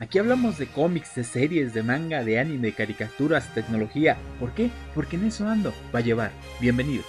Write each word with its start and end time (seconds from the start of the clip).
Aquí 0.00 0.20
hablamos 0.20 0.58
de 0.58 0.68
cómics, 0.68 1.16
de 1.16 1.24
series, 1.24 1.74
de 1.74 1.82
manga, 1.82 2.22
de 2.22 2.38
anime, 2.38 2.68
de 2.68 2.72
caricaturas, 2.72 3.52
tecnología. 3.52 4.16
¿Por 4.38 4.52
qué? 4.52 4.70
Porque 4.94 5.16
en 5.16 5.24
eso 5.24 5.48
ando. 5.48 5.74
Va 5.92 5.98
a 5.98 6.02
llevar. 6.02 6.30
Bienvenidos. 6.60 7.04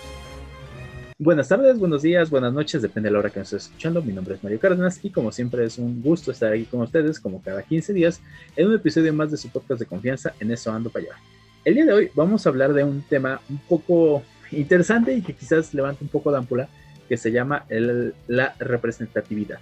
Buenas 1.19 1.49
tardes, 1.49 1.77
buenos 1.77 2.01
días, 2.01 2.31
buenas 2.31 2.51
noches, 2.51 2.81
depende 2.81 3.09
de 3.09 3.13
la 3.13 3.19
hora 3.19 3.29
que 3.29 3.37
nos 3.37 3.53
estés 3.53 3.67
escuchando. 3.67 4.01
Mi 4.01 4.11
nombre 4.11 4.33
es 4.33 4.43
Mario 4.43 4.59
Cárdenas 4.59 4.99
y 5.03 5.11
como 5.11 5.31
siempre 5.31 5.65
es 5.65 5.77
un 5.77 6.01
gusto 6.01 6.31
estar 6.31 6.51
aquí 6.51 6.63
con 6.63 6.81
ustedes, 6.81 7.19
como 7.19 7.43
cada 7.43 7.61
15 7.61 7.93
días, 7.93 8.21
en 8.55 8.69
un 8.69 8.73
episodio 8.73 9.13
más 9.13 9.29
de 9.29 9.37
su 9.37 9.49
podcast 9.49 9.79
de 9.79 9.85
confianza, 9.85 10.33
en 10.39 10.49
eso 10.49 10.71
ando 10.71 10.89
para 10.89 11.03
llevar. 11.03 11.19
El 11.65 11.75
día 11.75 11.85
de 11.85 11.93
hoy 11.93 12.11
vamos 12.15 12.43
a 12.43 12.49
hablar 12.49 12.73
de 12.73 12.83
un 12.83 13.03
tema 13.03 13.39
un 13.51 13.59
poco 13.59 14.23
interesante 14.51 15.13
y 15.13 15.21
que 15.21 15.35
quizás 15.35 15.75
levante 15.75 16.03
un 16.03 16.09
poco 16.09 16.31
de 16.31 16.39
ámpula, 16.39 16.67
que 17.07 17.17
se 17.17 17.31
llama 17.31 17.65
la 18.27 18.55
representatividad. 18.57 19.59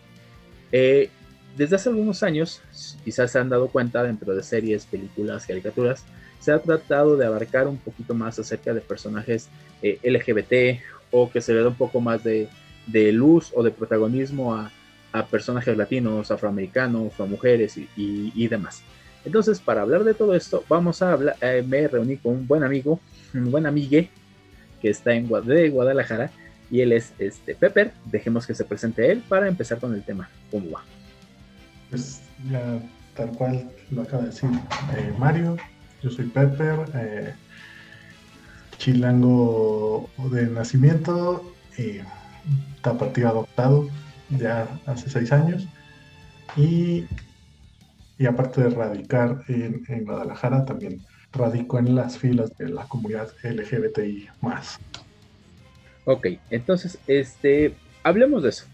Eh, 0.72 1.10
desde 1.58 1.76
hace 1.76 1.90
algunos 1.90 2.22
años, 2.22 2.62
quizás 3.04 3.32
se 3.32 3.40
han 3.40 3.50
dado 3.50 3.68
cuenta 3.70 4.04
dentro 4.04 4.36
de 4.36 4.44
series, 4.44 4.86
películas, 4.86 5.48
caricaturas, 5.48 6.04
se 6.40 6.52
ha 6.52 6.60
tratado 6.60 7.18
de 7.18 7.26
abarcar 7.26 7.68
un 7.68 7.78
poquito 7.78 8.14
más 8.14 8.38
acerca 8.38 8.74
de 8.74 8.82
personajes 8.82 9.50
eh, 9.82 10.00
LGBT 10.04 10.80
o 11.10 11.32
que 11.32 11.42
se 11.42 11.54
le 11.54 11.62
da 11.62 11.70
un 11.70 11.76
poco 11.76 12.00
más 12.00 12.24
de, 12.24 12.48
luz 13.12 13.52
o 13.56 13.64
de 13.64 13.72
protagonismo 13.72 14.54
a, 14.54 14.72
personajes 15.32 15.76
latinos, 15.76 16.30
afroamericanos 16.30 17.20
a 17.20 17.26
mujeres 17.26 17.76
y, 17.76 18.48
demás. 18.48 18.84
Entonces, 19.26 19.60
para 19.60 19.82
hablar 19.82 20.04
de 20.04 20.14
todo 20.14 20.36
esto, 20.36 20.64
vamos 20.70 21.02
a 21.02 21.12
hablar, 21.12 21.36
eh, 21.42 21.64
me 21.68 21.88
reuní 21.88 22.18
con 22.18 22.34
un 22.34 22.48
buen 22.48 22.64
amigo, 22.64 23.00
un 23.34 23.50
buen 23.50 23.66
amigue 23.66 24.12
que 24.80 24.92
está 24.92 25.16
en 25.16 25.28
de 25.28 25.70
Guadalajara 25.70 26.30
y 26.70 26.82
él 26.82 26.92
es 26.92 27.14
este 27.18 27.56
Pepper. 27.56 27.94
Dejemos 28.06 28.46
que 28.46 28.54
se 28.54 28.64
presente 28.64 29.12
él 29.12 29.24
para 29.28 29.48
empezar 29.48 29.80
con 29.80 29.96
el 29.96 30.04
tema. 30.04 30.30
¿Cómo? 30.52 30.78
Pues 31.90 32.22
ya 32.50 32.80
tal 33.16 33.32
cual 33.32 33.72
lo 33.92 34.02
acaba 34.04 34.24
de 34.24 34.30
decir 34.30 34.50
eh, 34.96 35.14
Mario, 35.18 35.58
yo 36.02 36.10
soy 36.10 36.26
Pepper, 36.26 36.80
eh, 36.94 37.34
chilango 38.78 40.10
de 40.32 40.48
nacimiento, 40.48 41.54
eh, 41.78 42.04
tapatío 42.82 43.30
adoptado 43.30 43.90
ya 44.30 44.68
hace 44.86 45.10
seis 45.10 45.32
años 45.32 45.68
y, 46.56 47.06
y 48.18 48.26
aparte 48.26 48.62
de 48.62 48.70
radicar 48.70 49.44
en, 49.48 49.84
en, 49.88 50.06
Guadalajara 50.06 50.66
también 50.66 51.02
radico 51.32 51.80
en 51.80 51.96
las 51.96 52.18
filas 52.18 52.56
de 52.58 52.70
la 52.70 52.86
comunidad 52.88 53.32
LGBTI 53.44 54.28
más. 54.42 54.80
Ok, 56.06 56.28
entonces 56.50 56.98
este 57.08 57.76
hablemos 58.04 58.44
de 58.44 58.50
eso. 58.50 58.66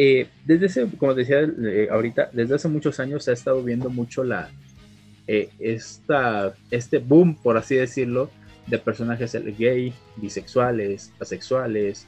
Eh, 0.00 0.28
desde 0.44 0.66
ese, 0.66 0.86
como 0.96 1.12
decía 1.12 1.40
eh, 1.40 1.88
ahorita, 1.90 2.30
desde 2.32 2.54
hace 2.54 2.68
muchos 2.68 3.00
años 3.00 3.24
se 3.24 3.32
ha 3.32 3.34
estado 3.34 3.64
viendo 3.64 3.90
mucho 3.90 4.22
la, 4.22 4.48
eh, 5.26 5.48
esta, 5.58 6.54
este 6.70 6.98
boom, 6.98 7.34
por 7.34 7.56
así 7.56 7.74
decirlo, 7.74 8.30
de 8.68 8.78
personajes 8.78 9.36
gay, 9.58 9.92
bisexuales, 10.14 11.12
asexuales, 11.18 12.06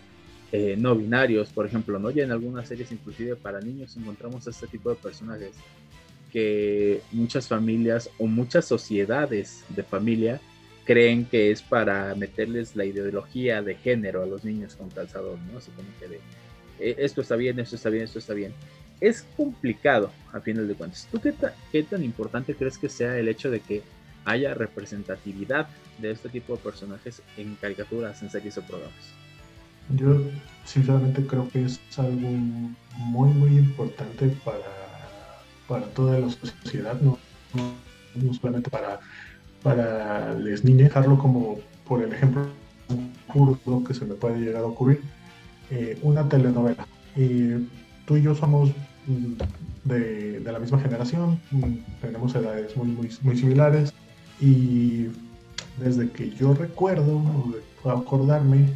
no 0.79 0.95
binarios, 0.95 1.49
por 1.51 1.67
ejemplo, 1.67 1.99
¿no? 1.99 2.11
Ya 2.11 2.23
en 2.23 2.31
algunas 2.31 2.69
series, 2.69 2.93
inclusive 2.93 3.35
para 3.35 3.61
niños, 3.61 3.97
encontramos 3.97 4.47
este 4.47 4.69
tipo 4.69 4.91
de 4.91 4.97
personajes 4.97 5.51
que 6.33 7.03
muchas 7.11 7.49
familias 7.49 8.09
o 8.19 8.27
muchas 8.27 8.67
sociedades 8.67 9.65
de 9.69 9.83
familia 9.83 10.41
creen 10.85 11.25
que 11.25 11.51
es 11.51 11.61
para 11.61 12.15
meterles 12.15 12.77
la 12.77 12.85
ideología 12.85 13.63
de 13.63 13.75
género 13.75 14.23
a 14.23 14.27
los 14.27 14.45
niños 14.45 14.77
con 14.77 14.91
calzador, 14.91 15.39
¿no? 15.51 15.59
Así 15.59 15.73
como 15.73 15.89
que 15.99 16.07
de, 16.07 16.21
esto 16.81 17.21
está 17.21 17.37
bien, 17.37 17.59
esto 17.61 17.77
está 17.77 17.91
bien, 17.91 18.05
esto 18.05 18.19
está 18.19 18.35
bien. 18.35 18.53
Es 19.01 19.25
complicado 19.37 20.11
a 20.33 20.41
final 20.41 20.69
de 20.69 20.75
cuentas. 20.75 21.09
¿Tú 21.11 21.21
qué, 21.21 21.35
qué 21.73 21.83
tan 21.83 22.05
importante 22.05 22.55
crees 22.55 22.79
que 22.79 22.89
sea 22.89 23.17
el 23.17 23.29
hecho 23.29 23.51
de 23.51 23.61
que 23.61 23.83
haya 24.25 24.55
representatividad 24.55 25.69
de 25.99 26.11
este 26.11 26.29
tipo 26.29 26.55
de 26.57 26.63
personajes 26.63 27.23
en 27.37 27.55
caricaturas, 27.57 28.23
en 28.23 28.31
series 28.31 28.59
o 28.59 28.63
programas? 28.63 29.15
Yo 29.97 30.21
sinceramente 30.65 31.27
creo 31.27 31.49
que 31.49 31.65
es 31.65 31.81
algo 31.97 32.29
muy, 32.97 33.31
muy 33.31 33.59
importante 33.59 34.29
para, 34.45 35.43
para 35.67 35.87
toda 35.89 36.19
la 36.19 36.31
sociedad, 36.31 37.01
no, 37.01 37.19
no, 38.15 38.35
solamente 38.35 38.71
para, 38.71 39.01
para 39.63 40.35
las 40.35 40.65
niñas, 40.65 40.89
dejarlo 40.89 41.19
como 41.19 41.59
por 41.87 42.03
el 42.03 42.13
ejemplo 42.13 42.49
que 43.87 43.95
se 43.95 44.05
me 44.05 44.15
puede 44.15 44.39
llegar 44.39 44.63
a 44.63 44.67
ocurrir 44.67 45.01
eh, 45.71 45.99
una 46.03 46.29
telenovela. 46.29 46.87
Y 47.17 47.69
tú 48.07 48.17
y 48.17 48.23
yo 48.23 48.35
somos 48.35 48.71
mm, 49.07 49.35
de, 49.85 50.41
de, 50.41 50.53
la 50.53 50.59
misma 50.59 50.81
generación, 50.81 51.41
mm, 51.51 52.01
tenemos 52.01 52.35
edades 52.35 52.77
muy, 52.77 52.89
muy, 52.89 53.11
muy 53.23 53.37
similares 53.37 53.93
y 54.41 55.07
desde 55.79 56.11
que 56.11 56.31
yo 56.31 56.55
recuerdo, 56.55 57.23
puedo 57.83 57.97
acordarme, 57.97 58.69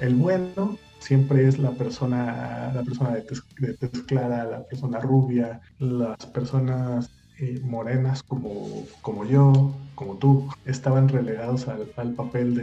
el 0.00 0.14
bueno 0.16 0.78
siempre 1.04 1.46
es 1.46 1.58
la 1.58 1.70
persona, 1.72 2.72
la 2.74 2.82
persona 2.82 3.10
de 3.10 3.24
de 3.58 3.74
tez 3.74 4.02
clara, 4.02 4.44
la 4.44 4.64
persona 4.64 4.98
rubia, 5.00 5.60
las 5.78 6.24
personas 6.26 7.10
eh, 7.38 7.60
morenas 7.64 8.22
como, 8.22 8.86
como 9.02 9.24
yo, 9.24 9.74
como 9.96 10.18
tú, 10.18 10.48
estaban 10.66 11.08
relegados 11.08 11.66
al, 11.66 11.86
papel 12.14 12.54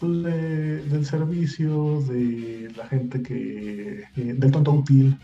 pues, 0.00 0.22
de, 0.24 0.82
del 0.82 1.06
servicio, 1.06 2.00
de 2.02 2.72
la 2.76 2.86
gente 2.88 3.22
que, 3.22 4.02
eh, 4.16 4.34
del 4.36 4.50
tonto 4.50 4.72
útil, 4.72 5.16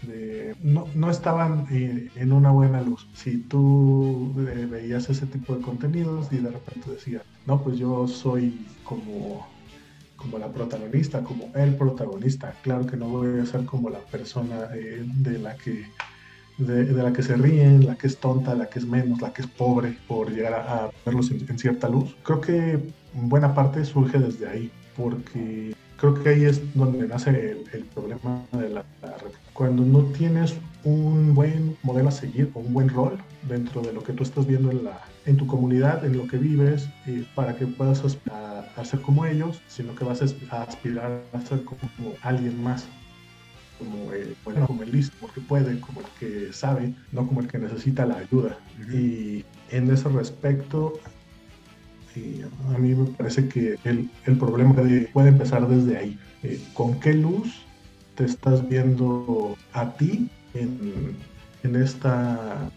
no, 0.62 0.86
no, 0.94 1.10
estaban 1.10 1.66
eh, 1.72 2.08
en 2.14 2.32
una 2.32 2.52
buena 2.52 2.80
luz. 2.80 3.08
Si 3.14 3.38
tú 3.38 4.32
veías 4.34 5.10
ese 5.10 5.26
tipo 5.26 5.56
de 5.56 5.62
contenidos 5.62 6.32
y 6.32 6.36
de 6.36 6.50
repente 6.50 6.90
decías, 6.90 7.22
no, 7.46 7.60
pues 7.60 7.78
yo 7.78 8.06
soy 8.06 8.64
como 8.84 9.46
como 10.16 10.36
la 10.38 10.48
protagonista, 10.48 11.22
como 11.22 11.48
el 11.54 11.76
protagonista. 11.76 12.52
Claro 12.62 12.84
que 12.86 12.96
no 12.96 13.08
voy 13.08 13.38
a 13.38 13.46
ser 13.46 13.64
como 13.64 13.88
la 13.88 14.00
persona 14.00 14.66
de 14.66 15.38
la 15.38 15.56
que 15.56 15.86
de, 16.58 16.92
la 16.92 17.12
que 17.12 17.22
se 17.22 17.36
ríen, 17.36 17.86
la 17.86 17.96
que 17.96 18.08
es 18.08 18.18
tonta, 18.18 18.54
la 18.54 18.66
que 18.68 18.80
es 18.80 18.86
menos, 18.86 19.20
la 19.20 19.32
que 19.32 19.42
es 19.42 19.48
pobre, 19.48 19.96
por 20.06 20.30
llegar 20.30 20.54
a, 20.54 20.90
verlos 21.06 21.30
en, 21.30 21.58
cierta 21.58 21.88
luz. 21.88 22.16
Creo 22.22 22.40
que 22.40 22.78
buena 23.14 23.54
parte 23.54 23.84
surge 23.84 24.18
desde 24.18 24.48
ahí, 24.48 24.70
porque 24.96 25.74
creo 25.96 26.14
que 26.14 26.28
ahí 26.28 26.44
es 26.44 26.60
donde 26.74 27.06
nace 27.06 27.56
el, 27.72 27.84
problema 27.94 28.42
de 28.52 28.68
la, 28.68 28.84
Cuando 29.52 29.84
no 29.84 30.04
tienes 30.12 30.54
un 30.84 31.34
buen 31.34 31.76
modelo 31.82 32.08
a 32.08 32.12
seguir 32.12 32.50
o 32.54 32.60
un 32.60 32.72
buen 32.72 32.88
rol 32.88 33.18
dentro 33.48 33.80
de 33.80 33.92
lo 33.92 34.02
que 34.02 34.12
tú 34.12 34.22
estás 34.22 34.46
viendo 34.46 34.70
en, 34.70 34.84
la, 34.84 35.00
en 35.26 35.36
tu 35.36 35.46
comunidad, 35.46 36.04
en 36.04 36.16
lo 36.16 36.26
que 36.26 36.38
vives, 36.38 36.88
eh, 37.06 37.24
para 37.34 37.56
que 37.56 37.66
puedas 37.66 38.04
aspirar 38.04 38.72
a 38.76 38.84
ser 38.84 39.00
como 39.00 39.26
ellos, 39.26 39.60
sino 39.68 39.94
que 39.94 40.04
vas 40.04 40.22
a 40.22 40.62
aspirar 40.62 41.20
a 41.32 41.40
ser 41.40 41.64
como 41.64 41.78
alguien 42.22 42.62
más 42.62 42.86
como 43.78 44.12
el, 44.12 44.36
como 44.66 44.82
el 44.82 44.92
listo, 44.92 45.16
porque 45.20 45.40
puede, 45.40 45.80
como 45.80 46.00
el 46.00 46.06
que 46.18 46.52
sabe, 46.52 46.94
no 47.12 47.26
como 47.26 47.40
el 47.40 47.48
que 47.48 47.58
necesita 47.58 48.06
la 48.06 48.16
ayuda. 48.16 48.58
Y 48.92 49.44
en 49.70 49.90
ese 49.90 50.08
respecto, 50.08 50.94
a 52.74 52.78
mí 52.78 52.94
me 52.94 53.06
parece 53.06 53.48
que 53.48 53.78
el, 53.84 54.10
el 54.26 54.38
problema 54.38 54.74
puede 55.12 55.28
empezar 55.28 55.68
desde 55.68 55.96
ahí. 55.96 56.18
Eh, 56.42 56.60
¿Con 56.74 56.98
qué 57.00 57.14
luz 57.14 57.62
te 58.16 58.24
estás 58.24 58.68
viendo 58.68 59.56
a 59.72 59.92
ti 59.94 60.28
en, 60.54 61.16
en 61.62 61.76
esta, 61.76 62.70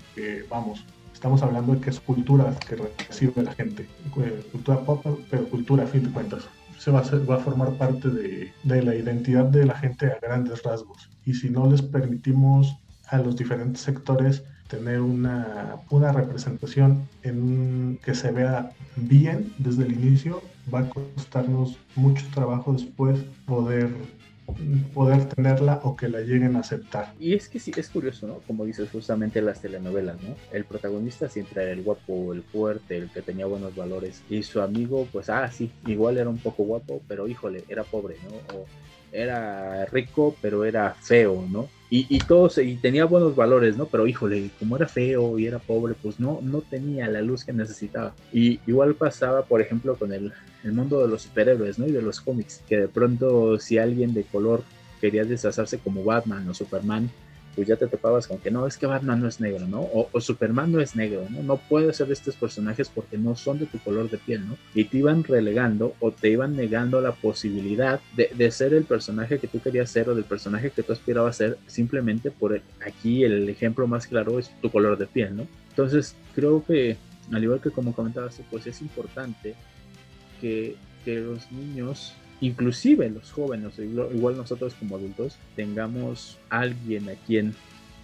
vamos, 0.49 0.85
estamos 1.13 1.41
hablando 1.41 1.73
de 1.73 1.81
que 1.81 1.89
es 1.89 1.99
cultura 1.99 2.55
que 2.67 2.75
recibe 2.75 3.43
la 3.43 3.53
gente, 3.53 3.87
eh, 4.17 4.43
cultura 4.51 4.79
pop, 4.79 5.05
pero 5.29 5.45
cultura 5.45 5.83
a 5.83 5.87
fin 5.87 6.03
de 6.03 6.11
cuentas 6.11 6.47
se 6.81 6.89
va 6.89 7.01
a, 7.01 7.15
va 7.29 7.35
a 7.35 7.39
formar 7.39 7.73
parte 7.73 8.09
de, 8.09 8.51
de, 8.63 8.81
la 8.81 8.95
identidad 8.95 9.45
de 9.45 9.65
la 9.67 9.75
gente 9.75 10.07
a 10.07 10.17
grandes 10.19 10.63
rasgos. 10.63 11.09
Y 11.27 11.35
si 11.35 11.51
no 11.51 11.69
les 11.69 11.83
permitimos 11.83 12.75
a 13.09 13.19
los 13.19 13.35
diferentes 13.35 13.81
sectores 13.81 14.43
tener 14.67 14.99
una, 14.99 15.75
una 15.91 16.11
representación 16.11 17.07
en 17.21 17.99
que 18.03 18.15
se 18.15 18.31
vea 18.31 18.71
bien 18.95 19.53
desde 19.59 19.83
el 19.85 19.91
inicio, 19.93 20.41
va 20.73 20.79
a 20.79 20.89
costarnos 20.89 21.77
mucho 21.95 22.25
trabajo 22.33 22.73
después 22.73 23.19
poder 23.45 23.91
poder 24.93 25.25
tenerla 25.25 25.79
o 25.83 25.95
que 25.95 26.07
la 26.07 26.21
lleguen 26.21 26.55
a 26.55 26.59
aceptar. 26.59 27.13
Y 27.19 27.33
es 27.33 27.49
que 27.49 27.59
sí, 27.59 27.71
es 27.75 27.89
curioso, 27.89 28.27
¿no? 28.27 28.39
Como 28.47 28.65
dices 28.65 28.89
justamente 28.91 29.41
las 29.41 29.61
telenovelas, 29.61 30.21
¿no? 30.21 30.35
El 30.51 30.65
protagonista 30.65 31.29
siempre 31.29 31.63
era 31.63 31.71
el 31.71 31.83
guapo, 31.83 32.33
el 32.33 32.43
fuerte, 32.43 32.97
el 32.97 33.09
que 33.09 33.21
tenía 33.21 33.45
buenos 33.45 33.75
valores. 33.75 34.23
Y 34.29 34.43
su 34.43 34.61
amigo, 34.61 35.07
pues, 35.11 35.29
ah, 35.29 35.49
sí, 35.51 35.71
igual 35.85 36.17
era 36.17 36.29
un 36.29 36.37
poco 36.37 36.63
guapo, 36.63 37.01
pero 37.07 37.27
híjole, 37.27 37.63
era 37.67 37.83
pobre, 37.83 38.15
¿no? 38.23 38.57
O 38.57 38.65
era 39.11 39.85
rico, 39.85 40.35
pero 40.41 40.65
era 40.65 40.93
feo, 40.93 41.45
¿no? 41.49 41.69
Y, 41.89 42.05
y 42.09 42.19
todos, 42.19 42.57
y 42.57 42.75
tenía 42.77 43.03
buenos 43.05 43.35
valores, 43.35 43.75
¿no? 43.75 43.85
Pero 43.85 44.07
híjole, 44.07 44.49
como 44.57 44.77
era 44.77 44.87
feo 44.87 45.37
y 45.37 45.45
era 45.45 45.59
pobre, 45.59 45.93
pues 46.01 46.19
no, 46.19 46.39
no 46.41 46.61
tenía 46.61 47.07
la 47.09 47.21
luz 47.21 47.43
que 47.43 47.51
necesitaba. 47.51 48.15
Y 48.31 48.59
igual 48.65 48.95
pasaba, 48.95 49.43
por 49.43 49.61
ejemplo, 49.61 49.95
con 49.95 50.13
el, 50.13 50.31
el 50.63 50.71
mundo 50.71 51.01
de 51.01 51.09
los 51.09 51.23
superhéroes, 51.23 51.77
¿no? 51.79 51.87
Y 51.87 51.91
de 51.91 52.01
los 52.01 52.21
cómics, 52.21 52.63
que 52.67 52.77
de 52.77 52.87
pronto 52.87 53.59
si 53.59 53.77
alguien 53.77 54.13
de 54.13 54.23
color 54.23 54.63
quería 55.01 55.25
deshacerse 55.25 55.79
como 55.79 56.03
Batman 56.03 56.47
o 56.47 56.53
Superman, 56.53 57.09
pues 57.55 57.67
ya 57.67 57.75
te 57.75 57.87
topabas 57.87 58.27
con 58.27 58.37
que 58.39 58.51
no, 58.51 58.65
es 58.65 58.77
que 58.77 58.85
Batman 58.85 59.21
no 59.21 59.27
es 59.27 59.39
negro, 59.39 59.67
¿no? 59.67 59.81
O, 59.81 60.21
Superman 60.21 60.71
no 60.71 60.79
es 60.79 60.95
negro, 60.95 61.25
¿no? 61.29 61.43
No 61.43 61.57
puede 61.57 61.93
ser 61.93 62.07
de 62.07 62.13
estos 62.13 62.35
personajes 62.35 62.89
porque 62.89 63.17
no 63.17 63.35
son 63.35 63.59
de 63.59 63.65
tu 63.65 63.79
color 63.79 64.09
de 64.09 64.17
piel, 64.17 64.47
¿no? 64.47 64.57
Y 64.73 64.85
te 64.85 64.97
iban 64.97 65.23
relegando 65.23 65.95
o 65.99 66.11
te 66.11 66.29
iban 66.29 66.55
negando 66.55 67.01
la 67.01 67.11
posibilidad 67.11 67.99
de, 68.15 68.29
de 68.33 68.51
ser 68.51 68.73
el 68.73 68.85
personaje 68.85 69.39
que 69.39 69.47
tú 69.47 69.59
querías 69.59 69.89
ser 69.89 70.09
o 70.09 70.15
del 70.15 70.23
personaje 70.23 70.71
que 70.71 70.83
tú 70.83 70.93
aspirabas 70.93 71.35
a 71.35 71.37
ser 71.37 71.57
simplemente 71.67 72.31
por 72.31 72.61
aquí 72.85 73.23
el 73.23 73.49
ejemplo 73.49 73.87
más 73.87 74.07
claro 74.07 74.39
es 74.39 74.51
tu 74.61 74.69
color 74.69 74.97
de 74.97 75.07
piel, 75.07 75.35
¿no? 75.35 75.47
Entonces 75.69 76.15
creo 76.35 76.63
que, 76.63 76.97
al 77.31 77.43
igual 77.43 77.61
que 77.61 77.71
como 77.71 77.93
comentabas, 77.93 78.41
pues 78.49 78.67
es 78.67 78.81
importante 78.81 79.55
que, 80.39 80.75
que 81.03 81.19
los 81.19 81.51
niños 81.51 82.13
inclusive 82.41 83.09
los 83.09 83.31
jóvenes, 83.31 83.77
igual 83.79 84.35
nosotros 84.35 84.73
como 84.73 84.97
adultos, 84.97 85.37
tengamos 85.55 86.37
alguien 86.49 87.07
a 87.09 87.13
quien 87.13 87.55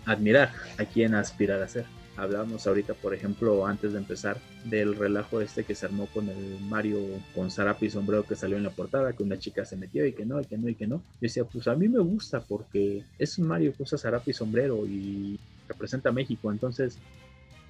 admirar, 0.06 0.52
a 0.78 0.86
quien 0.86 1.16
aspirar 1.16 1.62
a 1.62 1.68
ser. 1.68 1.86
Hablábamos 2.16 2.66
ahorita, 2.66 2.96
por 2.96 3.14
ejemplo, 3.14 3.68
antes 3.68 3.94
de 3.94 4.00
empezar, 4.00 4.38
del 4.64 4.96
relajo 4.96 5.40
este 5.42 5.64
que 5.64 5.76
se 5.76 5.86
armó 5.86 6.08
con 6.08 6.30
el 6.30 6.60
Mario 6.62 7.00
con 7.36 7.52
zarape 7.52 7.88
y 7.88 7.90
sombrero 7.92 8.24
que 8.24 8.36
salió 8.36 8.58
en 8.58 8.64
la 8.64 8.72
portada, 8.72 9.14
que 9.14 9.22
una 9.22 9.38
chica 9.38 9.66
se 9.66 9.76
metió 9.76 10.06
y 10.06 10.14
que 10.14 10.26
no, 10.26 10.42
y 10.42 10.46
que 10.46 10.58
no, 10.58 10.70
y 10.70 10.76
que 10.76 10.88
no. 10.88 10.96
Yo 10.98 11.04
decía, 11.22 11.44
pues 11.44 11.68
a 11.68 11.76
mí 11.76 11.88
me 11.88 12.00
gusta 12.00 12.40
porque 12.40 13.04
es 13.20 13.38
un 13.38 13.48
Mario 13.48 13.74
que 13.76 13.84
usa 13.84 14.00
zarape 14.00 14.32
y 14.32 14.34
sombrero 14.34 14.86
y 14.88 15.40
representa 15.68 16.10
a 16.10 16.14
México, 16.14 16.52
entonces 16.52 16.98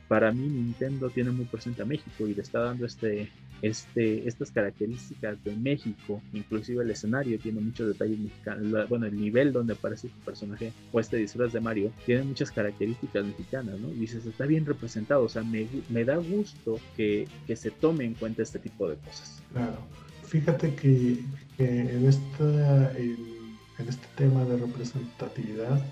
para 0.08 0.32
mí 0.32 0.48
Nintendo 0.48 1.10
tiene 1.10 1.32
muy 1.32 1.46
presente 1.46 1.82
a 1.82 1.86
México 1.86 2.26
y 2.28 2.34
le 2.34 2.42
está 2.42 2.60
dando 2.62 2.86
este, 2.86 3.30
este, 3.62 4.28
estas 4.28 4.52
características 4.52 5.44
de 5.44 5.56
México, 5.56 6.22
inclusive 6.34 6.84
el 6.84 6.92
escenario 6.92 7.40
tiene 7.40 7.60
muchos 7.62 7.88
detalles 7.88 8.20
mexicanos, 8.20 8.90
bueno, 8.90 9.06
el 9.06 9.20
nivel 9.20 9.54
donde 9.54 9.74
aparece 9.74 10.10
tu 10.10 10.20
personaje 10.20 10.72
o 10.92 11.00
este 11.00 11.18
disfraz 11.18 11.54
de 11.54 11.60
Mario 11.60 11.92
tiene 12.06 12.24
muchas 12.24 12.52
características 12.52 13.26
mexicanas, 13.26 13.80
¿no? 13.80 13.90
Dices, 13.90 14.26
está 14.26 14.46
bien 14.46 14.66
representado, 14.66 15.24
o 15.24 15.30
sea, 15.30 15.44
me, 15.44 15.68
me 15.90 16.06
da 16.06 16.18
gusto 16.18 16.80
que, 16.96 17.28
que, 17.46 17.56
se 17.56 17.72
tome 17.72 18.06
en 18.06 18.14
cuenta 18.14 18.44
este 18.44 18.60
tipo 18.60 18.88
de 18.90 18.96
cosas. 18.98 19.42
Claro, 19.52 19.78
fíjate 20.24 20.76
que, 20.76 21.20
en, 21.58 22.06
esta, 22.06 22.92
en, 22.98 23.18
en 23.80 23.88
este 23.88 24.08
tema 24.16 24.46
de 24.46 24.58
representatividad, 24.58 25.84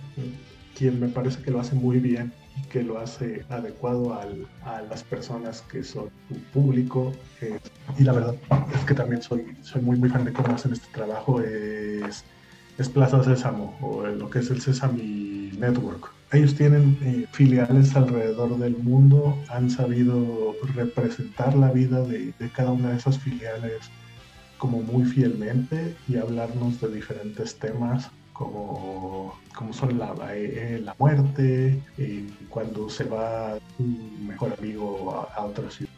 quien 0.78 1.00
me 1.00 1.08
parece 1.08 1.42
que 1.42 1.52
lo 1.52 1.60
hace 1.60 1.76
muy 1.76 2.00
bien 2.00 2.32
que 2.70 2.84
lo 2.84 3.00
hace 3.00 3.46
adecuado 3.50 4.14
al, 4.14 4.48
a 4.64 4.82
las 4.82 5.04
personas 5.04 5.62
que 5.62 5.84
son 5.84 6.10
su 6.28 6.36
público. 6.54 7.14
Eh, 7.42 7.60
y 7.98 8.04
la 8.04 8.14
verdad 8.14 8.36
es 8.74 8.86
que 8.86 8.94
también 8.94 9.22
soy, 9.22 9.56
soy 9.62 9.82
muy, 9.82 9.98
muy 9.98 10.10
fan 10.10 10.26
de 10.26 10.34
cómo 10.34 10.54
hacen 10.54 10.74
este 10.74 10.88
trabajo. 10.94 11.42
Es, 11.42 12.24
es 12.78 12.90
Plaza 12.90 13.24
Sésamo 13.24 13.78
o 13.82 14.06
lo 14.06 14.30
que 14.30 14.40
es 14.40 14.50
el 14.50 14.62
Sesame 14.62 15.52
Network. 15.58 16.12
Ellos 16.32 16.56
tienen 16.56 16.98
eh, 17.02 17.28
filiales 17.32 17.96
alrededor 17.96 18.58
del 18.58 18.76
mundo, 18.78 19.38
han 19.50 19.70
sabido 19.70 20.56
representar 20.74 21.56
la 21.56 21.72
vida 21.72 22.02
de, 22.02 22.34
de 22.38 22.50
cada 22.50 22.72
una 22.72 22.90
de 22.90 22.98
esas 22.98 23.20
filiales 23.20 23.90
como 24.58 24.82
muy 24.82 25.06
fielmente 25.06 25.96
y 26.08 26.18
hablarnos 26.18 26.82
de 26.82 26.90
diferentes 26.90 27.56
temas 27.56 28.10
como, 28.36 29.34
como 29.56 29.74
son 29.74 29.98
la, 29.98 30.14
eh, 30.34 30.82
la 30.84 30.94
muerte, 31.00 31.82
eh, 31.98 32.28
cuando 32.50 32.90
se 32.90 33.06
va 33.06 33.58
un 33.80 34.28
mejor 34.28 34.54
amigo 34.60 35.28
a, 35.36 35.46
otra 35.46 35.72
ciudad. 35.72 35.90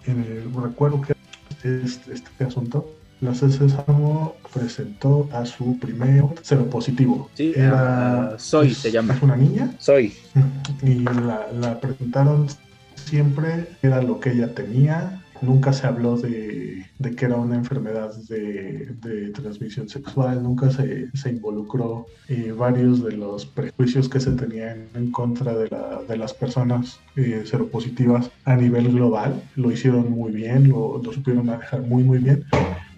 recuerdo 0.63 1.01
que 1.01 1.15
este, 1.63 2.13
este 2.13 2.43
asunto, 2.43 2.93
la 3.21 3.31
CSSAMO 3.31 4.35
presentó 4.53 5.27
a 5.33 5.45
su 5.47 5.79
primer 5.79 6.25
cero 6.43 6.69
positivo. 6.69 7.27
Sí, 7.33 7.53
era 7.55 8.37
Soy, 8.37 8.75
se 8.75 8.91
llama. 8.91 9.15
¿Es 9.15 9.21
una 9.23 9.35
niña? 9.35 9.71
Soy. 9.79 10.13
Y 10.83 10.99
la, 10.99 11.47
la 11.59 11.79
presentaron 11.79 12.47
siempre, 12.93 13.69
era 13.81 14.03
lo 14.03 14.19
que 14.19 14.33
ella 14.33 14.53
tenía, 14.53 15.23
Nunca 15.41 15.71
se 15.73 15.85
habló 15.85 16.17
de, 16.17 16.85
que 17.15 17.25
era 17.25 17.35
una 17.35 17.55
enfermedad 17.55 18.13
de, 18.27 19.31
transmisión 19.33 19.87
sexual, 19.87 20.41
nunca 20.41 20.69
se, 20.71 21.09
involucró 21.29 22.07
eh, 22.27 22.53
varios 22.57 23.03
de 23.03 23.17
los 23.17 23.45
prejuicios 23.45 24.09
que 24.09 24.19
se 24.19 24.31
tenían 24.31 24.87
en 24.95 25.11
contra 25.11 25.53
de, 25.55 26.17
las 26.17 26.33
personas 26.33 26.99
eh, 27.15 27.43
seropositivas 27.45 28.31
a 28.45 28.55
nivel 28.55 28.91
global. 28.91 29.41
Lo 29.55 29.71
hicieron 29.71 30.11
muy 30.11 30.31
bien, 30.31 30.69
lo, 30.69 31.01
supieron 31.13 31.45
manejar 31.45 31.81
muy, 31.81 32.03
muy 32.03 32.17
bien. 32.19 32.43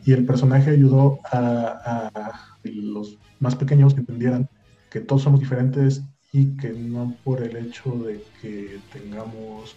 Y 0.06 0.14
el 0.14 0.26
personaje 0.26 0.72
ayudó 0.72 1.20
a, 1.32 2.02
a 2.04 2.32
los 2.64 3.18
más 3.40 3.56
pequeños 3.56 3.94
que 3.94 4.02
entendieran 4.02 4.50
que 4.90 5.00
todos 5.02 5.22
somos 5.22 5.40
diferentes 5.40 6.04
y 6.32 6.58
que 6.58 6.70
no 6.70 7.16
por 7.24 7.42
el 7.42 7.56
hecho 7.58 7.92
de 7.92 8.24
que 8.42 8.80
tengamos 8.94 9.76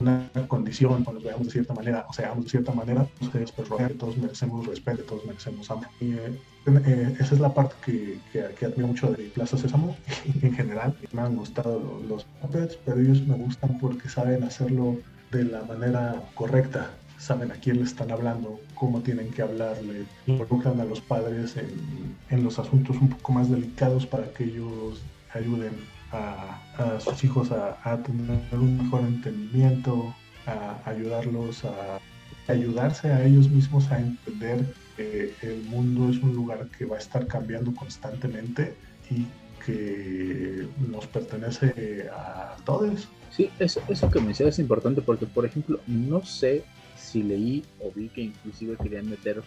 una 0.00 0.28
condición 0.48 1.04
o 1.06 1.12
nos 1.12 1.22
veamos 1.22 1.46
de 1.46 1.52
cierta 1.52 1.74
manera 1.74 2.04
o 2.08 2.12
seamos 2.12 2.44
de 2.44 2.50
cierta 2.50 2.72
manera, 2.72 3.06
ustedes 3.20 3.52
pues 3.52 3.68
que 3.68 3.94
todos 3.94 4.16
merecemos 4.16 4.66
respeto, 4.66 5.04
todos 5.04 5.24
merecemos 5.24 5.70
amor. 5.70 5.86
Y 6.00 6.12
eh, 6.14 6.38
eh, 6.66 7.16
esa 7.20 7.34
es 7.34 7.40
la 7.40 7.54
parte 7.54 7.74
que, 7.84 8.18
que, 8.32 8.66
admiro 8.66 8.88
mucho 8.88 9.12
de 9.12 9.24
Plaza 9.28 9.56
Sésamo 9.56 9.96
en 10.42 10.52
general. 10.54 10.96
Me 11.12 11.22
han 11.22 11.36
gustado 11.36 11.78
los, 11.78 12.04
los 12.08 12.24
puppets, 12.40 12.76
pero 12.84 13.00
ellos 13.00 13.24
me 13.26 13.36
gustan 13.36 13.78
porque 13.78 14.08
saben 14.08 14.42
hacerlo 14.42 14.96
de 15.30 15.44
la 15.44 15.62
manera 15.62 16.22
correcta 16.34 16.90
saben 17.18 17.52
a 17.52 17.54
quién 17.54 17.76
le 17.76 17.84
están 17.84 18.10
hablando, 18.10 18.58
cómo 18.74 19.00
tienen 19.00 19.30
que 19.30 19.42
hablarle, 19.42 20.06
involucran 20.26 20.80
a 20.80 20.84
los 20.84 21.00
padres 21.00 21.56
en, 21.56 22.16
en, 22.30 22.42
los 22.42 22.58
asuntos 22.58 22.96
un 22.96 23.10
poco 23.10 23.32
más 23.32 23.48
delicados 23.48 24.06
para 24.06 24.32
que 24.32 24.42
ellos 24.42 25.00
ayuden 25.34 25.72
a, 26.12 26.60
sus 27.00 27.24
hijos 27.24 27.50
a, 27.52 28.02
tener 28.02 28.40
un 28.52 28.82
mejor 28.82 29.00
entendimiento, 29.00 30.14
a 30.46 30.78
ayudarlos 30.84 31.64
a 31.64 32.00
ayudarse 32.48 33.08
a 33.10 33.24
ellos 33.24 33.48
mismos 33.48 33.90
a 33.90 33.98
entender 33.98 34.64
que 34.96 35.34
el 35.42 35.62
mundo 35.64 36.10
es 36.10 36.18
un 36.18 36.34
lugar 36.34 36.68
que 36.76 36.84
va 36.84 36.96
a 36.96 36.98
estar 36.98 37.26
cambiando 37.26 37.74
constantemente 37.74 38.74
y 39.10 39.26
que 39.64 40.66
nos 40.90 41.06
pertenece 41.06 42.08
a 42.12 42.56
todos. 42.64 43.08
Sí, 43.30 43.48
eso, 43.58 43.80
eso 43.88 44.10
que 44.10 44.20
mencionas 44.20 44.56
es 44.56 44.58
importante 44.58 45.00
porque, 45.00 45.26
por 45.26 45.46
ejemplo, 45.46 45.80
no 45.86 46.24
sé 46.24 46.64
si 46.96 47.22
leí 47.22 47.64
o 47.80 47.90
vi 47.94 48.08
que 48.08 48.22
inclusive 48.22 48.76
querían 48.76 49.08
meter 49.08 49.42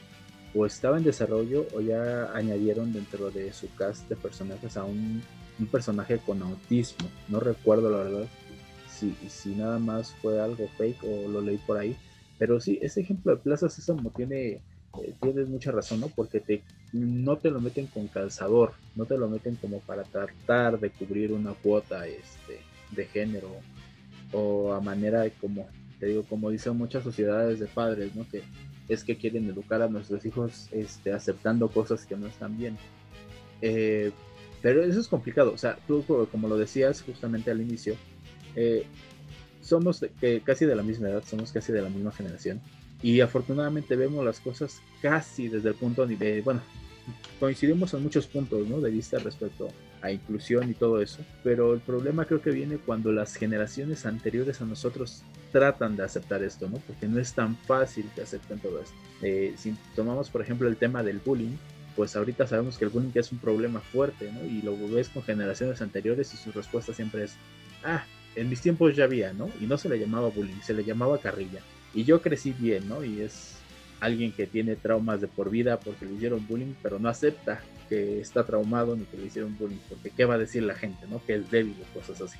o 0.56 0.66
estaba 0.66 0.98
en 0.98 1.04
desarrollo 1.04 1.68
o 1.74 1.82
ya 1.82 2.32
añadieron 2.34 2.94
dentro 2.94 3.30
de 3.30 3.52
su 3.54 3.74
cast 3.76 4.08
de 4.08 4.16
personajes 4.16 4.78
a 4.78 4.86
un 4.86 5.22
un 5.60 5.68
personaje 5.68 6.18
con 6.20 6.42
autismo. 6.42 7.08
No 7.28 7.40
recuerdo 7.40 7.90
la 7.90 7.98
verdad 7.98 8.28
si, 8.90 9.16
si 9.30 9.56
nada 9.56 9.80
más 9.80 10.14
fue 10.22 10.42
algo 10.42 10.68
fake 10.78 11.04
o 11.04 11.28
lo 11.30 11.42
leí 11.42 11.58
por 11.58 11.78
ahí. 11.78 11.96
Pero 12.38 12.60
sí, 12.60 12.80
ese 12.82 13.02
ejemplo 13.02 13.36
de 13.36 13.42
Plaza 13.42 13.70
Sésamo 13.70 14.10
tiene, 14.10 14.62
eh, 15.02 15.14
tienes 15.22 15.48
mucha 15.48 15.72
razón, 15.72 16.02
¿no? 16.02 16.10
Porque 16.10 16.40
te, 16.40 16.64
no 16.92 17.38
te 17.38 17.50
lo 17.50 17.62
meten 17.62 17.88
con 17.88 18.08
calzador, 18.08 18.74
no 18.96 19.06
te 19.06 19.18
lo 19.18 19.30
meten 19.30 19.56
como 19.56 19.80
para 19.80 20.04
tratar 20.04 20.80
de 20.80 20.90
cubrir 20.90 21.32
una 21.32 21.54
cuota 21.54 22.08
este, 22.08 22.60
de 22.92 23.06
género 23.06 23.50
o 24.32 24.74
a 24.74 24.82
manera 24.82 25.22
de 25.22 25.32
como, 25.32 25.68
te 26.00 26.08
digo, 26.08 26.24
como 26.24 26.50
dicen 26.50 26.78
muchas 26.78 27.04
sociedades 27.04 27.60
de 27.60 27.68
padres, 27.68 28.16
¿no? 28.16 28.28
Que 28.30 28.44
es 28.90 29.04
que 29.04 29.16
quieren 29.16 29.50
educar 29.50 29.82
a 29.82 29.88
nuestros 29.88 30.26
hijos 30.26 30.68
este, 30.72 31.14
aceptando 31.14 31.70
cosas 31.70 32.06
que 32.06 32.18
no 32.18 32.28
están 32.28 32.58
bien. 32.58 32.78
Eh, 33.62 34.12
pero 34.66 34.84
eso 34.84 35.00
es 35.00 35.08
complicado. 35.08 35.54
O 35.54 35.60
sea, 35.60 35.78
tú, 35.88 36.04
como 36.32 36.48
lo 36.48 36.58
decías 36.58 37.04
justamente 37.04 37.52
al 37.52 37.62
inicio, 37.62 37.96
eh, 38.56 38.88
somos 39.62 40.04
casi 40.44 40.66
de 40.66 40.76
la 40.76 40.82
misma 40.82 41.10
edad, 41.10 41.24
somos 41.24 41.52
casi 41.52 41.72
de 41.72 41.84
la 41.84 41.90
misma 41.90 42.12
generación. 42.12 42.60
Y 43.04 43.22
afortunadamente 43.22 43.96
vemos 43.96 44.26
las 44.26 44.40
cosas 44.40 44.82
casi 45.04 45.50
desde 45.50 45.70
el 45.70 45.76
punto 45.76 46.08
de, 46.08 46.42
bueno, 46.42 46.62
coincidimos 47.40 47.94
en 47.94 48.02
muchos 48.02 48.26
puntos 48.26 48.68
¿no? 48.68 48.82
de 48.82 48.90
vista 48.90 49.20
respecto 49.20 49.68
a 50.02 50.10
inclusión 50.10 50.68
y 50.68 50.74
todo 50.74 51.00
eso, 51.00 51.20
pero 51.44 51.76
el 51.76 51.80
problema 51.80 52.26
creo 52.26 52.42
que 52.42 52.50
viene 52.50 52.78
cuando 52.78 53.12
las 53.12 53.36
generaciones 53.36 54.08
anteriores 54.08 54.62
a 54.62 54.66
nosotros 54.66 55.22
tratan 55.52 55.96
de 55.96 56.06
aceptar 56.06 56.42
esto, 56.42 56.68
¿no? 56.68 56.78
porque 56.88 57.08
no 57.08 57.20
es 57.20 57.34
tan 57.34 57.56
fácil 57.56 58.10
que 58.16 58.24
acepten 58.24 58.58
todo 58.58 58.82
esto. 58.82 58.96
Eh, 59.22 59.54
si 59.58 59.76
tomamos 59.96 60.32
por 60.32 60.42
ejemplo 60.42 60.68
el 60.68 60.78
tema 60.78 61.04
del 61.04 61.20
bullying, 61.20 61.56
pues 61.96 62.16
ahorita 62.16 62.46
sabemos 62.46 62.78
que 62.78 62.86
el 62.86 62.92
bullying 62.92 63.12
es 63.16 63.32
un 63.32 63.40
problema 63.40 63.80
fuerte, 63.80 64.32
¿no? 64.32 64.44
Y 64.44 64.62
lo 64.62 64.76
ves 64.90 65.10
con 65.10 65.24
generaciones 65.24 65.82
anteriores 65.82 66.34
y 66.34 66.38
su 66.38 66.52
respuesta 66.52 66.94
siempre 66.94 67.24
es, 67.24 67.36
ah, 67.84 68.04
en 68.36 68.50
mis 68.50 68.62
tiempos 68.62 68.96
ya 68.96 69.06
había, 69.06 69.32
¿no? 69.34 69.50
Y 69.62 69.66
no 69.66 69.78
se 69.78 69.88
le 69.88 69.98
llamaba 69.98 70.30
bullying, 70.30 70.60
se 70.62 70.74
le 70.74 70.84
llamaba 70.84 71.20
carrilla. 71.20 71.62
Y 71.94 72.04
yo 72.04 72.22
crecí 72.22 72.52
bien, 72.52 72.90
¿no? 72.90 73.04
Y 73.04 73.22
es 73.22 73.56
alguien 74.02 74.34
que 74.34 74.46
tiene 74.46 74.76
traumas 74.76 75.22
de 75.22 75.28
por 75.28 75.50
vida 75.50 75.80
porque 75.80 76.06
le 76.06 76.16
hicieron 76.16 76.46
bullying, 76.46 76.74
pero 76.84 77.00
no 77.00 77.08
acepta 77.08 77.62
que 77.88 78.20
está 78.20 78.44
traumado 78.44 78.96
ni 78.96 79.06
que 79.06 79.18
le 79.18 79.28
hicieron 79.28 79.58
bullying, 79.58 79.80
porque 79.88 80.10
qué 80.10 80.26
va 80.26 80.34
a 80.36 80.40
decir 80.40 80.64
la 80.64 80.76
gente, 80.76 81.08
¿no? 81.10 81.24
Que 81.26 81.36
es 81.36 81.50
débil 81.50 81.76
o 81.82 82.00
cosas 82.00 82.20
así. 82.22 82.38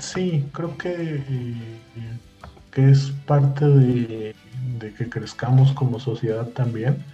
Sí, 0.00 0.44
creo 0.52 0.76
que, 0.76 1.20
que 2.72 2.90
es 2.90 3.12
parte 3.26 3.64
de 3.64 4.34
que 4.96 5.08
crezcamos 5.08 5.72
como 5.72 5.98
sociedad 5.98 6.48
también 6.48 7.04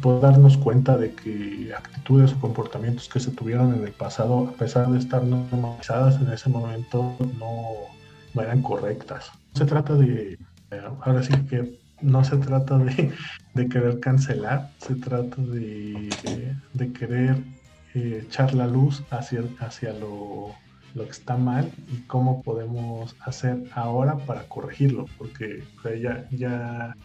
poder 0.00 0.22
darnos 0.22 0.56
cuenta 0.56 0.96
de 0.96 1.12
que 1.12 1.72
actitudes 1.76 2.32
o 2.32 2.40
comportamientos 2.40 3.08
que 3.08 3.20
se 3.20 3.30
tuvieron 3.30 3.74
en 3.74 3.84
el 3.84 3.92
pasado, 3.92 4.48
a 4.48 4.52
pesar 4.52 4.88
de 4.88 4.98
estar 4.98 5.24
normalizadas 5.24 6.20
en 6.20 6.32
ese 6.32 6.48
momento, 6.48 7.16
no, 7.38 7.62
no 8.34 8.42
eran 8.42 8.62
correctas. 8.62 9.30
Se 9.54 9.64
trata 9.64 9.94
de, 9.94 10.38
eh, 10.70 10.82
ahora 11.02 11.22
sí 11.22 11.32
que 11.48 11.78
no 12.00 12.24
se 12.24 12.36
trata 12.36 12.78
de, 12.78 13.12
de 13.54 13.68
querer 13.68 14.00
cancelar, 14.00 14.70
se 14.78 14.94
trata 14.94 15.40
de, 15.40 16.10
de 16.72 16.92
querer 16.92 17.36
eh, 17.94 18.24
echar 18.26 18.54
la 18.54 18.66
luz 18.66 19.02
hacia, 19.10 19.42
hacia 19.60 19.92
lo, 19.92 20.54
lo, 20.94 21.04
que 21.04 21.10
está 21.10 21.36
mal 21.36 21.70
y 21.92 21.98
cómo 22.06 22.42
podemos 22.42 23.14
hacer 23.20 23.64
ahora 23.74 24.16
para 24.16 24.44
corregirlo, 24.48 25.06
porque 25.18 25.62
ya, 26.00 26.26
ya 26.30 26.96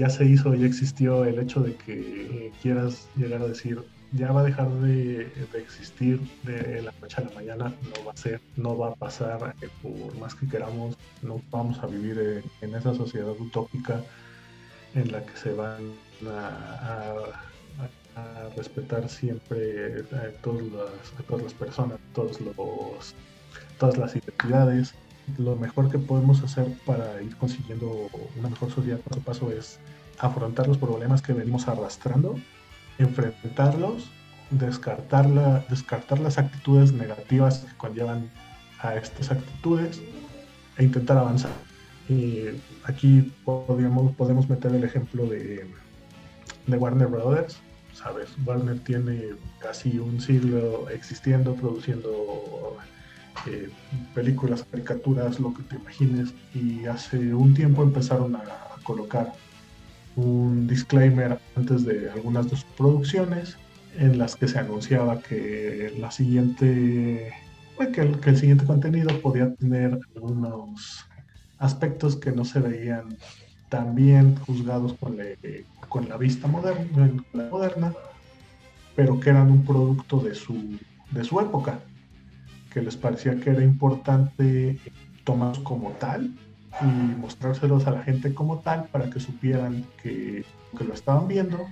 ya 0.00 0.08
se 0.08 0.24
hizo, 0.24 0.54
ya 0.54 0.66
existió 0.66 1.26
el 1.26 1.38
hecho 1.38 1.60
de 1.60 1.74
que 1.74 2.50
quieras 2.62 3.06
llegar 3.16 3.42
a 3.42 3.48
decir, 3.48 3.82
ya 4.12 4.32
va 4.32 4.40
a 4.40 4.44
dejar 4.44 4.70
de, 4.70 5.30
existir 5.52 6.18
de 6.42 6.80
la 6.80 6.92
noche 7.02 7.16
a 7.18 7.24
la 7.26 7.30
mañana, 7.32 7.64
no 7.66 8.04
va 8.06 8.12
a 8.12 8.16
ser, 8.16 8.40
no 8.56 8.78
va 8.78 8.88
a 8.88 8.94
pasar, 8.94 9.54
eh, 9.60 9.68
por 9.82 10.16
más 10.16 10.34
que 10.34 10.48
queramos, 10.48 10.96
no 11.20 11.42
vamos 11.50 11.78
a 11.80 11.86
vivir 11.86 12.42
en, 12.62 12.74
esa 12.74 12.94
sociedad 12.94 13.32
utópica 13.38 14.02
en 14.94 15.12
la 15.12 15.22
que 15.22 15.36
se 15.36 15.52
van 15.52 15.92
a, 16.26 17.16
respetar 18.56 19.06
siempre 19.08 20.02
a 20.12 20.30
todas, 20.42 20.62
las, 20.62 21.26
todas 21.28 21.42
las 21.42 21.54
personas, 21.54 21.98
todos 22.14 22.40
los, 22.40 23.14
todas 23.78 23.98
las 23.98 24.16
identidades 24.16 24.94
lo 25.38 25.56
mejor 25.56 25.90
que 25.90 25.98
podemos 25.98 26.42
hacer 26.42 26.66
para 26.84 27.22
ir 27.22 27.36
consiguiendo 27.36 28.08
una 28.38 28.48
mejor 28.48 28.70
sociedad 28.70 28.98
paso 28.98 29.20
a 29.20 29.24
paso 29.24 29.50
es 29.52 29.78
afrontar 30.18 30.68
los 30.68 30.78
problemas 30.78 31.22
que 31.22 31.32
venimos 31.32 31.68
arrastrando, 31.68 32.36
enfrentarlos, 32.98 34.10
descartar, 34.50 35.66
descartar 35.68 36.18
las 36.20 36.38
actitudes 36.38 36.92
negativas 36.92 37.60
que 37.60 37.76
conllevan 37.76 38.30
a 38.80 38.94
estas 38.96 39.30
actitudes 39.30 40.00
e 40.76 40.84
intentar 40.84 41.18
avanzar. 41.18 41.52
Y 42.08 42.46
aquí 42.84 43.32
podemos, 43.44 44.14
podemos 44.16 44.48
meter 44.48 44.74
el 44.74 44.84
ejemplo 44.84 45.26
de, 45.26 45.70
de 46.66 46.76
Warner 46.76 47.06
Brothers. 47.08 47.60
Sabes, 47.94 48.30
Warner 48.44 48.78
tiene 48.80 49.34
casi 49.60 49.98
un 49.98 50.20
siglo 50.20 50.88
existiendo, 50.90 51.54
produciendo 51.54 52.76
eh, 53.46 53.70
películas, 54.14 54.64
caricaturas, 54.70 55.40
lo 55.40 55.54
que 55.54 55.62
te 55.62 55.76
imagines, 55.76 56.34
y 56.54 56.86
hace 56.86 57.34
un 57.34 57.54
tiempo 57.54 57.82
empezaron 57.82 58.36
a, 58.36 58.42
colocar 58.82 59.32
un 60.16 60.66
disclaimer 60.66 61.38
antes 61.54 61.84
de 61.84 62.10
algunas 62.10 62.50
de 62.50 62.56
sus 62.56 62.64
producciones 62.64 63.56
en 63.98 64.18
las 64.18 64.36
que 64.36 64.48
se 64.48 64.58
anunciaba 64.58 65.20
que 65.20 65.94
la 65.98 66.10
siguiente 66.10 67.32
pues, 67.76 67.90
que, 67.90 68.00
el, 68.00 68.36
siguiente 68.36 68.64
contenido 68.64 69.16
podía 69.20 69.54
tener 69.54 70.00
algunos 70.16 71.06
aspectos 71.58 72.16
que 72.16 72.32
no 72.32 72.44
se 72.44 72.58
veían 72.60 73.16
tan 73.68 73.94
bien 73.94 74.36
juzgados 74.46 74.94
con, 74.94 76.08
la 76.08 76.16
vista 76.16 76.48
moderna, 76.48 77.92
pero 78.96 79.20
que 79.20 79.30
eran 79.30 79.50
un 79.50 79.64
producto 79.64 80.20
de 80.20 80.34
su 80.34 81.40
época 81.40 81.80
que 82.72 82.82
les 82.82 82.96
parecía 82.96 83.36
que 83.36 83.50
era 83.50 83.62
importante 83.62 84.78
tomarlos 85.24 85.60
como 85.60 85.90
tal 85.92 86.30
y 86.80 86.84
mostrárselos 86.84 87.86
a 87.86 87.90
la 87.90 88.02
gente 88.02 88.32
como 88.32 88.60
tal 88.60 88.86
para 88.92 89.10
que 89.10 89.20
supieran 89.20 89.84
que, 90.02 90.44
que 90.76 90.84
lo 90.84 90.94
estaban 90.94 91.28
viendo 91.28 91.66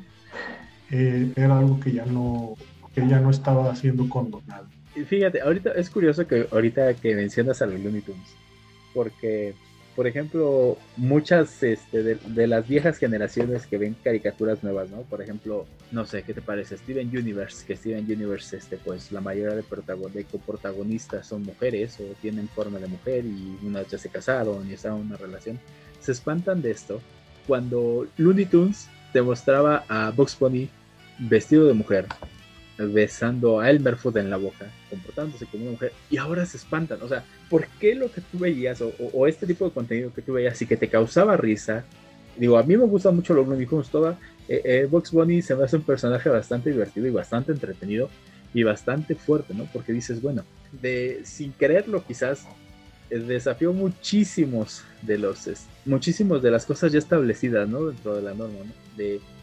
eh, 0.91 1.33
era 1.37 1.59
algo 1.59 1.79
que 1.81 1.93
ya 1.93 2.05
no 2.05 2.55
que 2.95 3.07
ya 3.07 3.21
no 3.21 3.31
estaba 3.31 3.71
haciendo 3.71 4.09
condonado. 4.09 4.67
Fíjate, 5.07 5.41
ahorita 5.41 5.73
es 5.73 5.91
curioso 5.91 6.27
que 6.27 6.49
ahorita 6.51 6.95
que 6.95 7.15
mencionas 7.15 7.63
a 7.63 7.67
los 7.67 7.81
Looney 7.81 8.01
Tunes, 8.01 8.35
porque 8.95 9.55
por 9.99 10.07
ejemplo, 10.07 10.79
muchas 10.97 11.61
este, 11.61 12.05
de, 12.05 12.47
las 12.47 12.69
viejas 12.69 12.99
generaciones 12.99 13.67
que 13.67 13.79
ven 13.79 13.97
caricaturas 14.05 14.63
nuevas, 14.63 14.89
¿no? 14.91 14.99
Por 14.99 15.21
ejemplo, 15.21 15.67
no 15.91 16.07
sé, 16.07 16.23
¿qué 16.23 16.33
te 16.33 16.41
parece? 16.41 16.79
Steven 16.79 17.09
Universe, 17.09 17.67
que 17.67 17.75
Steven 17.75 18.05
Universe, 18.05 18.57
este, 18.57 18.77
pues 18.77 19.11
la 19.11 19.21
mayoría 19.21 19.57
de, 19.57 19.65
de 20.15 20.25
coprotagonistas 20.25 21.27
son 21.27 21.43
mujeres 21.43 21.99
o 21.99 22.05
tienen 22.23 22.47
forma 22.47 22.79
de 22.79 22.87
mujer 22.87 23.25
y 23.25 23.59
unas 23.67 23.89
ya 23.89 23.99
se 23.99 24.09
casaron 24.09 24.71
y 24.71 24.75
están 24.75 24.95
en 24.95 25.01
una 25.01 25.17
relación. 25.17 25.59
Se 25.99 26.13
espantan 26.13 26.63
de 26.63 26.71
esto 26.71 27.01
cuando 27.49 28.07
Looney 28.19 28.47
Tunes 28.47 28.87
te 29.13 29.21
mostraba 29.21 29.85
a 29.89 30.13
Bugs 30.13 30.39
Bunny 30.39 30.71
vestido 31.19 31.67
de 31.67 31.75
mujer, 31.75 32.07
besando 32.79 33.61
a 33.61 33.69
Elmer 33.71 33.97
Fudd 33.97 34.19
en 34.19 34.31
la 34.31 34.37
boca, 34.37 34.67
comportándose 34.89 35.47
como 35.47 35.65
una 35.65 35.73
mujer, 35.73 35.93
y 36.11 36.17
ahora 36.17 36.47
se 36.47 36.57
espantan. 36.57 37.03
O 37.03 37.09
sea, 37.09 37.25
¿por 37.51 37.67
qué 37.81 37.95
lo 37.95 38.11
que 38.11 38.21
tú 38.21 38.39
veías, 38.39 38.81
o, 38.81 39.27
este 39.27 39.47
tipo 39.47 39.65
de 39.65 39.73
contenido 39.73 40.13
que 40.15 40.23
tú 40.23 40.35
veías 40.35 40.61
y 40.63 40.67
que 40.67 40.77
te 40.77 40.89
causaba 40.89 41.37
risa? 41.37 41.85
Digo, 42.37 42.57
a 42.57 42.63
mí 42.63 42.77
me 42.77 42.85
gusta 42.85 43.11
mucho 43.11 43.35
lo 43.35 43.45
que 43.45 43.67
toda. 43.91 44.19
Eh, 44.49 44.63
eh, 44.65 44.89
Box 44.89 45.11
Bunny 45.11 45.43
se 45.43 45.57
me 45.57 45.65
hace 45.65 45.77
un 45.77 45.83
personaje 45.83 46.29
bastante 46.29 46.71
divertido 46.71 47.07
y 47.07 47.11
bastante 47.11 47.53
entretenido 47.53 48.09
y 48.55 48.63
bastante 48.63 49.15
fuerte, 49.15 49.55
¿no? 49.55 49.69
Porque 49.73 49.93
dices, 49.93 50.23
bueno, 50.23 50.45
de 50.81 51.21
sin 51.25 51.53
quererlo 51.53 52.05
quizás 52.07 52.47
eh, 53.11 53.19
desafió 53.19 53.73
muchísimos 53.73 54.85
de 55.03 55.19
los 55.19 55.51
muchísimos 55.85 56.43
de 56.43 56.51
las 56.51 56.65
cosas 56.65 56.93
ya 56.93 56.99
establecidas, 56.99 57.69
¿no? 57.69 57.87
Dentro 57.87 58.15
de 58.15 58.23
la 58.23 58.35
norma, 58.35 58.59
¿no? 58.65 58.73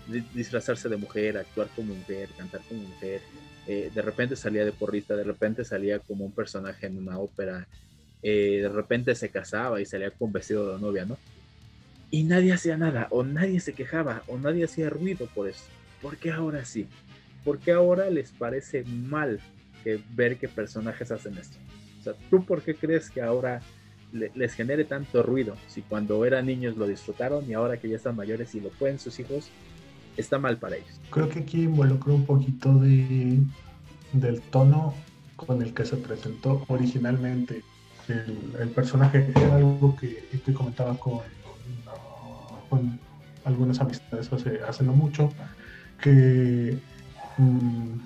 Disfrazarse 0.07 0.89
de 0.89 0.97
mujer, 0.97 1.37
actuar 1.37 1.67
como 1.75 1.93
mujer, 1.93 2.29
cantar 2.37 2.61
como 2.67 2.81
mujer. 2.81 3.21
Eh, 3.67 3.91
de 3.93 4.01
repente 4.01 4.35
salía 4.35 4.63
de 4.63 4.71
porrista, 4.71 5.15
de 5.15 5.23
repente 5.23 5.65
salía 5.65 5.99
como 5.99 6.25
un 6.25 6.31
personaje 6.31 6.85
en 6.85 6.97
una 6.97 7.17
ópera, 7.17 7.67
eh, 8.21 8.59
de 8.61 8.69
repente 8.69 9.15
se 9.15 9.29
casaba 9.29 9.81
y 9.81 9.85
salía 9.85 10.11
con 10.11 10.31
vestido 10.31 10.73
de 10.73 10.81
novia, 10.81 11.05
¿no? 11.05 11.17
Y 12.11 12.23
nadie 12.23 12.53
hacía 12.53 12.77
nada, 12.77 13.07
o 13.09 13.23
nadie 13.23 13.59
se 13.59 13.73
quejaba, 13.73 14.23
o 14.27 14.37
nadie 14.37 14.65
hacía 14.65 14.89
ruido 14.89 15.27
por 15.33 15.49
eso. 15.49 15.65
¿Por 16.01 16.17
qué 16.17 16.31
ahora 16.31 16.63
sí? 16.63 16.87
¿Por 17.43 17.59
qué 17.59 17.71
ahora 17.71 18.09
les 18.09 18.31
parece 18.31 18.83
mal 18.83 19.39
que 19.83 19.99
ver 20.15 20.37
que 20.37 20.47
personajes 20.47 21.11
hacen 21.11 21.37
esto? 21.37 21.57
O 21.99 22.03
sea, 22.03 22.13
¿tú 22.29 22.45
por 22.45 22.61
qué 22.61 22.75
crees 22.75 23.09
que 23.09 23.21
ahora 23.21 23.61
les 24.11 24.53
genere 24.53 24.85
tanto 24.85 25.23
ruido? 25.23 25.55
Si 25.67 25.81
cuando 25.81 26.23
eran 26.25 26.45
niños 26.45 26.77
lo 26.77 26.87
disfrutaron 26.87 27.49
y 27.49 27.53
ahora 27.53 27.77
que 27.77 27.89
ya 27.89 27.95
están 27.95 28.15
mayores 28.15 28.53
y 28.53 28.61
lo 28.61 28.69
pueden 28.69 28.99
sus 28.99 29.19
hijos, 29.19 29.49
está 30.17 30.39
mal 30.39 30.57
para 30.57 30.77
ellos. 30.77 30.99
Creo 31.09 31.29
que 31.29 31.39
aquí 31.39 31.63
involucra 31.63 32.13
un 32.13 32.25
poquito 32.25 32.73
de, 32.75 33.39
del 34.13 34.41
tono 34.41 34.93
con 35.35 35.61
el 35.61 35.73
que 35.73 35.85
se 35.85 35.97
presentó 35.97 36.63
originalmente 36.67 37.63
el, 38.07 38.69
personaje. 38.69 39.31
Era 39.35 39.55
algo 39.55 39.95
que, 39.95 40.27
que 40.45 40.53
comentaba 40.53 40.97
con, 40.97 41.19
con, 42.69 42.99
algunas 43.43 43.79
amistades 43.79 44.31
hace, 44.33 44.59
hace 44.67 44.83
no 44.83 44.93
mucho, 44.93 45.31
que 46.01 46.79
mm, 47.37 47.99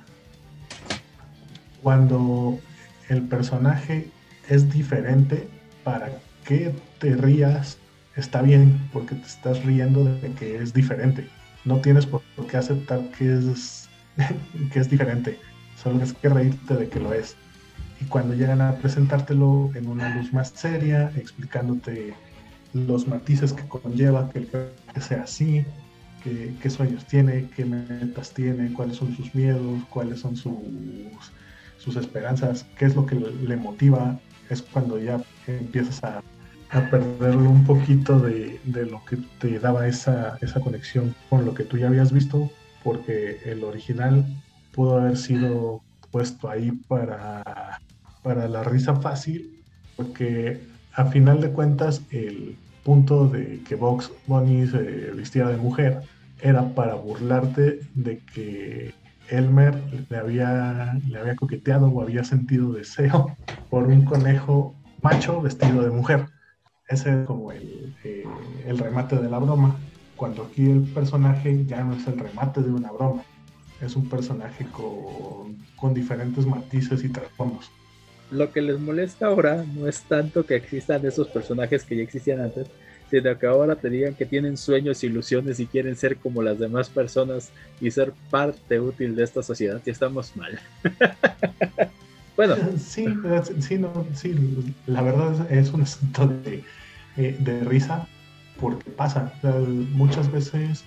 cuando 1.82 2.60
el 3.08 3.22
personaje 3.22 4.10
es 4.50 4.70
diferente, 4.70 5.48
para 5.84 6.12
que 6.44 6.76
te 7.00 7.16
rías 7.16 7.78
está 8.18 8.42
bien, 8.42 8.90
porque 8.92 9.16
te 9.16 9.26
estás 9.26 9.64
riendo 9.64 10.04
de 10.04 10.32
que 10.34 10.58
es 10.58 10.74
diferente 10.74 11.30
no 11.66 11.80
tienes 11.82 12.06
por 12.06 12.22
qué 12.50 12.58
aceptar 12.58 13.02
que 13.12 13.34
es, 13.34 13.90
que 14.74 14.80
es 14.80 14.90
diferente, 14.90 15.40
solo 15.82 16.04
es 16.04 16.14
que 16.14 16.30
reírte 16.30 16.76
de 16.76 16.90
que 16.90 17.00
lo 17.00 17.14
es. 17.14 17.36
Y 18.02 18.06
cuando 18.06 18.34
llegan 18.34 18.62
a 18.62 18.76
presentártelo 18.76 19.72
en 19.76 19.88
una 19.88 20.16
luz 20.16 20.32
más 20.32 20.50
seria, 20.50 21.12
explicándote 21.18 22.14
los 22.74 23.08
matices 23.08 23.52
que 23.52 23.68
conlleva 23.68 24.30
que 24.30 24.40
el 24.40 25.02
sea 25.02 25.24
así, 25.24 25.66
qué, 26.24 26.70
sueños 26.70 27.06
tiene, 27.06 27.50
qué 27.56 27.66
metas 27.66 28.34
tiene, 28.34 28.72
cuáles 28.74 28.98
son 28.98 29.16
sus 29.16 29.34
miedos, 29.34 29.82
cuáles 29.90 30.20
son 30.20 30.36
sus, 30.36 30.54
sus 31.78 31.96
esperanzas, 31.96 32.66
qué 32.78 32.86
es 32.86 32.96
lo 32.96 33.06
que 33.06 33.16
le 33.16 33.58
motiva, 33.58 34.20
es 34.50 34.62
cuando 34.62 35.00
ya 35.00 35.22
empiezas 35.48 36.04
a 36.04 36.22
a 36.72 36.90
perderle 36.90 37.48
un 37.48 37.64
poquito 37.64 38.20
de, 38.20 38.60
lo 38.90 39.04
que 39.06 39.18
te 39.40 39.60
daba 39.60 39.88
esa, 39.88 40.38
esa 40.42 40.60
conexión 40.60 41.16
con 41.30 41.46
lo 41.46 41.54
que 41.54 41.64
tú 41.64 41.78
ya 41.78 41.88
habías 41.88 42.12
visto, 42.12 42.50
porque 42.84 43.40
el 43.46 43.64
original 43.64 44.26
pudo 44.72 45.00
haber 45.00 45.18
sido 45.18 45.82
puesto 46.12 46.50
ahí 46.50 46.72
para, 46.88 47.80
para 48.24 48.48
la 48.48 48.64
risa 48.64 48.96
fácil, 48.96 49.64
porque 49.96 50.62
a 50.94 51.06
final 51.06 51.42
de 51.42 51.52
cuentas 51.52 52.02
el 52.12 52.56
punto 52.84 53.28
de 53.28 53.62
que 53.68 53.76
Vox 53.76 54.12
Bunny 54.28 54.68
se 54.68 55.12
vistiera 55.12 55.50
de 55.50 55.58
mujer 55.58 56.02
era 56.42 56.74
para 56.74 56.96
burlarte 56.96 57.82
de 57.96 58.20
que 58.20 58.94
Elmer 59.30 59.76
le 60.10 60.18
había, 60.18 60.98
le 61.08 61.20
había 61.20 61.36
coqueteado 61.36 61.88
o 61.88 62.02
había 62.02 62.24
sentido 62.24 62.74
deseo 62.74 63.36
por 63.70 63.88
un 63.88 64.06
conejo 64.06 64.76
macho 65.02 65.42
vestido 65.42 65.84
de 65.84 65.92
mujer 65.92 66.28
ese 66.90 67.22
es 67.22 67.28
como 67.28 67.52
el, 67.52 67.96
eh, 68.04 68.24
el, 68.66 68.78
remate 68.78 69.16
de 69.16 69.30
la 69.30 69.40
broma. 69.40 69.80
cuando 70.16 70.44
aquí 70.44 70.70
el 70.70 70.82
personaje 70.82 71.66
ya 71.66 71.84
no 71.84 71.96
es 71.96 72.06
el 72.08 72.20
remate 72.20 72.62
de 72.62 72.72
una 72.72 72.92
broma, 72.92 73.24
es 73.80 73.96
un 73.96 74.10
personaje 74.10 74.66
con, 74.72 75.56
con 75.76 75.94
diferentes 75.94 76.46
matices 76.46 77.04
y 77.04 77.10
trasfondos. 77.10 77.72
Lo 78.32 78.52
que 78.52 78.62
les 78.62 78.80
molesta 78.80 79.28
ahora 79.28 79.64
no 79.76 79.88
es 79.88 80.02
tanto 80.02 80.46
que 80.46 80.56
existan 80.56 81.06
esos 81.06 81.28
personajes 81.30 81.84
que 81.84 81.96
ya 81.96 82.04
existían 82.04 82.42
antes, 82.42 82.68
sino 83.10 83.38
que 83.38 83.48
ahora 83.48 83.76
te 83.76 83.90
digan 83.90 84.14
que 84.14 84.26
tienen 84.26 84.58
sueños, 84.58 85.04
ilusiones 85.04 85.60
y 85.60 85.66
quieren 85.66 85.96
ser 85.96 86.18
como 86.18 86.44
las 86.44 86.60
demás 86.60 86.90
personas 86.90 87.52
y 87.82 87.90
ser 87.92 88.14
parte 88.30 88.80
útil 88.80 89.16
de 89.16 89.24
esta 89.24 89.42
sociedad, 89.42 89.82
y 89.86 89.90
estamos 89.90 90.36
mal. 90.36 90.60
bueno. 92.36 92.56
Sí, 92.78 93.06
sí, 93.60 93.78
no, 93.78 94.06
sí, 94.14 94.36
la 94.86 95.02
verdad 95.02 95.52
es 95.52 95.72
un 95.72 95.82
asunto 95.82 96.28
de, 96.28 96.64
eh, 97.20 97.38
de 97.40 97.64
risa, 97.64 98.08
porque 98.60 98.90
pasa. 98.92 99.34
muchas 99.92 100.32
veces 100.32 100.84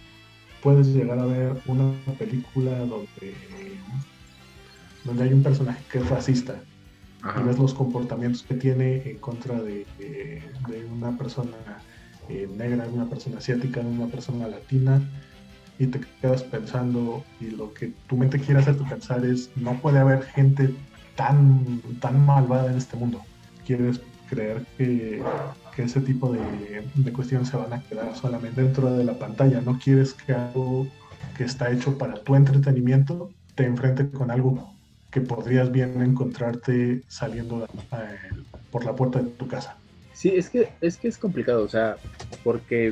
puedes 0.63 0.89
llegar 0.89 1.19
a 1.19 1.27
ver 1.27 1.57
una 1.67 1.93
película 2.19 2.79
donde, 2.79 3.35
donde 5.05 5.25
hay 5.25 5.33
un 5.33 5.43
personaje 5.43 5.83
que 5.91 5.99
es 5.99 6.09
racista 6.09 6.57
y 7.41 7.43
ves 7.45 7.59
los 7.59 7.75
comportamientos 7.75 8.43
que 8.43 8.55
tiene 8.55 9.03
en 9.09 9.19
contra 9.19 9.61
de, 9.61 9.87
de 9.99 10.85
una 10.91 11.17
persona 11.17 11.57
eh, 12.29 12.49
negra, 12.57 12.87
de 12.87 12.93
una 12.93 13.07
persona 13.07 13.39
asiática, 13.39 13.81
de 13.81 13.91
una 13.91 14.07
persona 14.07 14.49
latina 14.49 15.03
y 15.79 15.87
te 15.87 16.01
quedas 16.21 16.43
pensando 16.45 17.25
y 17.41 17.51
lo 17.51 17.75
que 17.75 17.93
tu 18.07 18.17
mente 18.17 18.39
quiere 18.39 18.61
hacerte 18.61 18.85
pensar 18.89 19.25
es 19.25 19.51
no 19.57 19.75
puede 19.81 19.99
haber 19.99 20.23
gente 20.23 20.73
tan, 21.17 21.83
tan 22.01 22.25
malvada 22.25 22.71
en 22.71 22.79
este 22.79 22.97
mundo. 22.97 23.21
Quieres 23.67 24.01
creer 24.31 24.65
que, 24.79 25.23
que 25.75 25.83
ese 25.83 26.01
tipo 26.01 26.33
de, 26.33 27.13
cuestiones 27.13 27.49
se 27.49 27.57
van 27.57 27.73
a 27.73 27.83
quedar 27.83 28.15
solamente 28.17 28.63
dentro 28.63 28.93
de 28.93 29.05
la 29.05 29.15
pantalla. 29.15 29.61
No 29.61 29.79
quieres 29.79 30.15
que 30.15 30.33
algo 30.33 30.87
que 31.37 31.45
está 31.45 31.71
hecho 31.71 31.97
para 31.97 32.15
tu 32.15 32.35
entretenimiento 32.35 33.31
te 33.55 33.65
enfrente 33.65 34.11
con 34.11 34.31
algo 34.31 34.75
que 35.11 35.21
podrías 35.21 35.71
bien 35.71 36.01
encontrarte 36.03 37.03
saliendo 37.09 37.65
eh, 37.65 38.43
por 38.71 38.85
la 38.85 38.95
puerta 38.95 39.21
de 39.23 39.31
tu 39.31 39.47
casa. 39.47 39.77
Sí, 40.15 40.31
es 40.31 40.51
que 40.51 40.71
es 40.81 40.97
que 40.97 41.09
es 41.09 41.19
complicado, 41.19 41.65
o 41.65 41.69
sea, 41.69 41.97
porque 42.45 42.89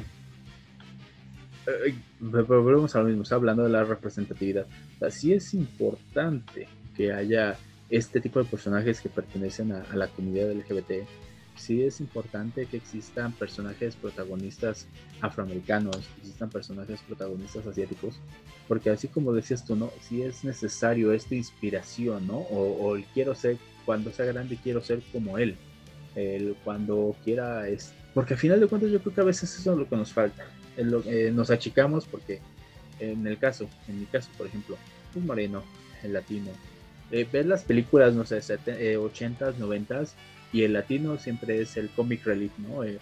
eh, 1.67 1.95
volvemos 2.19 2.95
a 2.95 3.01
lo 3.01 3.07
mismo, 3.07 3.23
está 3.23 3.37
hablando 3.37 3.63
de 3.63 3.71
la 3.71 3.85
representatividad. 3.85 4.67
O 5.01 5.11
sí 5.11 5.33
es 5.33 5.55
importante 5.55 6.69
que 6.97 7.13
haya 7.13 7.57
este 7.89 8.21
tipo 8.21 8.39
de 8.39 8.45
personajes 8.45 9.01
que 9.01 9.09
pertenecen 9.09 9.73
a, 9.73 9.83
a 9.83 9.97
la 9.97 10.09
comunidad 10.09 10.53
LGBT 10.53 11.07
sí 11.61 11.83
es 11.83 12.01
importante 12.01 12.67
que 12.67 12.77
existan 12.77 13.33
personajes 13.33 13.95
protagonistas 13.97 14.87
afroamericanos, 15.21 15.97
que 15.97 16.21
existan 16.21 16.51
personajes 16.51 17.01
protagonistas 17.03 17.67
asiáticos, 17.67 18.19
porque 18.67 18.91
así 18.91 19.09
como 19.09 19.33
decías 19.33 19.65
tú, 19.65 19.77
¿no? 19.77 19.93
Sí 20.01 20.23
es 20.23 20.43
necesario 20.45 21.13
esta 21.13 21.35
inspiración, 21.35 22.27
¿no? 22.27 22.39
O, 22.39 22.97
el 22.97 23.05
quiero 23.07 23.35
ser, 23.35 23.59
cuando 23.85 24.13
sea 24.13 24.27
grande 24.27 24.59
quiero 24.63 24.83
ser 24.83 25.03
como 25.13 25.39
él, 25.39 25.57
el 26.17 26.57
cuando 26.65 27.15
quiera 27.25 27.69
es... 27.69 27.93
Porque 28.15 28.35
al 28.35 28.41
final 28.41 28.59
de 28.59 28.67
cuentas 28.67 28.91
yo 28.91 29.01
creo 29.01 29.15
que 29.15 29.21
a 29.21 29.25
veces 29.25 29.57
eso 29.57 29.73
es 29.73 29.79
lo 29.79 29.89
que 29.89 29.97
nos 29.97 30.13
falta, 30.13 30.45
eh, 30.77 31.31
nos 31.33 31.51
achicamos 31.51 32.07
porque 32.07 32.41
en 32.99 33.27
el 33.27 33.39
caso, 33.39 33.69
en 33.89 34.01
mi 34.01 34.07
caso, 34.07 34.31
por 34.37 34.47
ejemplo, 34.47 34.77
un 35.15 35.27
moreno, 35.27 35.63
el 36.03 36.13
latino, 36.13 36.51
eh, 37.11 37.27
ver 37.31 37.47
las 37.47 37.65
películas, 37.65 38.15
no 38.15 38.25
sé, 38.25 38.39
80s, 38.39 39.57
90s, 39.57 40.13
y 40.53 40.63
el 40.63 40.73
latino 40.73 41.19
siempre 41.19 41.61
es 41.61 41.77
el 41.77 41.89
comic 41.91 42.25
relief, 42.25 42.53
¿no? 42.59 42.83
El, 42.83 42.99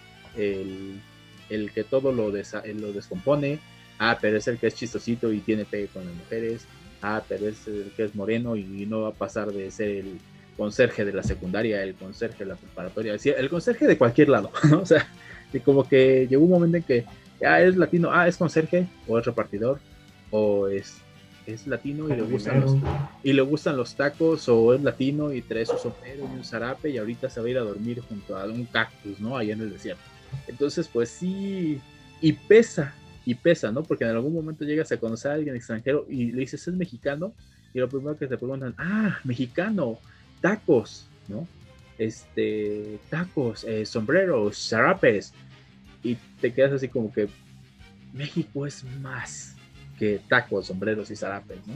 el, 1.49 1.71
que 1.73 1.85
todo 1.85 2.13
lo, 2.13 2.31
lo 2.31 2.93
descompone, 2.93 3.59
ah, 3.99 4.19
pero 4.21 4.37
es 4.37 4.49
el 4.49 4.59
que 4.59 4.69
es 4.69 4.75
chistosito 4.75 5.33
y 5.33 5.41
tiene 5.41 5.65
pegue 5.65 5.89
con 5.89 6.05
las 6.05 6.15
mujeres, 6.15 6.67
ah, 7.03 7.23
pero 7.29 7.49
es 7.49 7.67
el 7.67 7.91
que 7.97 8.05
es 8.05 8.15
moreno 8.15 8.57
y 8.57 8.87
no 8.87 9.03
va 9.03 9.09
a 9.09 9.13
pasar 9.13 9.53
de 9.53 9.71
ser 9.71 9.89
el 9.89 10.19
conserje 10.57 11.05
de 11.05 11.13
la 11.13 11.23
secundaria, 11.23 11.83
el 11.83 11.95
conserje 11.95 12.45
de 12.45 12.51
la 12.51 12.57
preparatoria, 12.57 13.15
el 13.15 13.49
conserje 13.49 13.87
de 13.87 13.97
cualquier 13.97 14.29
lado, 14.29 14.51
¿no? 14.69 14.81
O 14.81 14.87
sea, 14.87 15.07
y 15.53 15.61
como 15.61 15.89
que 15.89 16.27
llegó 16.29 16.45
un 16.45 16.51
momento 16.51 16.77
en 16.77 16.83
que, 16.83 17.05
ah, 17.47 17.63
es 17.63 17.77
latino, 17.77 18.11
ah, 18.13 18.29
es 18.29 18.37
conserje, 18.37 18.87
o 19.07 19.19
es 19.19 19.25
repartidor, 19.25 19.79
o 20.31 20.69
es 20.69 20.97
es 21.49 21.67
latino 21.67 22.09
y 22.09 22.17
le 22.17 22.23
gustan 22.23 22.61
los, 22.61 22.77
y 23.23 23.33
le 23.33 23.41
gustan 23.41 23.77
los 23.77 23.95
tacos 23.95 24.49
o 24.51 24.75
es 24.75 24.83
latino 24.83 25.33
y 25.33 25.41
trae 25.41 25.65
su 25.65 25.79
sombrero 25.79 26.29
y 26.31 26.37
un 26.37 26.45
zarape 26.45 26.91
y 26.91 26.99
ahorita 26.99 27.31
se 27.31 27.41
va 27.41 27.47
a 27.47 27.51
ir 27.51 27.59
a 27.59 27.63
dormir 27.63 28.03
junto 28.07 28.37
a 28.37 28.45
un 28.45 28.67
cactus, 28.67 29.19
¿no? 29.19 29.35
Allá 29.35 29.55
en 29.55 29.63
el 29.63 29.73
desierto. 29.73 30.03
Entonces, 30.47 30.87
pues 30.93 31.09
sí, 31.09 31.81
y 32.21 32.33
pesa, 32.35 32.93
y 33.25 33.35
pesa, 33.35 33.73
¿no? 33.73 33.83
Porque 33.83 34.05
en 34.05 34.11
algún 34.11 34.35
momento 34.35 34.67
llegas 34.67 34.93
a 34.93 34.99
conocer 34.99 35.31
a 35.31 35.35
alguien 35.35 35.57
extranjero 35.57 36.05
y 36.07 36.33
le 36.33 36.41
dices, 36.41 36.69
es 36.69 36.75
mexicano, 36.75 37.33
y 37.73 37.79
lo 37.79 37.89
primero 37.89 38.19
que 38.19 38.27
te 38.27 38.37
preguntan, 38.37 38.75
ah, 38.77 39.19
mexicano, 39.25 39.99
tacos, 40.43 41.07
¿no? 41.29 41.49
Este, 41.97 42.99
tacos, 43.09 43.65
eh, 43.65 43.87
sombreros, 43.87 44.69
zarapes, 44.69 45.33
y 46.03 46.17
te 46.43 46.53
quedas 46.53 46.73
así 46.73 46.89
como 46.89 47.11
que 47.11 47.29
México 48.13 48.67
es 48.67 48.85
más, 49.01 49.57
que 49.99 50.21
tacos, 50.29 50.67
sombreros 50.67 51.11
y 51.11 51.17
zarapes, 51.17 51.67
¿no? 51.67 51.75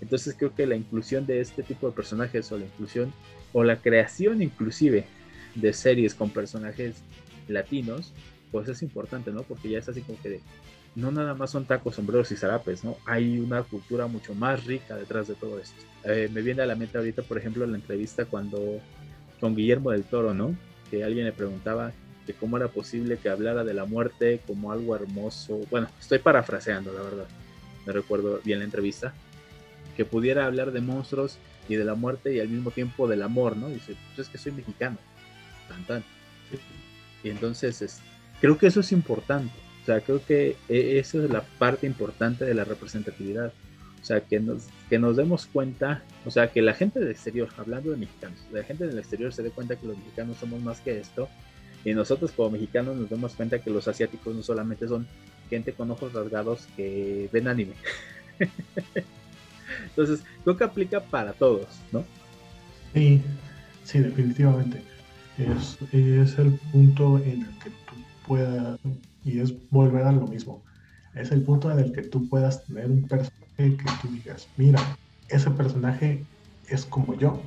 Entonces 0.00 0.34
creo 0.38 0.54
que 0.54 0.66
la 0.66 0.76
inclusión 0.76 1.26
de 1.26 1.40
este 1.40 1.62
tipo 1.62 1.88
de 1.88 1.94
personajes 1.94 2.50
o 2.52 2.58
la 2.58 2.64
inclusión 2.64 3.12
o 3.52 3.64
la 3.64 3.76
creación 3.76 4.42
inclusive 4.42 5.06
de 5.54 5.72
series 5.72 6.14
con 6.14 6.30
personajes 6.30 6.96
latinos, 7.48 8.12
pues 8.50 8.68
es 8.68 8.82
importante, 8.82 9.32
¿no? 9.32 9.42
Porque 9.42 9.70
ya 9.70 9.78
es 9.78 9.88
así 9.88 10.02
como 10.02 10.20
que 10.20 10.40
no 10.94 11.10
nada 11.10 11.34
más 11.34 11.50
son 11.50 11.64
tacos, 11.64 11.96
sombreros 11.96 12.30
y 12.32 12.36
zarapes, 12.36 12.84
¿no? 12.84 12.96
Hay 13.06 13.38
una 13.38 13.62
cultura 13.62 14.06
mucho 14.06 14.34
más 14.34 14.64
rica 14.64 14.96
detrás 14.96 15.26
de 15.28 15.34
todo 15.34 15.58
esto. 15.58 15.82
Eh, 16.04 16.28
me 16.32 16.42
viene 16.42 16.62
a 16.62 16.66
la 16.66 16.76
mente 16.76 16.98
ahorita, 16.98 17.22
por 17.22 17.38
ejemplo, 17.38 17.66
la 17.66 17.76
entrevista 17.76 18.26
cuando 18.26 18.80
con 19.40 19.56
Guillermo 19.56 19.90
del 19.90 20.04
Toro, 20.04 20.34
¿no? 20.34 20.54
Que 20.90 21.02
alguien 21.02 21.24
le 21.24 21.32
preguntaba 21.32 21.92
que 22.26 22.32
cómo 22.32 22.56
era 22.56 22.68
posible 22.68 23.16
que 23.16 23.28
hablara 23.28 23.64
de 23.64 23.74
la 23.74 23.84
muerte 23.84 24.40
como 24.46 24.70
algo 24.70 24.94
hermoso. 24.94 25.60
Bueno, 25.70 25.88
estoy 25.98 26.18
parafraseando, 26.18 26.92
la 26.92 27.02
verdad 27.02 27.26
me 27.86 27.92
recuerdo 27.92 28.40
bien 28.44 28.58
la 28.58 28.64
entrevista, 28.64 29.14
que 29.96 30.04
pudiera 30.04 30.46
hablar 30.46 30.72
de 30.72 30.80
monstruos 30.80 31.38
y 31.68 31.76
de 31.76 31.84
la 31.84 31.94
muerte 31.94 32.34
y 32.34 32.40
al 32.40 32.48
mismo 32.48 32.70
tiempo 32.70 33.08
del 33.08 33.22
amor, 33.22 33.56
¿no? 33.56 33.68
dice, 33.68 33.96
pues 34.08 34.26
es 34.26 34.28
que 34.28 34.38
soy 34.38 34.52
mexicano, 34.52 34.98
tan, 35.86 36.04
Y 37.22 37.30
entonces 37.30 37.80
es, 37.82 38.00
creo 38.40 38.58
que 38.58 38.66
eso 38.66 38.80
es 38.80 38.92
importante, 38.92 39.54
o 39.82 39.86
sea, 39.86 40.00
creo 40.00 40.24
que 40.24 40.56
e, 40.68 40.98
esa 40.98 41.18
es 41.18 41.30
la 41.30 41.42
parte 41.42 41.86
importante 41.86 42.44
de 42.44 42.54
la 42.54 42.64
representatividad. 42.64 43.52
O 44.00 44.06
sea, 44.06 44.20
que 44.20 44.38
nos, 44.38 44.66
que 44.90 44.98
nos 44.98 45.16
demos 45.16 45.46
cuenta, 45.46 46.02
o 46.26 46.30
sea, 46.30 46.52
que 46.52 46.60
la 46.60 46.74
gente 46.74 47.00
del 47.00 47.10
exterior, 47.10 47.48
hablando 47.56 47.90
de 47.90 47.96
mexicanos, 47.96 48.38
la 48.52 48.62
gente 48.62 48.86
del 48.86 48.98
exterior 48.98 49.32
se 49.32 49.42
dé 49.42 49.50
cuenta 49.50 49.76
que 49.76 49.86
los 49.86 49.96
mexicanos 49.96 50.36
somos 50.36 50.60
más 50.60 50.80
que 50.80 51.00
esto, 51.00 51.26
y 51.86 51.94
nosotros 51.94 52.32
como 52.32 52.50
mexicanos 52.50 52.96
nos 52.96 53.08
damos 53.08 53.34
cuenta 53.34 53.60
que 53.60 53.70
los 53.70 53.88
asiáticos 53.88 54.34
no 54.34 54.42
solamente 54.42 54.88
son 54.88 55.06
con 55.76 55.90
ojos 55.90 56.12
rasgados 56.12 56.66
que 56.76 57.28
ven 57.32 57.48
anime. 57.48 57.74
Entonces, 59.84 60.24
creo 60.42 60.56
que 60.56 60.64
aplica 60.64 61.00
para 61.00 61.32
todos, 61.32 61.66
¿no? 61.92 62.04
Sí, 62.92 63.22
sí, 63.84 64.00
definitivamente. 64.00 64.82
Es, 65.38 65.78
es 65.92 66.38
el 66.38 66.52
punto 66.72 67.18
en 67.18 67.42
el 67.42 67.58
que 67.58 67.70
tú 67.70 67.94
puedas, 68.26 68.78
y 69.24 69.40
es 69.40 69.54
volver 69.70 70.04
a 70.04 70.12
lo 70.12 70.26
mismo, 70.26 70.62
es 71.14 71.30
el 71.32 71.42
punto 71.42 71.70
en 71.70 71.78
el 71.78 71.92
que 71.92 72.02
tú 72.02 72.28
puedas 72.28 72.64
tener 72.66 72.86
un 72.86 73.02
personaje 73.06 73.32
que 73.56 73.84
tú 74.02 74.08
digas, 74.08 74.48
mira, 74.56 74.80
ese 75.28 75.50
personaje 75.50 76.24
es 76.68 76.84
como 76.84 77.16
yo 77.18 77.40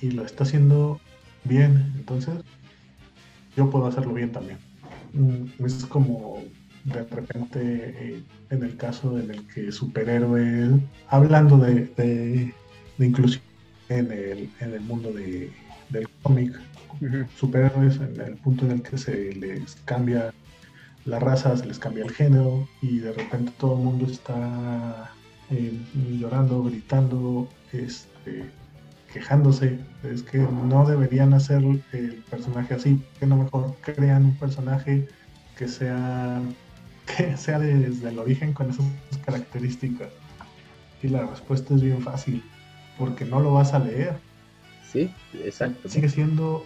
y 0.00 0.10
lo 0.10 0.24
está 0.24 0.44
haciendo 0.44 1.00
bien, 1.44 1.92
entonces 1.96 2.34
yo 3.56 3.70
puedo 3.70 3.86
hacerlo 3.86 4.14
bien 4.14 4.32
también. 4.32 4.58
Mm, 5.12 5.64
es 5.64 5.84
como 5.86 6.42
de 6.88 7.04
repente 7.04 7.60
eh, 7.62 8.22
en 8.50 8.62
el 8.62 8.76
caso 8.76 9.18
en 9.18 9.30
el 9.30 9.46
que 9.48 9.72
superhéroes, 9.72 10.70
hablando 11.08 11.58
de, 11.58 11.86
de, 11.96 13.06
inclusión 13.06 13.42
en 13.88 14.10
el, 14.10 14.50
en 14.60 14.72
el 14.74 14.80
mundo 14.80 15.12
de, 15.12 15.50
del 15.90 16.08
cómic, 16.22 16.58
superhéroes 17.36 17.96
en 17.96 18.20
el 18.20 18.34
punto 18.36 18.64
en 18.64 18.72
el 18.72 18.82
que 18.82 18.98
se 18.98 19.32
les 19.34 19.76
cambia 19.84 20.32
la 21.04 21.18
raza, 21.18 21.56
se 21.56 21.66
les 21.66 21.78
cambia 21.78 22.04
el 22.04 22.10
género 22.10 22.68
y 22.82 22.98
de 22.98 23.12
repente 23.12 23.52
todo 23.58 23.74
el 23.74 23.84
mundo 23.84 24.06
está 24.06 25.10
eh, 25.50 25.78
llorando, 26.18 26.62
gritando, 26.64 27.48
este, 27.72 28.44
quejándose. 29.12 29.78
Es 30.02 30.22
que 30.22 30.38
no 30.38 30.86
deberían 30.86 31.32
hacer 31.34 31.62
el 31.92 32.24
personaje 32.30 32.74
así, 32.74 33.02
que 33.18 33.26
no 33.26 33.36
mejor 33.36 33.74
crean 33.80 34.26
un 34.26 34.36
personaje 34.36 35.08
que 35.56 35.68
sea 35.68 36.42
que 37.16 37.36
sea 37.36 37.58
desde 37.58 38.08
el 38.08 38.18
origen 38.18 38.52
con 38.52 38.70
esas 38.70 38.86
características? 39.24 40.08
Y 41.02 41.08
la 41.08 41.26
respuesta 41.26 41.74
es 41.74 41.82
bien 41.82 42.02
fácil, 42.02 42.42
porque 42.98 43.24
no 43.24 43.40
lo 43.40 43.52
vas 43.54 43.72
a 43.74 43.78
leer. 43.78 44.18
Sí, 44.92 45.10
exacto. 45.44 45.88
Sigue 45.88 46.08
siendo 46.08 46.64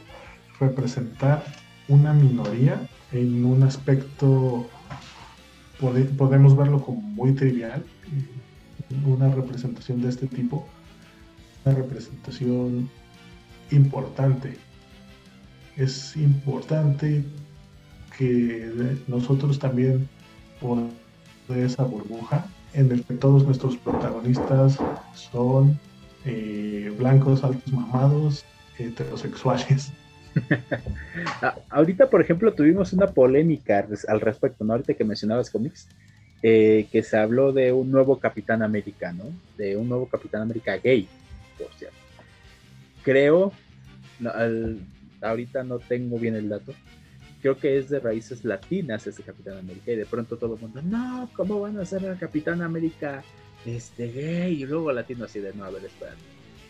representar 0.59 1.44
una 1.88 2.12
minoría 2.12 2.81
en 3.12 3.44
un 3.44 3.62
aspecto 3.62 4.68
podemos 6.16 6.57
verlo 6.57 6.81
como 6.81 7.00
muy 7.00 7.33
trivial, 7.33 7.85
una 9.05 9.28
representación 9.28 10.00
de 10.00 10.11
este 10.11 10.26
tipo, 10.26 10.66
una 11.64 11.74
representación 11.74 12.88
importante. 13.70 14.57
Es 15.76 16.16
importante 16.16 17.24
que 18.16 18.70
nosotros 19.09 19.59
también 19.59 20.09
de 21.48 21.64
esa 21.64 21.85
burbuja 21.85 22.46
en 22.75 22.90
el 22.90 23.05
que 23.05 23.14
todos 23.14 23.44
nuestros 23.44 23.77
protagonistas 23.77 24.79
son 25.14 25.79
eh, 26.25 26.92
blancos, 26.96 27.44
altos, 27.44 27.72
mamados, 27.72 28.44
heterosexuales. 28.79 29.92
Ahorita, 31.68 32.09
por 32.09 32.22
ejemplo, 32.22 32.55
tuvimos 32.55 32.92
una 32.92 33.09
polémica 33.09 33.87
al 34.09 34.20
respecto, 34.20 34.64
¿no? 34.64 34.72
Ahorita 34.72 34.94
que 34.94 35.05
mencionabas 35.05 35.51
cómics, 35.51 35.88
eh, 36.42 36.87
que 36.90 37.03
se 37.03 37.18
habló 37.18 37.53
de 37.53 37.72
un 37.72 37.90
nuevo 37.90 38.18
Capitán 38.18 38.62
América, 38.62 39.12
¿no? 39.12 39.25
De 39.59 39.77
un 39.77 39.88
nuevo 39.88 40.07
Capitán 40.07 40.42
América 40.42 40.77
gay, 40.77 41.07
por 41.59 41.72
cierto. 41.75 41.96
Creo, 43.03 43.53
ahorita 45.20 45.64
no 45.64 45.79
tengo 45.81 46.18
bien 46.18 46.37
el 46.37 46.48
dato, 46.48 46.72
creo 47.42 47.59
que 47.59 47.76
es 47.76 47.90
de 47.90 47.98
raíces 47.98 48.44
latinas 48.44 49.07
ese 49.07 49.22
Capitán 49.24 49.59
América 49.59 49.90
y 49.90 49.96
de 49.96 50.07
pronto 50.07 50.37
todo 50.37 50.55
el 50.55 50.61
mundo, 50.61 50.81
no, 50.81 51.28
¿cómo 51.35 51.61
van 51.61 51.76
a 51.78 51.85
ser 51.85 52.05
el 52.05 52.16
Capitán 52.16 52.62
América 52.62 53.24
este 53.66 54.11
gay? 54.12 54.62
Y 54.62 54.66
luego 54.66 54.92
latino 54.92 55.24
así 55.24 55.40
de, 55.40 55.52
no, 55.52 55.64
a 55.64 55.70
ver, 55.70 55.85
espera. 55.85 56.14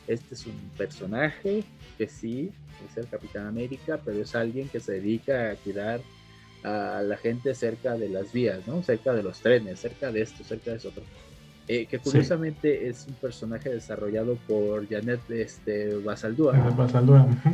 Este 0.07 0.35
es 0.35 0.47
un 0.47 0.59
personaje 0.77 1.63
que 1.99 2.09
sí 2.09 2.51
es 2.89 2.97
el 2.97 3.07
Capitán 3.07 3.47
América, 3.47 4.01
pero 4.03 4.23
es 4.23 4.35
alguien 4.35 4.69
que 4.69 4.81
se 4.81 4.93
dedica 4.93 5.51
a 5.51 5.55
cuidar 5.57 6.01
a 6.65 7.03
la 7.03 7.17
gente 7.19 7.55
cerca 7.55 7.97
de 7.97 8.09
las 8.09 8.33
vías, 8.33 8.67
¿no? 8.67 8.83
Cerca 8.83 9.13
de 9.13 9.23
los 9.23 9.41
trenes, 9.41 9.79
cerca 9.79 10.11
de 10.11 10.23
esto, 10.23 10.43
cerca 10.43 10.71
de 10.71 10.79
eso. 10.79 10.91
Eh, 11.69 11.87
que 11.87 12.01
curiosamente 12.01 12.89
es 12.89 13.07
un 13.07 13.15
personaje 13.15 13.71
desarrollado 13.71 14.37
por 14.49 14.89
Janet 14.89 15.21
este, 15.31 15.95
Basaldúa, 15.95 16.53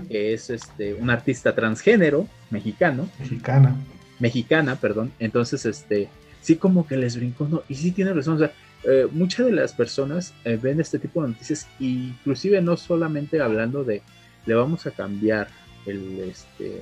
que 0.09 0.33
es 0.33 0.49
este, 0.49 0.95
un 0.95 1.11
artista 1.11 1.55
transgénero 1.55 2.27
mexicano. 2.51 3.07
Mexicana. 3.19 3.77
Mexicana, 4.19 4.77
perdón. 4.77 5.13
Entonces, 5.19 5.67
este, 5.67 6.09
sí 6.41 6.57
como 6.57 6.87
que 6.87 6.97
les 6.97 7.17
brincó, 7.17 7.49
¿no? 7.49 7.63
Y 7.69 7.75
sí 7.75 7.93
tiene 7.93 8.15
razón, 8.15 8.37
o 8.37 8.39
sea, 8.39 8.53
eh, 8.85 9.07
muchas 9.13 9.45
de 9.45 9.53
las 9.53 9.75
personas 9.75 10.33
eh, 10.45 10.59
ven 10.61 10.81
este 10.81 10.99
tipo 10.99 11.23
de 11.23 11.29
noticias, 11.29 11.69
inclusive 11.79 12.63
no 12.63 12.79
solamente 12.79 13.43
hablando 13.43 13.85
de, 13.85 14.01
le 14.47 14.55
vamos 14.55 14.87
a 14.87 14.91
cambiar 14.91 15.49
el, 15.85 16.21
este, 16.21 16.81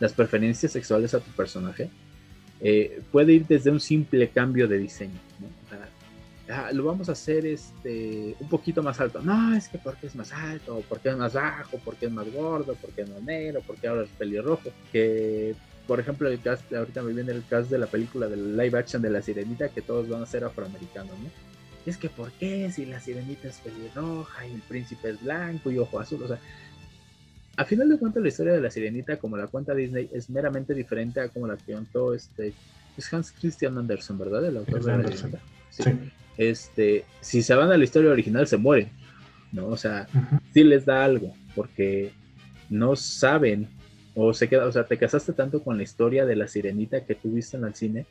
las 0.00 0.14
preferencias 0.14 0.72
sexuales 0.72 1.12
a 1.12 1.20
tu 1.20 1.30
personaje, 1.32 1.90
puede 3.12 3.34
ir 3.34 3.46
desde 3.46 3.70
un 3.70 3.78
simple 3.78 4.30
cambio 4.30 4.66
de 4.66 4.78
diseño, 4.78 5.20
¿no? 5.38 5.57
Ah, 6.50 6.70
lo 6.72 6.84
vamos 6.84 7.08
a 7.08 7.12
hacer 7.12 7.44
este, 7.46 8.34
un 8.40 8.48
poquito 8.48 8.82
más 8.82 9.00
alto. 9.00 9.20
No, 9.20 9.54
es 9.54 9.68
que 9.68 9.78
porque 9.78 10.06
es 10.06 10.16
más 10.16 10.32
alto, 10.32 10.82
porque 10.88 11.10
es 11.10 11.16
más 11.16 11.34
bajo, 11.34 11.78
porque 11.84 12.06
es 12.06 12.12
más 12.12 12.32
gordo, 12.32 12.74
porque 12.80 13.02
es 13.02 13.10
más 13.10 13.22
negro, 13.22 13.62
porque 13.66 13.88
ahora 13.88 14.04
es 14.04 14.10
pelirrojo. 14.10 14.70
Que, 14.90 15.54
por 15.86 16.00
ejemplo, 16.00 16.28
el 16.28 16.40
cast, 16.40 16.72
ahorita 16.72 17.02
me 17.02 17.12
viene 17.12 17.32
el 17.32 17.44
cast 17.44 17.70
de 17.70 17.78
la 17.78 17.86
película 17.86 18.28
del 18.28 18.56
live 18.56 18.78
action 18.78 19.02
de 19.02 19.10
La 19.10 19.20
Sirenita, 19.20 19.68
que 19.68 19.82
todos 19.82 20.08
van 20.08 20.22
a 20.22 20.26
ser 20.26 20.44
afroamericanos, 20.44 21.18
¿no? 21.18 21.48
es 21.88 21.96
que, 21.96 22.10
¿por 22.10 22.30
qué 22.32 22.70
si 22.70 22.84
la 22.84 23.00
sirenita 23.00 23.48
es 23.48 23.58
pelirroja 23.58 24.46
y 24.46 24.52
el 24.52 24.60
príncipe 24.60 25.10
es 25.10 25.22
blanco 25.22 25.70
y 25.70 25.78
ojo 25.78 25.98
azul? 25.98 26.22
O 26.22 26.28
sea, 26.28 26.38
a 27.56 27.64
final 27.64 27.88
de 27.88 27.98
cuentas, 27.98 28.22
la 28.22 28.28
historia 28.28 28.52
de 28.52 28.60
la 28.60 28.70
sirenita, 28.70 29.16
como 29.18 29.36
la 29.36 29.46
cuenta 29.46 29.74
Disney, 29.74 30.08
es 30.12 30.28
meramente 30.28 30.74
diferente 30.74 31.20
a 31.20 31.28
como 31.28 31.46
la 31.46 31.56
contó 31.56 32.14
este. 32.14 32.52
Es 32.96 33.12
Hans 33.12 33.32
Christian 33.32 33.78
Andersen, 33.78 34.18
¿verdad? 34.18 34.44
El 34.44 34.56
autor 34.58 34.84
de 34.84 34.98
la 34.98 35.10
sí 35.70 35.82
este, 36.38 37.04
si 37.20 37.42
se 37.42 37.54
van 37.54 37.70
a 37.70 37.76
la 37.76 37.84
historia 37.84 38.10
original 38.10 38.46
se 38.46 38.56
mueren, 38.56 38.88
¿no? 39.52 39.66
O 39.66 39.76
sea, 39.76 40.08
sí 40.54 40.64
les 40.64 40.86
da 40.86 41.04
algo, 41.04 41.34
porque 41.54 42.12
no 42.70 42.96
saben, 42.96 43.68
o 44.14 44.32
se 44.32 44.48
queda, 44.48 44.64
o 44.64 44.72
sea, 44.72 44.84
te 44.84 44.96
casaste 44.96 45.32
tanto 45.32 45.62
con 45.62 45.76
la 45.76 45.82
historia 45.82 46.24
de 46.24 46.36
la 46.36 46.48
sirenita 46.48 47.04
que 47.04 47.14
tuviste 47.14 47.56
en 47.56 47.64
el 47.64 47.74
cine, 47.74 48.06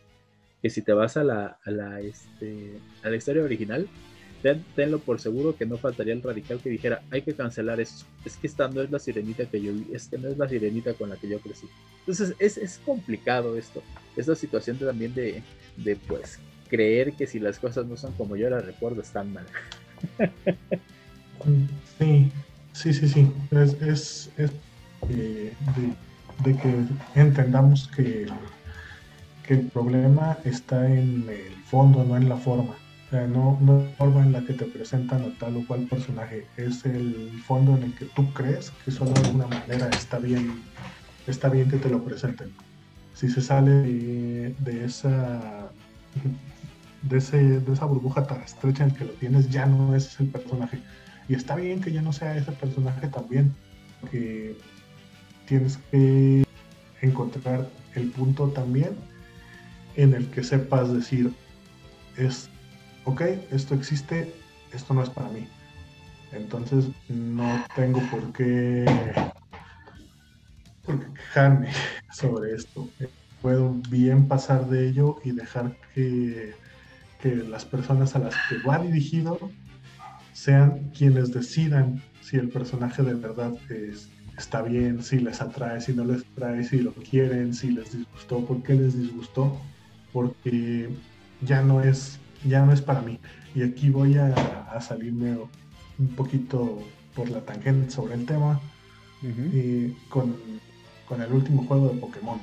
que 0.62 0.70
si 0.70 0.82
te 0.82 0.94
vas 0.94 1.18
a 1.18 1.24
la, 1.24 1.58
a 1.64 1.72
la, 1.72 2.02
este, 2.02 2.74
a 3.04 3.10
la 3.10 3.16
historia 3.16 3.44
original, 3.44 3.88
tenlo 4.76 5.00
por 5.00 5.20
seguro 5.20 5.56
que 5.56 5.66
no 5.66 5.78
faltaría 5.78 6.14
el 6.14 6.22
radical 6.22 6.60
que 6.60 6.70
dijera, 6.70 7.02
hay 7.12 7.22
que 7.22 7.34
cancelar 7.34 7.80
eso. 7.80 8.06
Es 8.24 8.38
que 8.38 8.48
esta 8.48 8.68
no 8.68 8.82
es 8.82 8.92
la 8.92 9.00
sirenita 9.00 9.46
que 9.46 9.62
yo 9.62 9.74
vi, 9.74 9.88
es 9.94 10.08
que 10.08 10.18
no 10.18 10.30
es 10.30 10.38
la 10.38 10.48
sirenita 10.48 10.94
con 10.94 11.10
la 11.10 11.18
que 11.18 11.28
yo 11.28 11.40
crecí. 11.40 11.68
Entonces 12.00 12.36
es, 12.40 12.58
es 12.58 12.80
complicado 12.86 13.58
esto, 13.58 13.82
esta 14.16 14.36
situación 14.36 14.78
también 14.78 15.14
de, 15.14 15.42
de 15.78 15.96
pues 15.96 16.40
creer 16.68 17.14
que 17.14 17.28
si 17.28 17.40
las 17.40 17.60
cosas 17.60 17.86
no 17.86 17.98
son 17.98 18.14
como 18.14 18.36
yo 18.36 18.50
las 18.50 18.66
recuerdo 18.66 19.02
están 19.02 19.34
mal. 19.34 19.46
Sí, 21.98 22.32
sí, 22.74 22.94
sí, 22.94 23.08
sí. 23.08 23.32
Es, 23.52 24.30
es, 24.38 24.58
eh, 25.10 25.54
de, 26.44 26.56
que 26.58 26.86
entendamos 27.16 27.88
que, 27.96 28.28
que 29.46 29.54
el 29.56 29.68
problema 29.68 30.38
está 30.44 30.88
en 30.88 31.26
el 31.30 31.54
fondo, 31.66 32.04
no 32.04 32.18
en 32.18 32.30
la 32.30 32.38
forma. 32.38 32.76
No, 33.12 33.58
no 33.62 33.84
la 33.84 33.90
forma 33.98 34.22
en 34.22 34.34
la 34.34 34.42
que 34.42 34.54
te 34.54 34.66
presentan 34.66 35.24
a 35.24 35.40
tal 35.40 35.56
o 35.56 35.66
cual 35.66 35.88
personaje, 35.88 36.46
es 36.58 36.86
el 36.86 37.42
fondo 37.48 37.78
en 37.78 37.84
el 37.84 37.96
que 37.96 38.06
tú 38.06 38.34
crees 38.34 38.72
que 38.84 38.92
solo 38.92 39.12
de 39.12 39.22
alguna 39.22 39.48
manera 39.48 39.88
está 39.90 40.20
bien, 40.20 40.62
está 41.26 41.48
bien 41.48 41.70
que 41.70 41.78
te 41.78 41.90
lo 41.90 42.04
presenten. 42.04 42.52
Si 43.14 43.30
se 43.30 43.42
sale 43.42 43.74
de 44.60 44.86
esa 44.86 45.72
de, 47.02 47.18
ese, 47.18 47.60
de 47.60 47.74
esa 47.74 47.86
burbuja 47.86 48.26
tan 48.26 48.42
estrecha 48.42 48.84
en 48.84 48.92
que 48.92 49.06
lo 49.06 49.12
tienes, 49.14 49.50
ya 49.50 49.66
no 49.66 49.96
es 49.96 50.20
el 50.20 50.28
personaje. 50.28 50.80
Y 51.30 51.36
está 51.36 51.56
bien 51.56 51.82
que 51.82 51.92
ya 51.92 52.02
no 52.02 52.14
sea 52.14 52.38
ese 52.38 52.52
personaje 52.52 53.08
también, 53.08 53.54
que 54.12 54.58
tienes 55.46 55.78
que 55.92 56.46
encontrar 57.02 57.70
el 57.96 58.10
punto 58.12 58.50
también 58.50 58.96
en 59.96 60.14
el 60.14 60.28
que 60.28 60.44
sepas 60.44 60.94
decir, 60.94 61.34
es, 62.18 62.50
ok, 63.06 63.22
esto 63.52 63.74
existe, 63.76 64.34
esto 64.72 64.94
no 64.94 65.04
es 65.04 65.10
para 65.10 65.30
mí. 65.30 65.48
Entonces 66.32 66.86
no 67.10 67.66
tengo 67.76 68.00
por 68.12 68.32
qué, 68.34 68.86
por 70.86 71.00
qué 71.00 71.14
quejarme 71.14 71.70
sobre 72.14 72.54
esto. 72.54 72.88
Puedo 73.42 73.74
bien 73.90 74.28
pasar 74.28 74.68
de 74.68 74.90
ello 74.90 75.18
y 75.24 75.32
dejar 75.32 75.76
que 75.94 76.54
que 77.22 77.36
las 77.36 77.66
personas 77.66 78.16
a 78.16 78.20
las 78.20 78.36
que 78.50 78.58
va 78.68 78.80
dirigido 78.80 79.40
sean 80.34 80.92
quienes 80.96 81.34
decidan 81.34 82.02
si 82.22 82.38
el 82.38 82.50
personaje 82.50 83.02
de 83.04 83.16
verdad 83.16 83.54
está 84.38 84.62
bien, 84.62 85.02
si 85.02 85.20
les 85.20 85.42
atrae, 85.42 85.82
si 85.82 85.94
no 85.94 86.04
les 86.04 86.22
atrae, 86.22 86.64
si 86.64 86.80
lo 86.80 86.94
quieren, 86.94 87.54
si 87.54 87.72
les 87.72 87.92
disgustó, 87.98 88.46
por 88.46 88.62
qué 88.64 88.76
les 88.76 88.98
disgustó, 88.98 89.58
porque 90.14 90.90
ya 91.42 91.62
no 91.62 91.82
es, 91.82 92.20
ya 92.46 92.66
no 92.66 92.72
es 92.72 92.82
para 92.82 93.02
mí. 93.02 93.20
Y 93.56 93.64
aquí 93.64 93.90
voy 93.90 94.18
a, 94.18 94.80
salirme 94.80 95.38
un 95.98 96.08
poquito 96.10 96.84
por 97.16 97.30
la 97.30 97.42
tangente 97.42 97.90
sobre 97.90 98.14
el 98.14 98.26
tema 98.26 98.62
eh, 99.24 99.92
con, 100.10 100.36
con 101.08 101.22
el 101.22 101.32
último 101.32 101.66
juego 101.66 101.90
de 101.90 102.00
Pokémon 102.00 102.40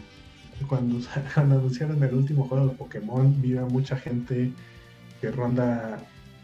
cuando, 0.69 1.01
anunciaron 1.37 2.03
el 2.03 2.15
último 2.15 2.49
juego 2.49 2.69
de 2.69 2.75
Pokémon, 2.75 3.41
vi 3.41 3.57
a 3.57 3.63
mucha 3.63 3.97
gente 3.97 4.53
que 5.21 5.31
ronda 5.31 5.99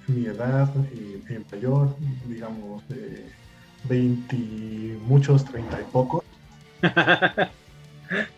mi 0.07 0.27
edad 0.27 0.73
y, 0.93 1.23
mayor, 1.55 1.95
digamos, 2.27 2.87
de 2.89 3.27
20, 3.85 4.99
muchos, 5.07 5.45
30 5.45 5.81
y 5.81 5.85
pocos. 5.93 6.25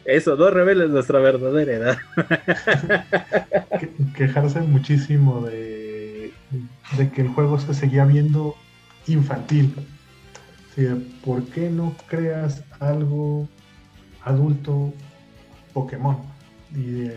Eso, 0.05 0.37
no 0.37 0.51
reveles 0.51 0.91
nuestra 0.91 1.19
verdadera 1.19 1.73
edad. 1.73 1.99
quejarse 4.17 4.61
muchísimo 4.61 5.41
de, 5.43 6.33
de 6.99 7.11
que 7.11 7.23
el 7.23 7.29
juego 7.29 7.59
se 7.59 7.73
seguía 7.73 8.05
viendo 8.05 8.55
infantil. 9.07 9.75
¿Por 11.25 11.45
qué 11.45 11.71
no 11.71 11.95
creas 12.07 12.65
algo 12.81 13.49
adulto 14.23 14.93
Pokémon. 15.73 16.19
Y, 16.75 17.09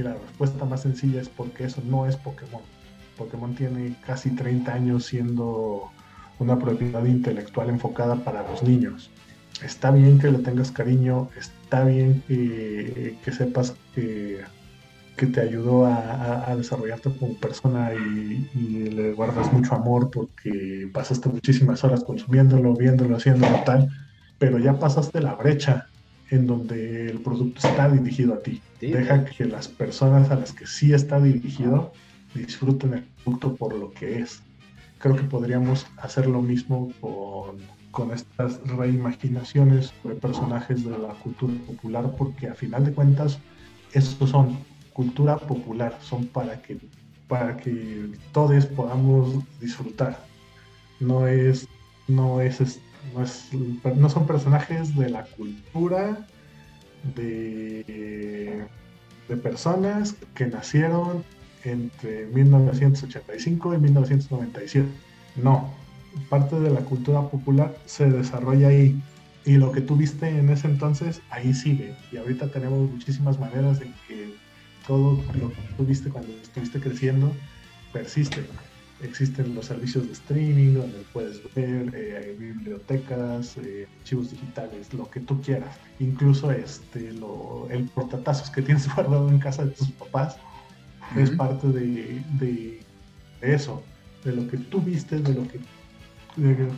la 0.00 0.14
respuesta 0.14 0.64
más 0.64 0.82
sencilla 0.82 1.20
es 1.20 1.28
porque 1.28 1.64
eso 1.64 1.80
no 1.86 2.06
es 2.06 2.16
Pokémon. 2.16 2.62
Pokémon 3.16 3.54
tiene 3.54 3.94
casi 4.04 4.30
30 4.30 4.74
años 4.74 5.04
siendo 5.04 5.90
una 6.40 6.58
propiedad 6.58 7.04
intelectual 7.04 7.68
enfocada 7.68 8.16
para 8.16 8.42
los 8.42 8.64
niños. 8.64 9.10
Está 9.62 9.92
bien 9.92 10.18
que 10.18 10.32
le 10.32 10.38
tengas 10.38 10.72
cariño, 10.72 11.28
está 11.38 11.84
bien 11.84 12.24
que, 12.26 13.16
sepas 13.30 13.76
que, 13.94 14.40
que, 15.16 15.26
te 15.26 15.40
ayudó 15.40 15.86
a, 15.86 16.52
desarrollarte 16.56 17.16
como 17.16 17.36
persona 17.36 17.92
y, 17.94 18.50
y, 18.52 18.90
le 18.90 19.12
guardas 19.12 19.52
mucho 19.52 19.76
amor 19.76 20.10
porque 20.10 20.90
pasaste 20.92 21.28
muchísimas 21.28 21.84
horas 21.84 22.02
consumiéndolo, 22.02 22.74
viéndolo, 22.74 23.16
haciéndolo 23.16 23.62
tal, 23.64 23.88
pero 24.38 24.58
ya 24.58 24.76
pasaste 24.76 25.20
la 25.20 25.36
brecha 25.36 25.86
en 26.30 26.46
donde 26.46 27.10
el 27.10 27.20
producto 27.20 27.66
está 27.66 27.88
dirigido 27.88 28.34
a 28.34 28.40
ti. 28.40 28.60
Deja 28.80 29.24
que 29.24 29.44
las 29.44 29.68
personas 29.68 30.30
a 30.30 30.36
las 30.36 30.52
que 30.52 30.66
sí 30.66 30.92
está 30.92 31.20
dirigido 31.20 31.92
disfruten 32.34 32.94
el 32.94 33.04
producto 33.22 33.54
por 33.54 33.74
lo 33.74 33.92
que 33.92 34.20
es. 34.20 34.42
Creo 34.98 35.16
que 35.16 35.24
podríamos 35.24 35.86
hacer 35.98 36.26
lo 36.26 36.40
mismo 36.40 36.92
con, 37.00 37.58
con 37.90 38.10
estas 38.10 38.60
reimaginaciones 38.66 39.92
de 40.02 40.14
personajes 40.14 40.84
de 40.84 40.98
la 40.98 41.14
cultura 41.14 41.54
popular, 41.66 42.14
porque 42.16 42.48
a 42.48 42.54
final 42.54 42.84
de 42.84 42.92
cuentas, 42.92 43.38
estos 43.92 44.30
son 44.30 44.58
cultura 44.92 45.36
popular, 45.36 45.98
son 46.00 46.26
para 46.26 46.60
que, 46.62 46.78
para 47.28 47.56
que 47.56 48.12
todos 48.32 48.66
podamos 48.66 49.44
disfrutar. 49.60 50.24
No 51.00 51.26
es, 51.26 51.68
no 52.08 52.40
es 52.40 52.60
no, 53.96 54.08
son 54.08 54.26
personajes 54.26 54.96
de 54.96 55.10
la 55.10 55.24
cultura 55.24 56.26
de, 57.14 58.66
de 59.28 59.36
personas 59.36 60.14
que 60.34 60.46
nacieron 60.46 61.24
entre 61.64 62.26
1985 62.26 63.74
y 63.74 63.78
1997. 63.78 64.88
No, 65.36 65.72
parte 66.28 66.58
de 66.60 66.70
la 66.70 66.80
cultura 66.80 67.22
popular 67.22 67.76
se 67.86 68.08
desarrolla 68.08 68.68
ahí. 68.68 69.00
Y 69.46 69.56
lo 69.56 69.72
que 69.72 69.82
tú 69.82 69.96
viste 69.96 70.28
en 70.28 70.48
ese 70.48 70.68
entonces, 70.68 71.20
ahí 71.30 71.52
sigue. 71.52 71.94
Y 72.12 72.16
ahorita 72.16 72.48
tenemos 72.48 72.90
muchísimas 72.90 73.38
maneras 73.38 73.78
de 73.78 73.86
que 74.08 74.34
todo 74.86 75.22
lo 75.38 75.50
que 75.50 75.62
tú 75.76 75.84
viste 75.84 76.08
cuando 76.10 76.32
estuviste 76.42 76.80
creciendo 76.80 77.32
persiste 77.92 78.44
existen 79.02 79.54
los 79.54 79.66
servicios 79.66 80.06
de 80.06 80.12
streaming 80.12 80.74
donde 80.74 81.04
puedes 81.12 81.40
ver 81.54 81.92
eh, 81.94 82.36
bibliotecas, 82.38 83.56
eh, 83.58 83.86
archivos 83.98 84.30
digitales, 84.30 84.92
lo 84.94 85.10
que 85.10 85.20
tú 85.20 85.40
quieras. 85.42 85.76
Incluso 85.98 86.50
este, 86.50 87.12
lo, 87.12 87.66
el 87.70 87.84
portatazos 87.88 88.50
que 88.50 88.62
tienes 88.66 88.92
guardado 88.94 89.28
en 89.28 89.38
casa 89.38 89.64
de 89.64 89.72
tus 89.72 89.90
papás 89.92 90.36
es 91.16 91.30
parte 91.30 91.68
de, 91.68 92.22
de, 92.38 92.80
eso, 93.42 93.82
de 94.24 94.34
lo 94.34 94.48
que 94.48 94.56
tú 94.56 94.80
viste, 94.80 95.18
de 95.18 95.34
lo 95.34 95.46
que, 95.46 95.60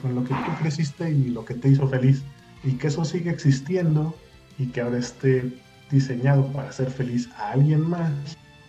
con 0.02 0.14
lo 0.14 0.24
que 0.24 0.34
tú 0.34 0.50
creciste 0.60 1.10
y 1.10 1.28
lo 1.28 1.44
que 1.44 1.54
te 1.54 1.68
hizo 1.68 1.88
feliz. 1.88 2.22
Y 2.64 2.72
que 2.72 2.88
eso 2.88 3.04
sigue 3.04 3.30
existiendo 3.30 4.14
y 4.58 4.66
que 4.66 4.80
ahora 4.80 4.98
esté 4.98 5.52
diseñado 5.90 6.46
para 6.52 6.70
hacer 6.70 6.90
feliz 6.90 7.28
a 7.36 7.52
alguien 7.52 7.88
más, 7.88 8.10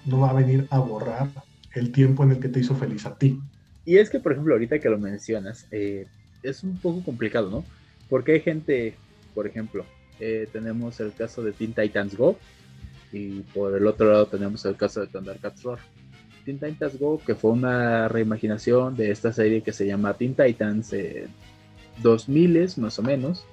no 0.06 0.20
va 0.20 0.30
a 0.30 0.34
venir 0.34 0.68
a 0.70 0.78
borrar 0.78 1.30
el 1.78 1.92
tiempo 1.92 2.24
en 2.24 2.32
el 2.32 2.40
que 2.40 2.50
te 2.50 2.60
hizo 2.60 2.76
feliz 2.76 3.06
a 3.06 3.18
ti. 3.18 3.40
Y 3.86 3.98
es 3.98 4.10
que, 4.10 4.20
por 4.20 4.34
ejemplo, 4.34 4.54
ahorita 4.54 4.80
que 4.80 4.90
lo 4.90 4.98
mencionas, 4.98 5.68
eh, 5.72 6.08
es 6.44 6.64
un 6.64 6.78
poco 6.78 7.04
complicado, 7.04 7.50
¿no? 7.50 7.66
Porque 8.10 8.34
hay 8.34 8.40
gente, 8.42 8.96
por 9.34 9.48
ejemplo, 9.48 9.86
eh, 10.20 10.48
tenemos 10.52 11.00
el 11.00 11.14
caso 11.14 11.44
de 11.44 11.54
Teen 11.54 11.74
Titans 11.74 12.16
Go 12.16 12.38
y 13.12 13.42
por 13.54 13.76
el 13.76 13.86
otro 13.88 14.12
lado 14.12 14.26
tenemos 14.28 14.66
el 14.66 14.76
caso 14.76 15.02
de 15.02 15.08
Thundercats. 15.08 15.64
Teen 16.44 16.60
Titans 16.60 16.98
Go, 17.00 17.22
que 17.26 17.36
fue 17.36 17.52
una 17.52 18.08
reimaginación 18.08 18.96
de 18.96 19.12
esta 19.12 19.32
serie 19.32 19.62
que 19.62 19.74
se 19.74 19.86
llama 19.86 20.14
Teen 20.16 20.36
Titans 20.36 20.92
eh, 20.94 21.28
2000 22.02 22.70
más 22.78 23.00
o 23.00 23.04
menos, 23.04 23.46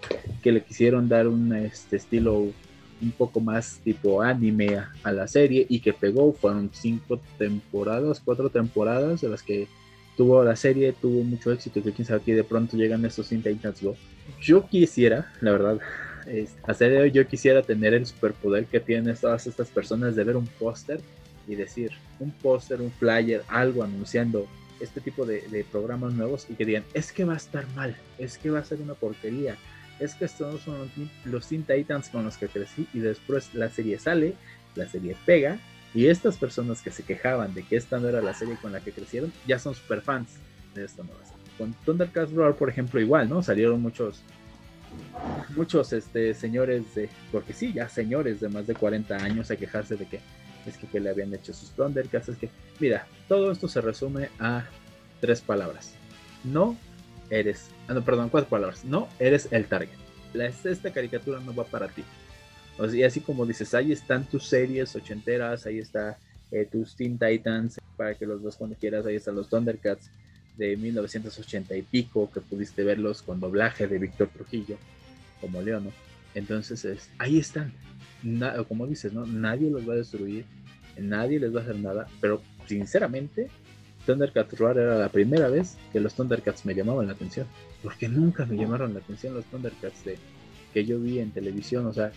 que 0.43 0.53
le 0.53 0.63
quisieron 0.63 1.09
dar 1.09 1.29
un 1.29 1.55
este, 1.55 1.97
estilo 1.97 2.53
un 3.01 3.11
poco 3.13 3.41
más 3.41 3.81
tipo 3.85 4.23
anime 4.23 4.79
a, 5.03 5.13
la 5.13 5.27
serie 5.29 5.67
y 5.69 5.81
que 5.81 5.93
pegó. 5.93 6.33
Fueron 6.33 6.71
cinco 6.73 7.21
temporadas, 7.39 8.21
cuatro 8.25 8.49
temporadas 8.51 9.21
de 9.21 9.29
las 9.29 9.43
que 9.43 9.69
tuvo 10.17 10.43
la 10.45 10.57
serie, 10.57 10.93
tuvo 10.93 11.23
mucho 11.23 11.53
éxito. 11.53 11.83
Que 11.83 11.93
quién 11.93 12.07
sabe 12.07 12.23
que 12.23 12.35
de 12.35 12.45
pronto 12.45 12.77
llegan 12.77 13.05
estos 13.05 13.29
Teen 13.29 13.43
Titans 13.43 13.83
Go. 13.83 13.97
Yo 14.41 14.67
quisiera, 14.67 15.33
la 15.41 15.53
verdad, 15.53 15.81
hacer 16.65 17.01
hoy 17.01 17.11
yo 17.11 17.27
quisiera 17.27 17.63
tener 17.63 17.95
el 17.95 18.07
superpoder 18.07 18.67
que 18.67 18.81
tienen 18.81 19.15
todas 19.17 19.47
estas 19.47 19.69
personas 19.69 20.17
de 20.17 20.25
ver 20.25 20.37
un 20.37 20.47
póster 20.47 21.01
y 21.47 21.55
decir 21.55 21.91
un 22.19 22.31
póster, 22.31 22.81
un 22.81 22.91
flyer, 22.91 23.43
algo 23.49 23.83
anunciando 23.83 24.47
este 24.81 25.01
tipo 25.01 25.25
de, 25.25 25.43
de, 25.49 25.65
programas 25.65 26.15
nuevos 26.15 26.47
y 26.49 26.55
que 26.55 26.65
digan, 26.65 26.85
es 26.95 27.13
que 27.13 27.25
va 27.25 27.35
a 27.35 27.37
estar 27.37 27.67
mal, 27.75 27.97
es 28.19 28.39
que 28.39 28.51
va 28.51 28.59
a 28.59 28.65
ser 28.65 28.81
una 28.81 28.95
porquería, 28.95 29.57
es 29.99 30.15
que 30.15 30.25
estos 30.25 30.61
son 30.63 30.91
los 31.25 31.49
Teen 31.49 31.65
Titans 31.65 32.09
con 32.09 32.25
los 32.25 32.37
que 32.37 32.49
crecí 32.49 32.87
y 32.93 32.99
después 32.99 33.55
la 33.55 33.71
serie 33.71 33.99
sale, 33.99 34.35
la 34.75 34.89
serie 34.89 35.17
pega 35.25 35.59
y 35.95 36.07
estas 36.07 36.37
personas 36.37 36.83
que 36.83 36.91
se 36.91 37.05
quejaban 37.05 37.55
de 37.55 37.63
que 37.63 37.77
esta 37.77 37.99
no 37.99 38.09
era 38.09 38.21
la 38.21 38.35
serie 38.35 38.57
con 38.61 38.73
la 38.73 38.81
que 38.81 38.93
crecieron 38.93 39.33
ya 39.47 39.59
son 39.59 39.75
super 39.75 40.01
fans 40.01 40.29
de 40.75 40.85
esta 40.85 41.03
nueva 41.03 41.25
serie. 41.25 41.45
Con 41.57 41.73
Thundercats 41.85 42.33
Roar, 42.33 42.57
por 42.57 42.69
ejemplo, 42.69 43.01
igual, 43.01 43.29
¿no? 43.29 43.43
Salieron 43.43 43.81
muchos 43.81 44.23
muchos 45.57 45.93
este 45.93 46.35
señores 46.35 46.95
de 46.95 47.09
porque 47.33 47.53
sí, 47.53 47.73
ya 47.73 47.89
señores 47.89 48.41
de 48.41 48.49
más 48.49 48.67
de 48.67 48.75
40 48.75 49.17
años 49.17 49.51
a 49.51 49.57
quejarse 49.57 49.97
de 49.97 50.07
que 50.07 50.21
es 50.67 50.79
que, 50.79 50.87
que 50.87 51.01
le 51.01 51.11
habían 51.11 51.35
hecho 51.35 51.53
sus 51.53 51.71
Thundercats, 51.71 52.31
es 52.31 52.39
que 52.39 52.49
mira, 52.81 53.07
todo 53.29 53.53
esto 53.53 53.69
se 53.69 53.81
resume 53.81 54.31
a 54.39 54.65
tres 55.21 55.41
palabras. 55.41 55.95
No 56.43 56.77
eres, 57.31 57.71
ah, 57.89 57.95
no, 57.95 58.05
perdón, 58.05 58.29
cuatro 58.29 58.51
palabras, 58.51 58.85
no 58.85 59.09
eres 59.19 59.49
el 59.51 59.67
target. 59.67 59.97
La, 60.33 60.47
esta 60.47 60.93
caricatura 60.93 61.41
no 61.41 61.55
va 61.55 61.65
para 61.65 61.89
ti. 61.89 62.03
O 62.79 62.89
sea, 62.89 62.99
y 62.99 63.03
así 63.05 63.21
como 63.21 63.47
dices, 63.47 63.75
ahí 63.75 63.93
están 63.93 64.25
tus 64.25 64.47
series 64.47 64.95
ochenteras, 64.97 65.67
ahí 65.67 65.79
está 65.79 66.19
eh, 66.51 66.67
tus 66.71 66.97
Teen 66.97 67.19
Titans, 67.19 67.81
para 67.97 68.15
que 68.15 68.27
los 68.27 68.43
veas 68.43 68.57
cuando 68.57 68.77
quieras, 68.77 69.07
ahí 69.07 69.17
están 69.17 69.37
los 69.37 69.49
Thundercats 69.49 70.11
de 70.57 70.77
1980 70.77 71.77
y 71.77 71.83
pico, 71.83 72.31
que 72.33 72.41
pudiste 72.41 72.85
verlos 72.85 73.23
con 73.23 73.41
doblaje 73.41 73.87
de 73.87 73.99
Víctor 73.99 74.29
Trujillo, 74.29 74.77
como 75.41 75.63
Leono. 75.63 75.93
Entonces, 76.35 76.85
es, 76.85 77.11
ahí 77.19 77.39
están. 77.39 77.73
como 78.69 78.87
dices, 78.87 79.13
¿no? 79.13 79.27
Nadie 79.27 79.71
los 79.71 79.89
va 79.89 79.95
a 79.95 79.97
destruir, 79.97 80.45
nadie 80.99 81.39
les 81.39 81.55
va 81.55 81.61
a 81.61 81.63
hacer 81.63 81.77
nada, 81.77 82.07
pero 82.21 82.43
sinceramente, 82.67 83.49
Thundercats 84.07 84.59
Roar 84.59 84.79
era 84.79 84.99
la 84.99 85.09
primera 85.09 85.49
vez 85.49 85.77
que 85.93 86.01
los 86.01 86.15
Thundercats 86.15 86.65
me 86.67 86.75
llamaban 86.75 87.07
la 87.07 87.13
atención. 87.13 87.47
Porque 87.83 88.09
nunca 88.09 88.47
me 88.47 88.57
llamaron 88.57 88.95
la 88.95 89.01
atención 89.01 89.35
los 89.35 89.45
Thundercats 89.47 90.05
de, 90.05 90.19
que 90.73 90.85
yo 90.85 90.99
vi 90.99 91.19
en 91.19 91.31
televisión. 91.31 91.87
O 91.87 91.93
sea, 91.93 92.13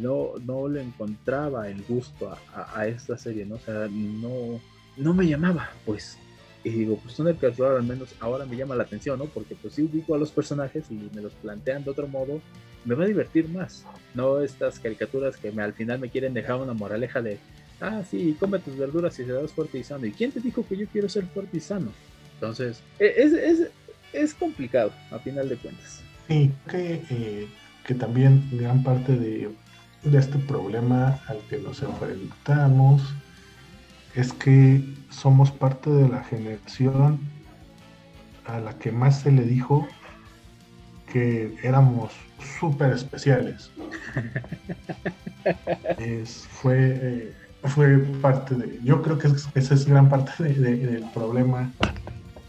no, 0.00 0.32
no 0.44 0.68
le 0.68 0.82
encontraba 0.82 1.68
el 1.68 1.82
gusto 1.82 2.36
a, 2.54 2.86
esta 2.86 3.16
serie, 3.16 3.44
¿no? 3.44 3.56
O 3.56 3.60
sea, 3.60 3.88
no, 3.90 4.60
no 4.96 5.14
me 5.14 5.26
llamaba, 5.26 5.70
pues. 5.84 6.18
Y 6.64 6.70
digo, 6.70 6.96
pues 7.02 7.16
Thundercats 7.16 7.58
Roar 7.58 7.76
al 7.76 7.82
menos 7.82 8.14
ahora 8.20 8.46
me 8.46 8.56
llama 8.56 8.76
la 8.76 8.84
atención, 8.84 9.18
¿no? 9.18 9.26
Porque 9.26 9.56
pues 9.56 9.74
si 9.74 9.82
ubico 9.82 10.14
a 10.14 10.18
los 10.18 10.30
personajes 10.30 10.90
y 10.90 11.10
me 11.14 11.22
los 11.22 11.32
plantean 11.34 11.82
de 11.82 11.90
otro 11.90 12.06
modo, 12.06 12.40
me 12.84 12.94
va 12.94 13.04
a 13.04 13.08
divertir 13.08 13.48
más. 13.48 13.84
No 14.14 14.40
estas 14.40 14.78
caricaturas 14.78 15.36
que 15.36 15.50
me, 15.50 15.62
al 15.62 15.72
final 15.72 15.98
me 15.98 16.08
quieren 16.08 16.34
dejar 16.34 16.56
una 16.56 16.72
moraleja 16.72 17.20
de 17.20 17.38
ah, 17.82 18.02
sí, 18.08 18.36
come 18.38 18.58
tus 18.58 18.76
verduras 18.76 19.18
y 19.18 19.24
serás 19.24 19.52
fuerte 19.52 19.78
y 19.78 19.84
sano. 19.84 20.06
¿Y 20.06 20.12
quién 20.12 20.32
te 20.32 20.40
dijo 20.40 20.64
que 20.66 20.76
yo 20.76 20.86
quiero 20.86 21.08
ser 21.08 21.26
fuerte 21.26 21.56
y 21.56 21.60
sano? 21.60 21.90
Entonces, 22.34 22.80
e, 22.98 23.12
es, 23.16 23.32
es, 23.32 23.70
es 24.12 24.34
complicado, 24.34 24.92
a 25.10 25.18
final 25.18 25.48
de 25.48 25.56
cuentas. 25.56 26.00
Sí, 26.28 26.50
que, 26.70 27.02
eh, 27.10 27.48
que 27.84 27.94
también 27.94 28.48
gran 28.52 28.82
parte 28.82 29.16
de, 29.16 29.50
de 30.04 30.18
este 30.18 30.38
problema 30.38 31.20
al 31.26 31.38
que 31.50 31.58
nos 31.58 31.82
enfrentamos 31.82 33.02
es 34.14 34.32
que 34.32 34.82
somos 35.10 35.50
parte 35.50 35.90
de 35.90 36.08
la 36.08 36.22
generación 36.24 37.20
a 38.44 38.60
la 38.60 38.78
que 38.78 38.92
más 38.92 39.20
se 39.20 39.30
le 39.30 39.42
dijo 39.42 39.86
que 41.12 41.54
éramos 41.62 42.12
súper 42.58 42.92
especiales. 42.92 43.70
es, 45.98 46.46
fue 46.50 46.98
eh, 47.00 47.34
fue 47.64 47.98
parte 48.20 48.54
de, 48.54 48.80
yo 48.82 49.02
creo 49.02 49.18
que 49.18 49.28
esa 49.54 49.74
es 49.74 49.86
gran 49.86 50.08
parte 50.08 50.44
del 50.44 51.04
problema 51.14 51.70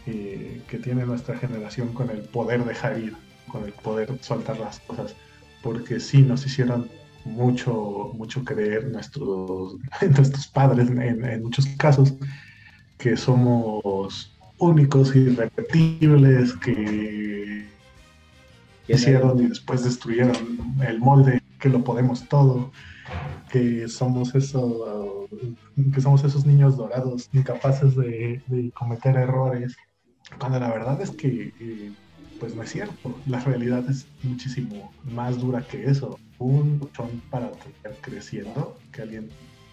que 0.04 0.80
tiene 0.82 1.06
nuestra 1.06 1.36
generación 1.38 1.92
con 1.94 2.10
el 2.10 2.20
poder 2.20 2.64
dejar 2.64 2.98
ir, 2.98 3.16
con 3.48 3.64
el 3.64 3.72
poder 3.72 4.18
soltar 4.20 4.58
las 4.58 4.80
cosas, 4.80 5.14
porque 5.62 6.00
sí 6.00 6.22
nos 6.22 6.44
hicieron 6.44 6.88
mucho, 7.24 8.12
mucho 8.14 8.44
creer 8.44 8.88
nuestros, 8.88 9.76
nuestros 10.16 10.46
padres 10.48 10.88
en, 10.88 11.42
muchos 11.42 11.66
casos 11.78 12.12
que 12.98 13.16
somos 13.16 14.32
únicos, 14.58 15.14
irrepetibles, 15.16 16.54
que 16.54 17.66
hicieron 18.88 19.42
y 19.42 19.46
después 19.46 19.84
destruyeron 19.84 20.36
el 20.86 21.00
molde, 21.00 21.42
que 21.58 21.68
lo 21.68 21.82
podemos 21.82 22.28
todo 22.28 22.70
que 23.50 23.88
somos 23.88 24.34
eso, 24.34 25.28
que 25.92 26.00
somos 26.00 26.24
esos 26.24 26.46
niños 26.46 26.76
dorados, 26.76 27.28
incapaces 27.32 27.96
de, 27.96 28.40
cometer 28.74 29.16
errores, 29.16 29.76
cuando 30.38 30.58
la 30.58 30.70
verdad 30.70 31.00
es 31.00 31.10
que 31.10 31.52
eh, 31.60 31.92
pues 32.40 32.54
no 32.54 32.62
es 32.62 32.70
cierto, 32.70 33.14
la 33.26 33.40
realidad 33.40 33.88
es 33.88 34.06
muchísimo 34.22 34.92
más 35.04 35.38
dura 35.38 35.62
que 35.66 35.84
eso. 35.84 36.18
Un 36.38 36.78
luchón 36.78 37.22
para 37.30 37.50
creciendo, 38.00 38.76
que 38.92 39.02
alguien 39.02 39.28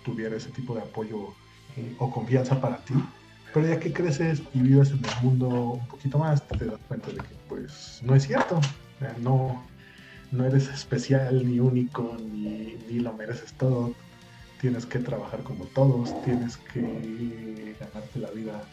tuviera 0.06 0.36
ese 0.36 0.50
tipo 0.52 0.76
de 0.76 0.82
apoyo 0.82 1.34
eh, 1.78 1.96
o 2.00 2.12
confianza 2.12 2.60
para 2.60 2.78
ti, 2.78 2.94
pero 3.54 3.67
ya 3.67 3.80
que 3.80 3.91
creces 3.91 4.41
y 4.54 4.60
vives 4.60 4.91
en 4.91 5.04
el 5.04 5.24
mundo 5.24 5.48
un 5.74 5.88
poquito 5.88 6.17
más, 6.17 6.48
te 6.48 6.65
das 6.65 6.80
cuenta 6.88 7.10
de 7.10 7.17
que 7.17 7.36
pues 7.50 8.00
no 8.04 8.15
es 8.15 8.24
cierto, 8.24 8.60
no, 9.22 9.63
no 10.32 10.46
eres 10.46 10.70
especial 10.70 11.46
ni 11.46 11.60
único 11.60 12.17
ni, 12.20 12.78
ni 12.89 13.00
lo 13.00 13.13
mereces 13.13 13.54
todo. 13.54 13.94
Tienes 14.60 14.86
que 14.86 15.00
trabajar 15.00 15.41
como 15.44 15.65
todos, 15.65 16.10
tienes 16.24 16.58
que 16.58 17.76
ganarte 17.80 18.20
la 18.20 18.30
vida 18.32 18.63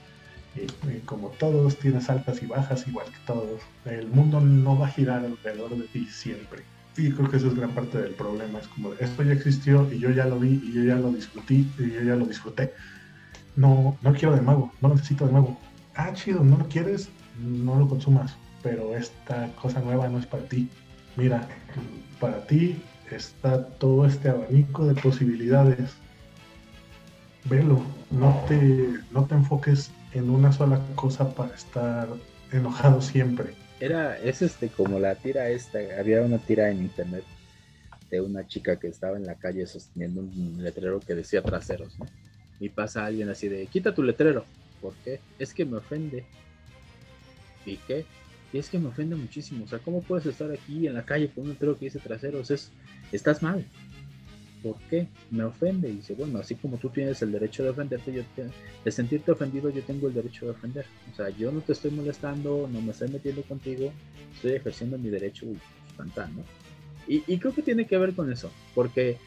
eh, 0.56 0.66
eh, 0.88 1.02
como 1.04 1.28
todos, 1.28 1.76
tienes 1.76 2.10
altas 2.10 2.42
y 2.42 2.46
bajas 2.46 2.86
igual 2.86 3.06
que 3.06 3.18
todos. 3.26 3.60
El 3.84 4.08
mundo 4.08 4.40
no 4.40 4.78
va 4.78 4.86
a 4.86 4.90
girar 4.90 5.24
alrededor 5.24 5.76
de 5.76 5.84
ti 5.84 6.06
siempre. 6.06 6.62
Y 6.96 7.12
creo 7.12 7.30
que 7.30 7.36
eso 7.36 7.48
es 7.48 7.54
gran 7.54 7.70
parte 7.70 7.98
del 7.98 8.14
problema. 8.14 8.58
Es 8.58 8.68
como, 8.68 8.92
esto 8.94 9.22
ya 9.22 9.32
existió 9.32 9.90
y 9.92 9.98
yo 9.98 10.10
ya 10.10 10.26
lo 10.26 10.38
vi 10.38 10.60
y 10.64 10.72
yo 10.72 10.82
ya 10.82 10.96
lo 10.96 11.10
discutí 11.12 11.70
y 11.78 11.90
yo 11.92 12.02
ya 12.02 12.16
lo 12.16 12.26
disfruté. 12.26 12.72
No, 13.56 13.96
no 14.02 14.12
quiero 14.12 14.34
de 14.34 14.42
mago, 14.42 14.72
no 14.80 14.88
necesito 14.88 15.26
de 15.26 15.32
mago. 15.32 15.58
Ah, 15.94 16.12
chido, 16.12 16.42
no 16.42 16.56
lo 16.58 16.68
quieres, 16.68 17.08
no 17.40 17.78
lo 17.78 17.88
consumas. 17.88 18.36
Pero 18.62 18.96
esta 18.96 19.48
cosa 19.60 19.80
nueva 19.80 20.08
no 20.08 20.18
es 20.18 20.26
para 20.26 20.44
ti. 20.44 20.68
Mira, 21.18 21.48
para 22.20 22.46
ti 22.46 22.80
está 23.10 23.66
todo 23.70 24.06
este 24.06 24.28
abanico 24.28 24.86
de 24.86 24.94
posibilidades. 24.94 25.96
Velo, 27.46 27.82
no 28.12 28.44
te, 28.46 29.00
no 29.10 29.26
te 29.26 29.34
enfoques 29.34 29.90
en 30.12 30.30
una 30.30 30.52
sola 30.52 30.80
cosa 30.94 31.34
para 31.34 31.52
estar 31.56 32.06
enojado 32.52 33.00
siempre. 33.02 33.54
Era, 33.80 34.16
es 34.18 34.42
este 34.42 34.68
como 34.68 35.00
la 35.00 35.16
tira 35.16 35.48
esta, 35.48 35.80
había 35.98 36.22
una 36.22 36.38
tira 36.38 36.70
en 36.70 36.82
internet 36.82 37.24
de 38.12 38.20
una 38.20 38.46
chica 38.46 38.78
que 38.78 38.86
estaba 38.86 39.16
en 39.16 39.26
la 39.26 39.34
calle 39.34 39.66
sosteniendo 39.66 40.20
un 40.20 40.62
letrero 40.62 41.00
que 41.00 41.16
decía 41.16 41.42
traseros, 41.42 41.98
¿no? 41.98 42.06
Y 42.60 42.68
pasa 42.68 43.04
alguien 43.04 43.28
así 43.28 43.48
de, 43.48 43.66
quita 43.66 43.92
tu 43.92 44.04
letrero. 44.04 44.44
¿Por 44.80 44.94
qué? 45.04 45.18
Es 45.36 45.52
que 45.52 45.64
me 45.64 45.78
ofende. 45.78 46.24
¿Y 47.66 47.76
qué? 47.78 48.06
Y 48.52 48.58
es 48.58 48.68
que 48.70 48.78
me 48.78 48.88
ofende 48.88 49.16
muchísimo. 49.16 49.64
O 49.64 49.68
sea, 49.68 49.78
¿cómo 49.78 50.02
puedes 50.02 50.26
estar 50.26 50.50
aquí 50.50 50.86
en 50.86 50.94
la 50.94 51.04
calle 51.04 51.30
con 51.30 51.44
un 51.44 51.50
letrero 51.50 51.78
que 51.78 51.86
dice 51.86 51.98
traseros? 51.98 52.50
Es, 52.50 52.70
estás 53.12 53.42
mal. 53.42 53.64
¿Por 54.62 54.76
qué? 54.90 55.06
Me 55.30 55.44
ofende. 55.44 55.88
Y 55.88 55.96
dice, 55.96 56.14
bueno, 56.14 56.38
así 56.38 56.54
como 56.54 56.78
tú 56.78 56.88
tienes 56.88 57.20
el 57.22 57.32
derecho 57.32 57.62
de 57.62 57.70
ofenderte, 57.70 58.12
yo 58.12 58.22
de 58.84 58.90
sentirte 58.90 59.32
ofendido, 59.32 59.70
yo 59.70 59.82
tengo 59.82 60.08
el 60.08 60.14
derecho 60.14 60.46
de 60.46 60.52
ofender. 60.52 60.86
O 61.12 61.16
sea, 61.16 61.28
yo 61.30 61.52
no 61.52 61.60
te 61.60 61.72
estoy 61.72 61.90
molestando, 61.90 62.68
no 62.72 62.80
me 62.80 62.92
estoy 62.92 63.10
metiendo 63.10 63.42
contigo, 63.42 63.92
estoy 64.34 64.52
ejerciendo 64.52 64.98
mi 64.98 65.10
derecho 65.10 65.46
y 65.46 65.58
¿no? 65.98 66.44
Y, 67.06 67.24
y 67.26 67.38
creo 67.38 67.54
que 67.54 67.62
tiene 67.62 67.86
que 67.86 67.98
ver 67.98 68.14
con 68.14 68.30
eso, 68.30 68.52
porque 68.74 69.18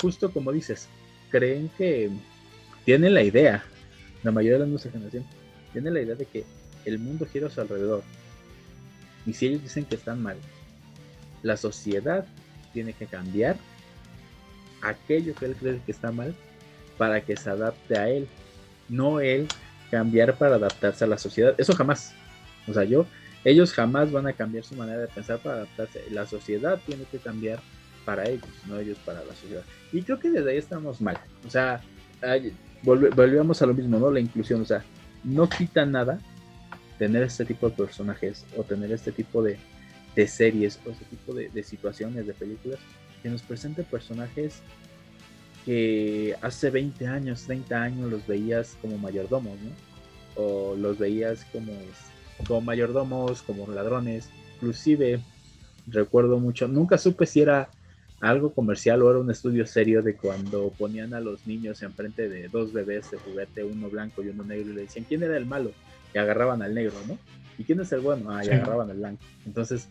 justo 0.00 0.32
como 0.32 0.52
dices, 0.52 0.88
creen 1.30 1.70
que 1.76 2.10
tienen 2.84 3.14
la 3.14 3.22
idea, 3.22 3.64
la 4.22 4.30
mayoría 4.30 4.60
de 4.60 4.66
nuestra 4.66 4.92
generación, 4.92 5.24
tienen 5.72 5.94
la 5.94 6.02
idea 6.02 6.14
de 6.14 6.26
que 6.26 6.44
el 6.84 6.98
mundo 6.98 7.26
gira 7.26 7.46
a 7.46 7.50
su 7.50 7.60
alrededor. 7.60 8.02
Y 9.26 9.32
si 9.32 9.46
ellos 9.46 9.62
dicen 9.62 9.84
que 9.84 9.94
están 9.94 10.22
mal, 10.22 10.36
la 11.42 11.56
sociedad 11.56 12.24
tiene 12.72 12.92
que 12.92 13.06
cambiar 13.06 13.56
aquello 14.82 15.34
que 15.34 15.46
él 15.46 15.56
cree 15.58 15.80
que 15.84 15.92
está 15.92 16.10
mal 16.10 16.34
para 16.98 17.20
que 17.20 17.36
se 17.36 17.50
adapte 17.50 17.98
a 17.98 18.08
él, 18.08 18.28
no 18.88 19.20
él 19.20 19.48
cambiar 19.90 20.36
para 20.36 20.56
adaptarse 20.56 21.04
a 21.04 21.06
la 21.06 21.18
sociedad. 21.18 21.54
Eso 21.58 21.74
jamás. 21.74 22.14
O 22.66 22.72
sea, 22.72 22.84
yo, 22.84 23.06
ellos 23.44 23.72
jamás 23.72 24.10
van 24.12 24.26
a 24.26 24.32
cambiar 24.32 24.64
su 24.64 24.74
manera 24.74 24.98
de 24.98 25.08
pensar 25.08 25.38
para 25.38 25.56
adaptarse. 25.56 26.04
La 26.10 26.26
sociedad 26.26 26.80
tiene 26.86 27.04
que 27.04 27.18
cambiar 27.18 27.60
para 28.04 28.28
ellos, 28.28 28.48
no 28.66 28.78
ellos 28.78 28.98
para 29.04 29.24
la 29.24 29.34
sociedad. 29.34 29.62
Y 29.92 30.02
creo 30.02 30.18
que 30.18 30.30
desde 30.30 30.50
ahí 30.50 30.56
estamos 30.56 31.00
mal. 31.00 31.18
O 31.46 31.50
sea, 31.50 31.80
volvemos 32.82 33.62
a 33.62 33.66
lo 33.66 33.74
mismo, 33.74 33.98
¿no? 33.98 34.10
La 34.10 34.20
inclusión, 34.20 34.62
o 34.62 34.64
sea, 34.64 34.82
no 35.24 35.48
quita 35.48 35.86
nada 35.86 36.18
tener 37.02 37.24
este 37.24 37.44
tipo 37.44 37.68
de 37.68 37.74
personajes 37.74 38.46
o 38.56 38.62
tener 38.62 38.92
este 38.92 39.10
tipo 39.10 39.42
de, 39.42 39.58
series 40.28 40.78
o 40.86 40.90
este 40.90 41.04
tipo 41.06 41.34
de, 41.34 41.48
de 41.48 41.64
situaciones, 41.64 42.28
de 42.28 42.32
películas 42.32 42.78
que 43.24 43.28
nos 43.28 43.42
presente 43.42 43.82
personajes 43.82 44.62
que 45.66 46.36
hace 46.40 46.70
20 46.70 47.08
años, 47.08 47.42
30 47.42 47.82
años 47.82 48.08
los 48.08 48.24
veías 48.28 48.78
como 48.80 48.98
mayordomos, 48.98 49.58
¿no? 49.58 50.40
O 50.40 50.76
los 50.76 50.96
veías 50.96 51.44
como, 51.46 51.72
como 52.46 52.60
mayordomos, 52.60 53.42
como 53.42 53.66
ladrones. 53.66 54.28
Inclusive 54.54 55.18
recuerdo 55.88 56.38
mucho, 56.38 56.68
nunca 56.68 56.98
supe 56.98 57.26
si 57.26 57.40
era 57.40 57.68
algo 58.20 58.54
comercial 58.54 59.02
o 59.02 59.10
era 59.10 59.18
un 59.18 59.32
estudio 59.32 59.66
serio 59.66 60.02
de 60.02 60.14
cuando 60.14 60.70
ponían 60.78 61.14
a 61.14 61.20
los 61.20 61.48
niños 61.48 61.82
enfrente 61.82 62.28
de 62.28 62.46
dos 62.46 62.72
bebés 62.72 63.10
de 63.10 63.18
juguete, 63.18 63.64
uno 63.64 63.90
blanco 63.90 64.22
y 64.22 64.28
uno 64.28 64.44
negro, 64.44 64.70
y 64.70 64.74
le 64.74 64.82
decían 64.82 65.04
quién 65.08 65.24
era 65.24 65.36
el 65.36 65.46
malo, 65.46 65.72
y 66.14 66.18
agarraban 66.18 66.62
al 66.62 66.74
negro, 66.74 66.94
¿no? 67.06 67.18
¿Y 67.58 67.64
quién 67.64 67.80
es 67.80 67.92
el 67.92 68.00
bueno? 68.00 68.30
Ah, 68.30 68.44
y 68.44 68.48
agarraban 68.48 68.90
al 68.90 68.96
blanco. 68.96 69.22
Entonces, 69.46 69.88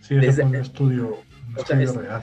sí, 0.00 0.16
desde, 0.16 0.44
un 0.44 0.54
estudio, 0.54 1.18
real 1.68 2.22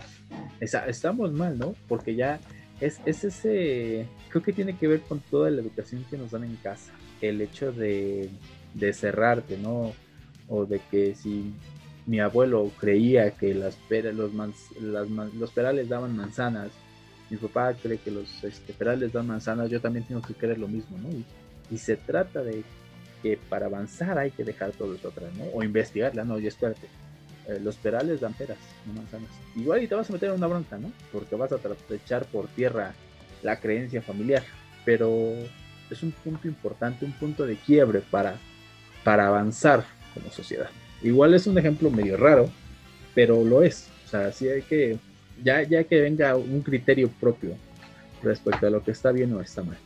estamos 0.60 1.32
mal, 1.32 1.58
¿no? 1.58 1.76
Porque 1.88 2.16
ya 2.16 2.40
es, 2.80 3.00
ese, 3.06 4.08
creo 4.30 4.44
que 4.44 4.54
tiene 4.54 4.78
que 4.78 4.88
ver 4.88 5.02
con 5.02 5.20
toda 5.20 5.50
la 5.50 5.62
educación 5.62 6.06
que 6.10 6.18
nos 6.18 6.32
dan 6.32 6.44
en 6.44 6.56
casa, 6.58 6.92
el 7.22 7.42
hecho 7.42 7.72
de, 7.72 8.30
cerrarte, 8.94 9.58
¿no? 9.58 9.94
O 10.48 10.66
de 10.66 10.82
que 10.90 11.16
si 11.16 11.54
mi 12.06 12.20
abuelo 12.20 12.72
creía 12.80 13.32
que 13.32 13.54
las 13.54 13.78
los 14.80 15.52
perales 15.52 15.90
daban 15.90 16.16
manzanas, 16.16 16.72
mi 17.30 17.38
papá 17.38 17.74
cree 17.74 17.98
que 17.98 18.12
los 18.12 18.44
este, 18.44 18.74
perales 18.74 19.14
dan 19.14 19.28
manzanas, 19.28 19.70
yo 19.70 19.80
también 19.80 20.06
tengo 20.06 20.22
que 20.22 20.34
creer 20.34 20.58
lo 20.58 20.68
mismo, 20.68 20.98
¿no? 20.98 21.10
Y, 21.10 21.26
se 21.78 21.96
trata 21.96 22.44
de 22.44 22.66
que 23.22 23.38
para 23.50 23.68
avanzar 23.68 24.18
hay 24.18 24.32
que 24.32 24.44
dejar 24.44 24.72
todo 24.72 24.96
eso 24.96 25.10
atrás, 25.10 25.34
¿no? 25.36 25.46
O 25.54 25.64
investigarla, 25.64 26.24
no, 26.24 26.40
y 26.40 26.48
espérate, 26.48 26.88
eh, 27.48 27.60
los 27.62 27.76
perales 27.76 28.22
dan 28.22 28.34
peras, 28.34 28.58
no 28.86 28.94
manzanas. 28.94 29.30
Igual 29.56 29.84
y 29.84 29.88
te 29.88 29.96
vas 29.96 30.10
a 30.10 30.14
meter 30.14 30.30
en 30.30 30.36
una 30.36 30.48
bronca, 30.48 30.78
¿no? 30.78 30.92
Porque 31.12 31.36
vas 31.36 31.52
a 31.52 31.60
echar 31.94 32.26
por 32.26 32.48
tierra 32.50 32.94
la 33.42 33.60
creencia 33.60 34.02
familiar. 34.02 34.44
Pero 34.86 35.34
es 35.90 36.04
un 36.04 36.12
punto 36.12 36.48
importante, 36.48 37.06
un 37.06 37.14
punto 37.14 37.46
de 37.46 37.56
quiebre 37.56 38.00
para, 38.00 38.36
para 39.04 39.28
avanzar 39.28 39.84
como 40.14 40.30
sociedad. 40.32 40.70
Igual 41.02 41.34
es 41.34 41.48
un 41.48 41.58
ejemplo 41.58 41.90
medio 41.90 42.18
raro, 42.18 42.50
pero 43.16 43.44
lo 43.44 43.64
es. 43.64 43.90
O 44.06 44.10
sea, 44.10 44.32
sí 44.32 44.48
hay 44.48 44.62
que, 44.62 44.98
ya, 45.44 45.64
ya 45.64 45.84
que 45.84 46.02
venga 46.02 46.36
un 46.36 46.62
criterio 46.62 47.10
propio 47.20 47.56
respecto 48.22 48.68
a 48.68 48.70
lo 48.70 48.84
que 48.84 48.92
está 48.92 49.12
bien 49.12 49.34
o 49.34 49.42
está 49.42 49.64
mal. 49.64 49.78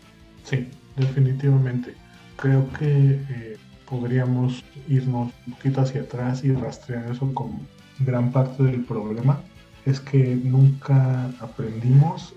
Sí, 0.43 0.67
definitivamente. 0.97 1.93
Creo 2.37 2.69
que 2.73 3.19
eh, 3.29 3.57
podríamos 3.89 4.63
irnos 4.87 5.31
un 5.47 5.53
poquito 5.53 5.81
hacia 5.81 6.01
atrás 6.01 6.43
y 6.43 6.51
rastrear 6.51 7.11
eso 7.11 7.33
como 7.33 7.59
gran 7.99 8.31
parte 8.31 8.63
del 8.63 8.83
problema, 8.83 9.39
es 9.85 9.99
que 9.99 10.35
nunca 10.35 11.29
aprendimos 11.39 12.33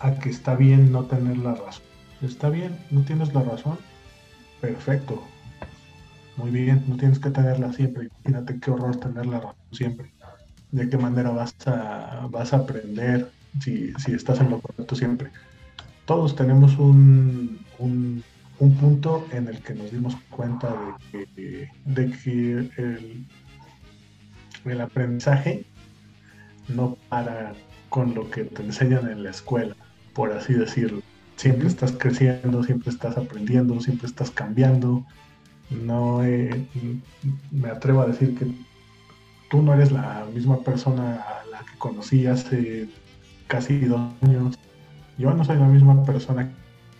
a 0.00 0.14
que 0.14 0.30
está 0.30 0.54
bien 0.54 0.92
no 0.92 1.04
tener 1.04 1.38
la 1.38 1.54
razón. 1.54 1.82
Está 2.22 2.50
bien, 2.50 2.76
no 2.90 3.02
tienes 3.02 3.32
la 3.32 3.42
razón, 3.42 3.78
perfecto. 4.60 5.22
Muy 6.36 6.50
bien, 6.50 6.84
no 6.86 6.96
tienes 6.96 7.18
que 7.18 7.30
tenerla 7.30 7.72
siempre. 7.72 8.08
Imagínate 8.24 8.60
qué 8.60 8.70
horror 8.70 8.96
tener 8.96 9.26
la 9.26 9.40
razón 9.40 9.56
siempre. 9.72 10.10
¿De 10.70 10.88
qué 10.88 10.98
manera 10.98 11.30
vas 11.30 11.54
a, 11.66 12.28
vas 12.30 12.52
a 12.52 12.58
aprender 12.58 13.30
si, 13.60 13.92
si 13.94 14.12
estás 14.12 14.40
en 14.40 14.50
lo 14.50 14.60
correcto 14.60 14.94
siempre? 14.94 15.30
Todos 16.04 16.36
tenemos 16.36 16.76
un, 16.78 17.58
un 17.78 18.22
un 18.60 18.74
punto 18.74 19.26
en 19.32 19.48
el 19.48 19.60
que 19.60 19.74
nos 19.74 19.90
dimos 19.90 20.16
cuenta 20.30 20.74
de 21.12 21.26
que, 21.34 21.70
de 21.84 22.10
que 22.10 22.52
el, 22.76 23.26
el 24.64 24.80
aprendizaje 24.80 25.64
no 26.68 26.96
para 27.08 27.54
con 27.88 28.14
lo 28.14 28.30
que 28.30 28.44
te 28.44 28.62
enseñan 28.62 29.08
en 29.10 29.22
la 29.22 29.30
escuela, 29.30 29.74
por 30.12 30.32
así 30.32 30.52
decirlo. 30.52 31.00
Siempre 31.36 31.68
estás 31.68 31.92
creciendo, 31.92 32.62
siempre 32.64 32.90
estás 32.90 33.16
aprendiendo, 33.16 33.80
siempre 33.80 34.06
estás 34.06 34.30
cambiando. 34.30 35.06
No 35.70 36.20
me 37.50 37.68
atrevo 37.70 38.02
a 38.02 38.06
decir 38.06 38.36
que 38.36 38.46
tú 39.50 39.62
no 39.62 39.72
eres 39.72 39.92
la 39.92 40.26
misma 40.34 40.60
persona 40.60 41.14
a 41.14 41.46
la 41.50 41.60
que 41.60 41.78
conocí 41.78 42.26
hace 42.26 42.88
casi 43.46 43.78
dos 43.80 44.00
años. 44.22 44.58
Yo 45.16 45.32
no 45.32 45.44
soy 45.44 45.58
la 45.58 45.68
misma 45.68 46.04
persona 46.04 46.50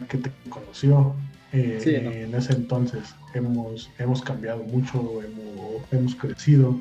que 0.09 0.18
te 0.18 0.31
conoció 0.49 1.14
eh, 1.53 2.25
en 2.27 2.35
ese 2.35 2.53
entonces 2.53 3.15
hemos, 3.35 3.91
hemos 3.99 4.23
cambiado 4.23 4.63
mucho, 4.65 5.23
hemos, 5.23 5.83
hemos 5.93 6.14
crecido. 6.14 6.79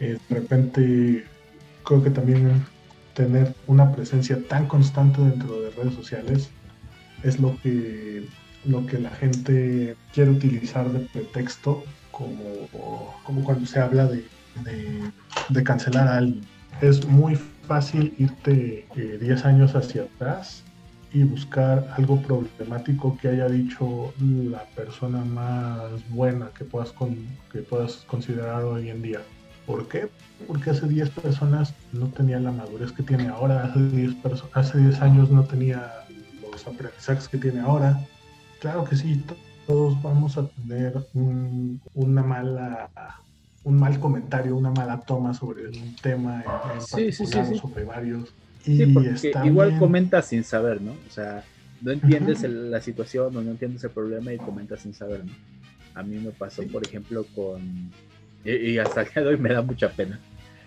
Eh, 0.00 0.18
de 0.28 0.34
repente 0.34 1.24
creo 1.84 2.02
que 2.02 2.10
también 2.10 2.64
tener 3.14 3.54
una 3.66 3.92
presencia 3.92 4.38
tan 4.48 4.66
constante 4.66 5.20
dentro 5.20 5.60
de 5.60 5.70
redes 5.70 5.94
sociales 5.94 6.50
es 7.22 7.40
lo 7.40 7.58
que, 7.62 8.26
lo 8.64 8.86
que 8.86 8.98
la 8.98 9.10
gente 9.10 9.96
quiere 10.12 10.30
utilizar 10.30 10.90
de 10.90 11.00
pretexto 11.00 11.82
como, 12.10 12.68
como 13.24 13.44
cuando 13.44 13.66
se 13.66 13.80
habla 13.80 14.06
de, 14.06 14.24
de, 15.50 15.62
cancelar 15.62 16.08
a 16.08 16.18
alguien. 16.18 16.42
Es 16.80 17.06
muy 17.06 17.38
fácil 17.66 18.14
irte 18.18 18.86
10 18.94 19.20
eh, 19.20 19.48
años 19.48 19.74
hacia 19.74 20.02
atrás 20.02 20.62
y 21.12 21.22
buscar 21.22 21.88
algo 21.96 22.20
problemático 22.20 23.16
que 23.18 23.28
haya 23.28 23.48
dicho 23.48 24.12
la 24.20 24.64
persona 24.74 25.24
más 25.24 25.90
buena 26.10 26.50
que 26.56 26.64
puedas, 26.64 26.92
que 27.52 27.62
puedas 27.62 28.04
considerar 28.06 28.64
hoy 28.64 28.90
en 28.90 29.02
día. 29.02 29.20
¿Por 29.66 29.88
qué? 29.88 30.08
Porque 30.46 30.70
hace 30.70 30.86
10 30.86 31.10
personas 31.10 31.74
no 31.92 32.08
tenía 32.08 32.38
la 32.38 32.52
madurez 32.52 32.92
que 32.92 33.02
tiene 33.02 33.28
ahora, 33.28 33.64
hace 33.64 33.80
10, 33.80 34.16
hace 34.52 34.78
10 34.78 35.00
años 35.00 35.30
no 35.30 35.44
tenía 35.44 35.92
los 36.52 36.66
aprendizajes 36.66 37.28
que 37.28 37.38
tiene 37.38 37.60
ahora. 37.60 38.00
Claro 38.60 38.84
que 38.84 38.96
sí, 38.96 39.24
todos 39.66 40.00
vamos 40.02 40.38
a 40.38 40.46
tener 40.48 41.06
un, 41.14 41.80
una 41.94 42.22
mala 42.22 42.90
un 43.66 43.76
mal 43.80 43.98
comentario, 43.98 44.56
una 44.56 44.70
mala 44.70 45.00
toma 45.00 45.34
sobre 45.34 45.66
un 45.66 45.96
tema 45.96 46.44
en, 46.72 46.80
sí, 46.80 47.10
particular, 47.10 47.46
sí, 47.46 47.58
sobre 47.58 47.84
varios. 47.84 48.32
Y 48.66 48.76
sí, 48.78 48.86
porque 48.86 49.32
igual 49.44 49.78
comentas 49.78 50.26
sin 50.26 50.44
saber, 50.44 50.80
¿no? 50.80 50.92
O 50.92 51.10
sea, 51.10 51.44
no 51.80 51.92
entiendes 51.92 52.42
la 52.42 52.80
situación 52.80 53.36
o 53.36 53.42
no 53.42 53.50
entiendes 53.50 53.84
el 53.84 53.90
problema 53.90 54.32
y 54.32 54.38
comentas 54.38 54.80
sin 54.80 54.94
saber, 54.94 55.24
¿no? 55.24 55.32
A 55.94 56.02
mí 56.02 56.16
me 56.16 56.30
pasó, 56.30 56.62
por 56.64 56.84
ejemplo, 56.84 57.24
con... 57.34 57.90
Y, 58.44 58.78
hasta 58.78 59.02
el 59.02 59.08
día 59.08 59.22
de 59.22 59.28
hoy 59.30 59.36
me 59.38 59.52
da 59.52 59.62
mucha 59.62 59.90
pena. 59.90 60.20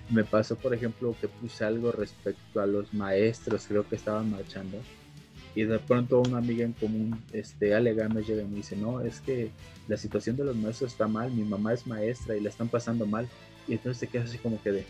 Me 0.09 0.23
pasó, 0.23 0.55
por 0.55 0.73
ejemplo, 0.73 1.15
que 1.21 1.27
puse 1.27 1.63
algo 1.63 1.91
respecto 1.91 2.59
a 2.59 2.65
los 2.65 2.93
maestros, 2.93 3.65
creo 3.67 3.87
que 3.87 3.95
estaban 3.95 4.31
marchando 4.31 4.79
y 5.55 5.63
de 5.63 5.79
pronto 5.79 6.21
una 6.21 6.37
amiga 6.37 6.63
en 6.63 6.73
común, 6.73 7.21
este, 7.33 7.73
alega 7.73 8.07
me 8.07 8.23
llega 8.23 8.43
y 8.43 8.45
me 8.45 8.57
dice, 8.57 8.75
no, 8.75 9.01
es 9.01 9.19
que 9.19 9.51
la 9.87 9.97
situación 9.97 10.37
de 10.37 10.45
los 10.45 10.55
maestros 10.55 10.91
está 10.91 11.07
mal, 11.07 11.31
mi 11.31 11.43
mamá 11.43 11.73
es 11.73 11.87
maestra 11.87 12.37
y 12.37 12.39
la 12.39 12.49
están 12.49 12.69
pasando 12.69 13.05
mal. 13.05 13.27
Y 13.67 13.73
entonces 13.73 13.99
te 13.99 14.07
quedas 14.07 14.29
así 14.29 14.37
como 14.37 14.61
que 14.61 14.71
de, 14.71 14.85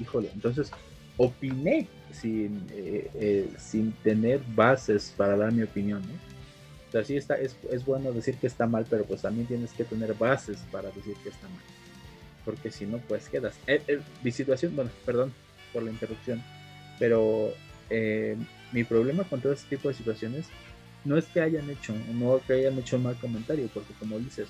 híjole, 0.00 0.30
entonces 0.34 0.70
opiné 1.16 1.88
sin, 2.12 2.66
eh, 2.70 3.10
eh, 3.14 3.50
sin 3.58 3.92
tener 3.92 4.40
bases 4.54 5.12
para 5.16 5.36
dar 5.36 5.52
mi 5.52 5.62
opinión, 5.62 6.02
¿no? 6.02 6.14
O 6.88 6.92
sea, 6.92 7.04
sí 7.04 7.16
está, 7.16 7.36
es, 7.36 7.56
es 7.70 7.84
bueno 7.84 8.12
decir 8.12 8.36
que 8.36 8.46
está 8.46 8.66
mal, 8.66 8.86
pero 8.88 9.04
pues 9.04 9.22
también 9.22 9.46
tienes 9.46 9.72
que 9.72 9.84
tener 9.84 10.14
bases 10.14 10.58
para 10.70 10.90
decir 10.90 11.14
que 11.22 11.30
está 11.30 11.48
mal. 11.48 11.62
Porque 12.44 12.70
si 12.70 12.86
no, 12.86 12.98
pues 12.98 13.28
quedas. 13.28 13.54
Eh, 13.66 14.00
mi 14.22 14.30
situación, 14.30 14.76
bueno, 14.76 14.90
perdón 15.06 15.32
por 15.72 15.82
la 15.82 15.90
interrupción, 15.90 16.42
pero 16.98 17.52
mi 18.72 18.84
problema 18.84 19.24
con 19.24 19.42
todo 19.42 19.52
este 19.52 19.76
tipo 19.76 19.88
de 19.88 19.94
situaciones 19.94 20.46
no 21.04 21.18
es 21.18 21.26
que 21.26 21.42
hayan 21.42 21.68
hecho, 21.68 21.94
no 22.14 22.40
que 22.46 22.54
hayan 22.54 22.78
hecho 22.78 22.98
mal 22.98 23.16
comentario, 23.16 23.68
porque 23.74 23.92
como 23.98 24.18
dices, 24.18 24.48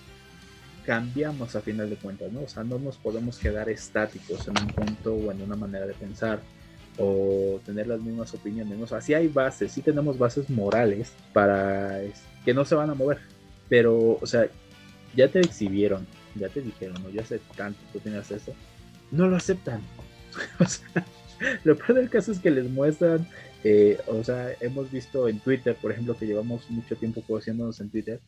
cambiamos 0.84 1.54
a 1.54 1.60
final 1.60 1.88
de 1.88 1.96
cuentas, 1.96 2.32
¿no? 2.32 2.42
O 2.42 2.48
sea, 2.48 2.64
no 2.64 2.78
nos 2.78 2.96
podemos 2.96 3.38
quedar 3.38 3.68
estáticos 3.68 4.48
en 4.48 4.58
un 4.58 4.68
punto 4.70 5.14
o 5.14 5.30
en 5.30 5.42
una 5.42 5.56
manera 5.56 5.86
de 5.86 5.94
pensar 5.94 6.40
o 6.98 7.60
tener 7.64 7.86
las 7.86 8.00
mismas 8.00 8.34
opiniones. 8.34 8.80
O 8.80 8.86
sea, 8.86 9.00
sí 9.00 9.14
hay 9.14 9.28
bases, 9.28 9.72
sí 9.72 9.82
tenemos 9.82 10.18
bases 10.18 10.48
morales 10.50 11.12
para 11.32 12.00
que 12.44 12.54
no 12.54 12.64
se 12.64 12.74
van 12.74 12.90
a 12.90 12.94
mover, 12.94 13.18
pero, 13.68 14.18
o 14.20 14.26
sea, 14.26 14.48
ya 15.14 15.28
te 15.28 15.40
exhibieron, 15.40 16.06
ya 16.34 16.48
te 16.48 16.60
dijeron, 16.60 17.02
¿no? 17.02 17.10
Ya 17.10 17.22
hace 17.22 17.40
tanto 17.56 17.78
tú 17.92 18.00
tienes 18.00 18.30
eso, 18.30 18.52
no 19.10 19.28
lo 19.28 19.36
aceptan. 19.36 19.80
o 20.60 20.66
sea, 20.66 21.04
lo 21.64 21.76
peor 21.76 21.94
del 21.94 22.10
caso 22.10 22.32
es 22.32 22.38
que 22.38 22.50
les 22.50 22.68
muestran 22.68 23.26
eh, 23.64 23.98
o 24.06 24.24
sea, 24.24 24.52
hemos 24.60 24.90
visto 24.90 25.28
en 25.28 25.38
Twitter, 25.38 25.76
por 25.80 25.92
ejemplo, 25.92 26.16
que 26.16 26.26
llevamos 26.26 26.68
mucho 26.70 26.96
tiempo 26.96 27.22
conociéndonos 27.22 27.80
en 27.80 27.90
Twitter, 27.90 28.20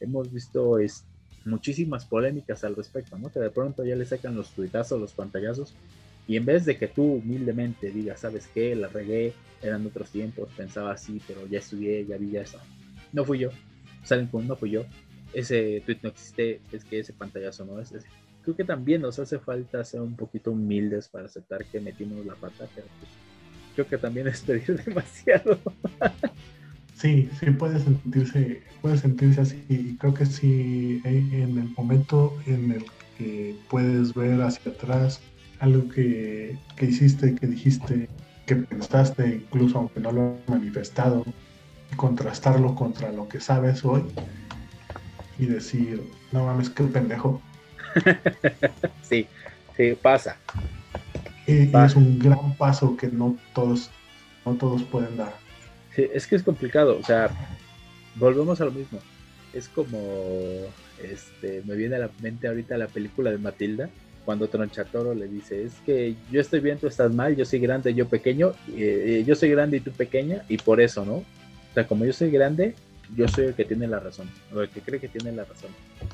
hemos 0.00 0.32
visto 0.32 0.78
es, 0.78 1.04
muchísimas 1.44 2.04
polémicas 2.04 2.64
al 2.64 2.76
respecto, 2.76 3.18
¿no? 3.18 3.30
Que 3.30 3.40
de 3.40 3.50
pronto 3.50 3.84
ya 3.84 3.96
le 3.96 4.04
sacan 4.04 4.34
los 4.34 4.50
tuitazos, 4.50 5.00
los 5.00 5.12
pantallazos, 5.12 5.74
y 6.28 6.36
en 6.36 6.44
vez 6.44 6.64
de 6.64 6.76
que 6.76 6.88
tú 6.88 7.04
humildemente 7.14 7.90
digas, 7.90 8.20
¿sabes 8.20 8.48
qué? 8.52 8.74
La 8.74 8.88
regué, 8.88 9.32
eran 9.62 9.86
otros 9.86 10.10
tiempos, 10.10 10.48
pensaba 10.56 10.92
así, 10.92 11.20
pero 11.26 11.46
ya 11.46 11.60
estudié, 11.60 12.04
ya 12.04 12.16
vi 12.16 12.30
ya 12.32 12.42
eso. 12.42 12.58
No 13.12 13.24
fui 13.24 13.38
yo, 13.38 13.50
salen 14.02 14.26
con 14.26 14.46
no 14.46 14.56
fui 14.56 14.70
yo. 14.70 14.84
Ese 15.32 15.82
tweet 15.84 15.98
no 16.02 16.08
existe, 16.08 16.60
es 16.72 16.84
que 16.84 17.00
ese 17.00 17.12
pantallazo 17.12 17.64
no 17.64 17.80
es 17.80 17.92
ese. 17.92 18.08
Creo 18.42 18.56
que 18.56 18.64
también 18.64 19.02
nos 19.02 19.18
hace 19.18 19.38
falta 19.38 19.84
ser 19.84 20.00
un 20.00 20.16
poquito 20.16 20.50
humildes 20.50 21.08
para 21.08 21.26
aceptar 21.26 21.64
que 21.64 21.80
metimos 21.80 22.24
la 22.26 22.34
pata, 22.34 22.66
pero 22.74 22.86
pues, 22.98 23.10
creo 23.74 23.86
que 23.86 23.98
también 23.98 24.26
es 24.26 24.40
pedir 24.40 24.82
demasiado. 24.84 25.60
Sí, 26.94 27.28
sí 27.38 27.50
puede 27.50 27.78
sentirse, 27.78 28.62
puede 28.80 28.96
sentirse 28.98 29.40
así. 29.42 29.64
Y 29.68 29.96
creo 29.96 30.14
que 30.14 30.26
sí, 30.26 31.00
en 31.04 31.58
el 31.58 31.68
momento 31.76 32.36
en 32.46 32.72
el 32.72 32.84
que 33.18 33.54
puedes 33.68 34.14
ver 34.14 34.40
hacia 34.42 34.72
atrás 34.72 35.20
algo 35.60 35.88
que, 35.88 36.58
que 36.76 36.86
hiciste, 36.86 37.34
que 37.34 37.46
dijiste, 37.46 38.08
que 38.46 38.56
pensaste, 38.56 39.26
incluso 39.26 39.78
aunque 39.78 40.00
no 40.00 40.12
lo 40.12 40.38
he 40.46 40.50
manifestado, 40.50 41.24
contrastarlo 41.96 42.74
contra 42.74 43.12
lo 43.12 43.28
que 43.28 43.40
sabes 43.40 43.84
hoy 43.84 44.02
y 45.38 45.46
decir, 45.46 46.02
no 46.32 46.46
mames, 46.46 46.70
qué 46.70 46.84
pendejo. 46.84 47.40
sí, 49.02 49.26
sí, 49.76 49.96
pasa. 50.00 50.36
Y, 51.46 51.74
es 51.76 51.96
un 51.96 52.18
gran 52.18 52.56
paso 52.56 52.96
que 52.96 53.08
no 53.08 53.36
todos, 53.54 53.90
no 54.44 54.54
todos 54.54 54.82
pueden 54.84 55.16
dar. 55.16 55.34
Sí, 55.94 56.06
es 56.12 56.26
que 56.26 56.36
es 56.36 56.42
complicado, 56.42 56.98
o 56.98 57.04
sea, 57.04 57.30
volvemos 58.16 58.60
a 58.60 58.64
lo 58.64 58.72
mismo. 58.72 58.98
Es 59.52 59.68
como, 59.68 59.98
este, 61.02 61.62
me 61.64 61.76
viene 61.76 61.96
a 61.96 62.00
la 62.00 62.10
mente 62.20 62.48
ahorita 62.48 62.76
la 62.76 62.88
película 62.88 63.30
de 63.30 63.38
Matilda, 63.38 63.88
cuando 64.26 64.48
Tronchatoro 64.48 65.14
le 65.14 65.28
dice, 65.28 65.62
es 65.62 65.74
que 65.86 66.16
yo 66.32 66.40
estoy 66.40 66.58
bien, 66.58 66.78
tú 66.78 66.88
estás 66.88 67.14
mal, 67.14 67.36
yo 67.36 67.44
soy 67.44 67.60
grande, 67.60 67.94
yo 67.94 68.08
pequeño, 68.08 68.54
eh, 68.76 69.22
yo 69.24 69.36
soy 69.36 69.50
grande 69.50 69.76
y 69.76 69.80
tú 69.80 69.92
pequeña, 69.92 70.42
y 70.48 70.58
por 70.58 70.80
eso, 70.80 71.04
¿no? 71.04 71.18
O 71.18 71.24
sea, 71.74 71.86
como 71.86 72.04
yo 72.04 72.12
soy 72.12 72.32
grande, 72.32 72.74
yo 73.16 73.28
soy 73.28 73.46
el 73.46 73.54
que 73.54 73.64
tiene 73.64 73.86
la 73.86 74.00
razón, 74.00 74.28
o 74.52 74.60
el 74.60 74.68
que 74.68 74.80
cree 74.80 74.98
que 74.98 75.06
tiene 75.08 75.30
la 75.30 75.44
razón. 75.44 75.70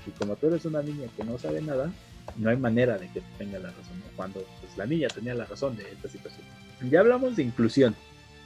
Y 0.07 0.11
como 0.11 0.37
tú 0.37 0.49
eres 0.49 0.67
una 0.67 0.83
niña 0.83 1.09
que 1.17 1.25
no 1.25 1.39
sabe 1.39 1.63
nada, 1.63 1.91
no 2.37 2.51
hay 2.51 2.59
manera 2.59 2.99
de 2.99 3.09
que 3.09 3.23
tenga 3.39 3.59
la 3.59 3.71
razón, 3.71 4.03
cuando 4.15 4.45
pues, 4.61 4.77
la 4.77 4.85
niña 4.85 5.09
tenía 5.09 5.35
la 5.35 5.47
razón 5.47 5.75
de 5.75 5.85
esta 5.85 6.07
situación. 6.07 6.43
Ya 6.91 7.01
hablamos 7.01 7.35
de 7.37 7.45
inclusión, 7.45 7.97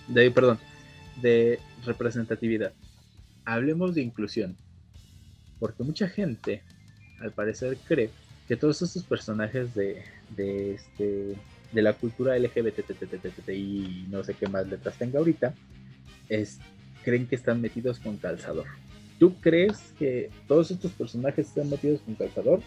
de, 0.07 0.31
perdón, 0.31 0.61
de 1.21 1.59
representatividad. 1.85 2.73
Hablemos 3.45 3.97
de 3.97 4.03
inclusión, 4.03 4.57
porque 5.59 5.83
mucha 5.83 6.09
gente, 6.09 6.63
al 7.21 7.33
parecer, 7.33 7.77
cree 7.85 8.11
que 8.47 8.57
todos 8.57 8.81
estos 8.83 9.05
personajes 9.05 9.75
de, 9.75 10.03
de, 10.37 10.75
este, 10.75 11.35
de 11.73 11.83
la 11.83 11.93
cultura 11.93 12.39
LGBT 12.39 12.91
y 13.51 14.07
no 14.11 14.23
sé 14.25 14.35
qué 14.35 14.47
más 14.47 14.67
letras 14.69 14.97
tenga 14.99 15.19
ahorita, 15.19 15.55
es, 16.29 16.59
creen 17.05 17.27
que 17.27 17.35
están 17.35 17.61
metidos 17.61 17.99
con 17.99 18.17
calzador. 18.17 18.67
¿Tú 19.19 19.35
crees 19.41 19.79
que 19.99 20.31
todos 20.47 20.71
estos 20.71 20.93
personajes 20.93 21.49
están 21.49 21.71
metidos 21.71 22.01
con 22.03 22.15
calzador? 22.15 22.61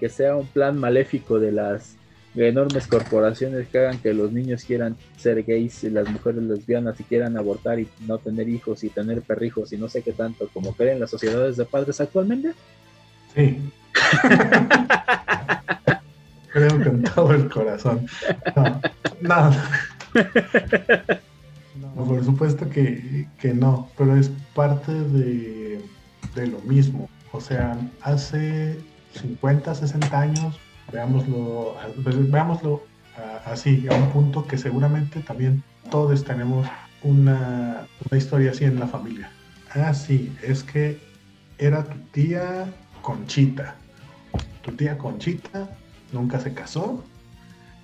que 0.00 0.08
sea 0.08 0.34
un 0.34 0.46
plan 0.46 0.78
maléfico 0.78 1.38
de 1.38 1.52
las 1.52 1.94
enormes 2.34 2.86
corporaciones 2.86 3.68
que 3.68 3.78
hagan 3.78 3.98
que 3.98 4.14
los 4.14 4.32
niños 4.32 4.64
quieran 4.64 4.96
ser 5.18 5.42
gays 5.42 5.84
y 5.84 5.90
las 5.90 6.08
mujeres 6.08 6.42
lesbianas 6.42 6.98
y 7.00 7.04
quieran 7.04 7.36
abortar 7.36 7.78
y 7.78 7.88
no 8.06 8.18
tener 8.18 8.48
hijos 8.48 8.82
y 8.82 8.88
tener 8.88 9.20
perrijos 9.20 9.72
y 9.72 9.76
no 9.76 9.88
sé 9.88 10.02
qué 10.02 10.12
tanto 10.12 10.48
como 10.48 10.74
creen 10.74 11.00
las 11.00 11.10
sociedades 11.10 11.56
de 11.56 11.66
padres 11.66 12.00
actualmente? 12.00 12.52
Sí. 13.34 13.58
Creo 16.52 16.70
en 16.70 17.02
todo 17.04 17.32
el 17.32 17.48
corazón. 17.48 18.06
No, 19.20 19.50
no. 21.94 22.04
por 22.04 22.24
supuesto 22.24 22.68
que, 22.68 23.28
que, 23.38 23.54
no, 23.54 23.88
pero 23.96 24.16
es 24.16 24.30
parte 24.54 24.92
de, 24.92 25.80
de 26.34 26.46
lo 26.46 26.58
mismo. 26.60 27.08
O 27.32 27.40
sea, 27.40 27.78
hace 28.02 28.78
50, 29.14 29.74
60 29.74 30.20
años, 30.20 30.58
veámoslo, 30.92 31.76
veámoslo 31.96 32.82
así, 33.44 33.86
a 33.90 33.94
un 33.94 34.10
punto 34.10 34.46
que 34.46 34.58
seguramente 34.58 35.20
también 35.20 35.62
todos 35.90 36.24
tenemos 36.24 36.66
una, 37.02 37.86
una 38.10 38.18
historia 38.18 38.50
así 38.50 38.64
en 38.64 38.78
la 38.80 38.86
familia. 38.86 39.30
Ah, 39.72 39.94
sí, 39.94 40.34
es 40.42 40.62
que 40.62 41.00
era 41.58 41.84
tu 41.84 41.98
tía 42.12 42.66
Conchita. 43.02 43.76
Tu 44.62 44.72
tía 44.72 44.98
Conchita 44.98 45.68
nunca 46.12 46.40
se 46.40 46.52
casó, 46.52 47.02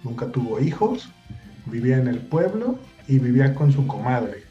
nunca 0.02 0.26
tuvo 0.28 0.60
hijos, 0.60 1.08
vivía 1.66 1.98
en 1.98 2.08
el 2.08 2.18
pueblo 2.18 2.78
y 3.08 3.18
vivía 3.18 3.54
con 3.54 3.72
su 3.72 3.86
comadre, 3.86 4.44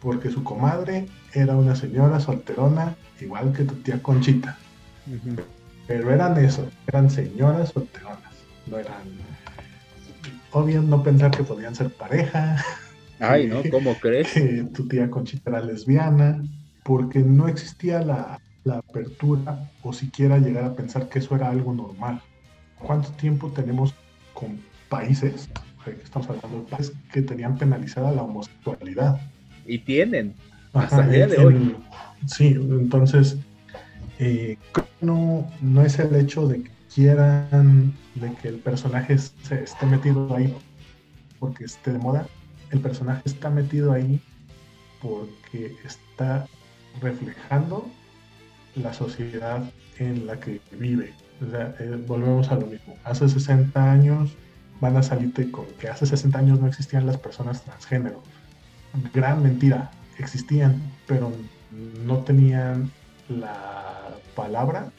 porque 0.00 0.30
su 0.30 0.44
comadre 0.44 1.06
era 1.34 1.56
una 1.56 1.74
señora 1.74 2.20
solterona 2.20 2.96
igual 3.20 3.52
que 3.52 3.64
tu 3.64 3.74
tía 3.76 4.02
Conchita. 4.02 4.58
Pero 5.86 6.12
eran 6.12 6.42
eso, 6.42 6.68
eran 6.86 7.10
señoras 7.10 7.70
solteronas, 7.70 8.32
no 8.66 8.78
eran... 8.78 9.02
Obvio 10.52 10.82
no 10.82 11.02
pensar 11.02 11.30
que 11.30 11.42
podían 11.42 11.74
ser 11.74 11.90
pareja. 11.90 12.62
Ay, 13.18 13.46
¿no? 13.48 13.62
¿Cómo 13.70 13.94
crees? 13.94 14.32
Que 14.32 14.64
tu 14.74 14.86
tía 14.86 15.10
Conchita 15.10 15.50
era 15.50 15.60
lesbiana, 15.62 16.42
porque 16.84 17.20
no 17.20 17.48
existía 17.48 18.02
la, 18.02 18.38
la 18.64 18.78
apertura 18.78 19.70
o 19.82 19.92
siquiera 19.92 20.38
llegar 20.38 20.64
a 20.64 20.74
pensar 20.74 21.08
que 21.08 21.18
eso 21.18 21.34
era 21.34 21.48
algo 21.48 21.72
normal. 21.72 22.20
¿Cuánto 22.78 23.10
tiempo 23.12 23.48
tenemos 23.50 23.94
con 24.34 24.60
países, 24.88 25.48
estamos 26.02 26.28
hablando 26.28 26.60
de 26.60 26.70
países 26.70 26.94
que 27.12 27.22
tenían 27.22 27.56
penalizada 27.56 28.12
la 28.12 28.22
homosexualidad? 28.22 29.20
Y 29.66 29.78
tienen, 29.78 30.34
hasta 30.72 31.04
el 31.04 31.12
día 31.12 31.26
de 31.26 31.44
hoy. 31.44 31.76
Sí, 32.26 32.48
entonces 32.48 33.36
eh, 34.18 34.56
no, 35.00 35.50
no 35.60 35.82
es 35.82 35.98
el 35.98 36.14
hecho 36.14 36.46
de 36.46 36.62
que 36.62 36.70
quieran 36.94 37.94
de 38.14 38.32
que 38.34 38.48
el 38.48 38.58
personaje 38.58 39.16
se 39.18 39.64
esté 39.64 39.86
metido 39.86 40.34
ahí 40.34 40.54
porque 41.38 41.64
esté 41.64 41.92
de 41.92 41.98
moda, 41.98 42.26
el 42.70 42.80
personaje 42.80 43.22
está 43.24 43.50
metido 43.50 43.92
ahí 43.92 44.20
porque 45.00 45.74
está 45.84 46.46
reflejando 47.00 47.90
la 48.74 48.92
sociedad 48.92 49.62
en 49.98 50.26
la 50.26 50.38
que 50.40 50.60
vive. 50.72 51.14
O 51.40 51.44
eh, 51.54 51.98
volvemos 52.06 52.50
a 52.50 52.54
lo 52.54 52.66
mismo. 52.66 52.96
Hace 53.04 53.28
60 53.28 53.90
años 53.90 54.36
van 54.80 54.96
a 54.96 55.02
salirte 55.02 55.50
con 55.50 55.66
que 55.78 55.88
hace 55.88 56.06
60 56.06 56.38
años 56.38 56.60
no 56.60 56.66
existían 56.66 57.06
las 57.06 57.18
personas 57.18 57.62
transgénero. 57.62 58.22
Gran 59.14 59.42
mentira, 59.42 59.90
existían, 60.18 60.80
pero 61.06 61.32
no 62.04 62.18
tenían 62.18 62.90
la 63.28 64.10
palabra 64.34 64.90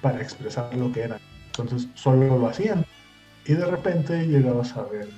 para 0.00 0.20
expresar 0.20 0.74
lo 0.76 0.92
que 0.92 1.02
eran. 1.02 1.20
Entonces 1.46 1.88
solo 1.94 2.38
lo 2.38 2.48
hacían. 2.48 2.84
Y 3.46 3.54
de 3.54 3.66
repente 3.66 4.26
llegabas 4.26 4.76
a 4.76 4.82
ver, 4.84 5.08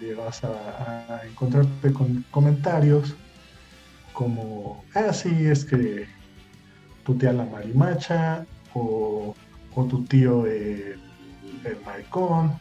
llegabas 0.00 0.42
a, 0.44 1.22
encontrarte 1.28 1.92
con 1.92 2.24
comentarios 2.30 3.14
como, 4.12 4.84
ah, 4.94 5.12
sí, 5.12 5.46
es 5.46 5.64
que 5.64 6.06
tu 7.04 7.14
tía 7.16 7.32
la 7.32 7.44
marimacha, 7.44 8.46
o, 8.74 9.34
tu 9.74 10.04
tío 10.04 10.46
el, 10.46 10.98
maricón, 11.84 12.52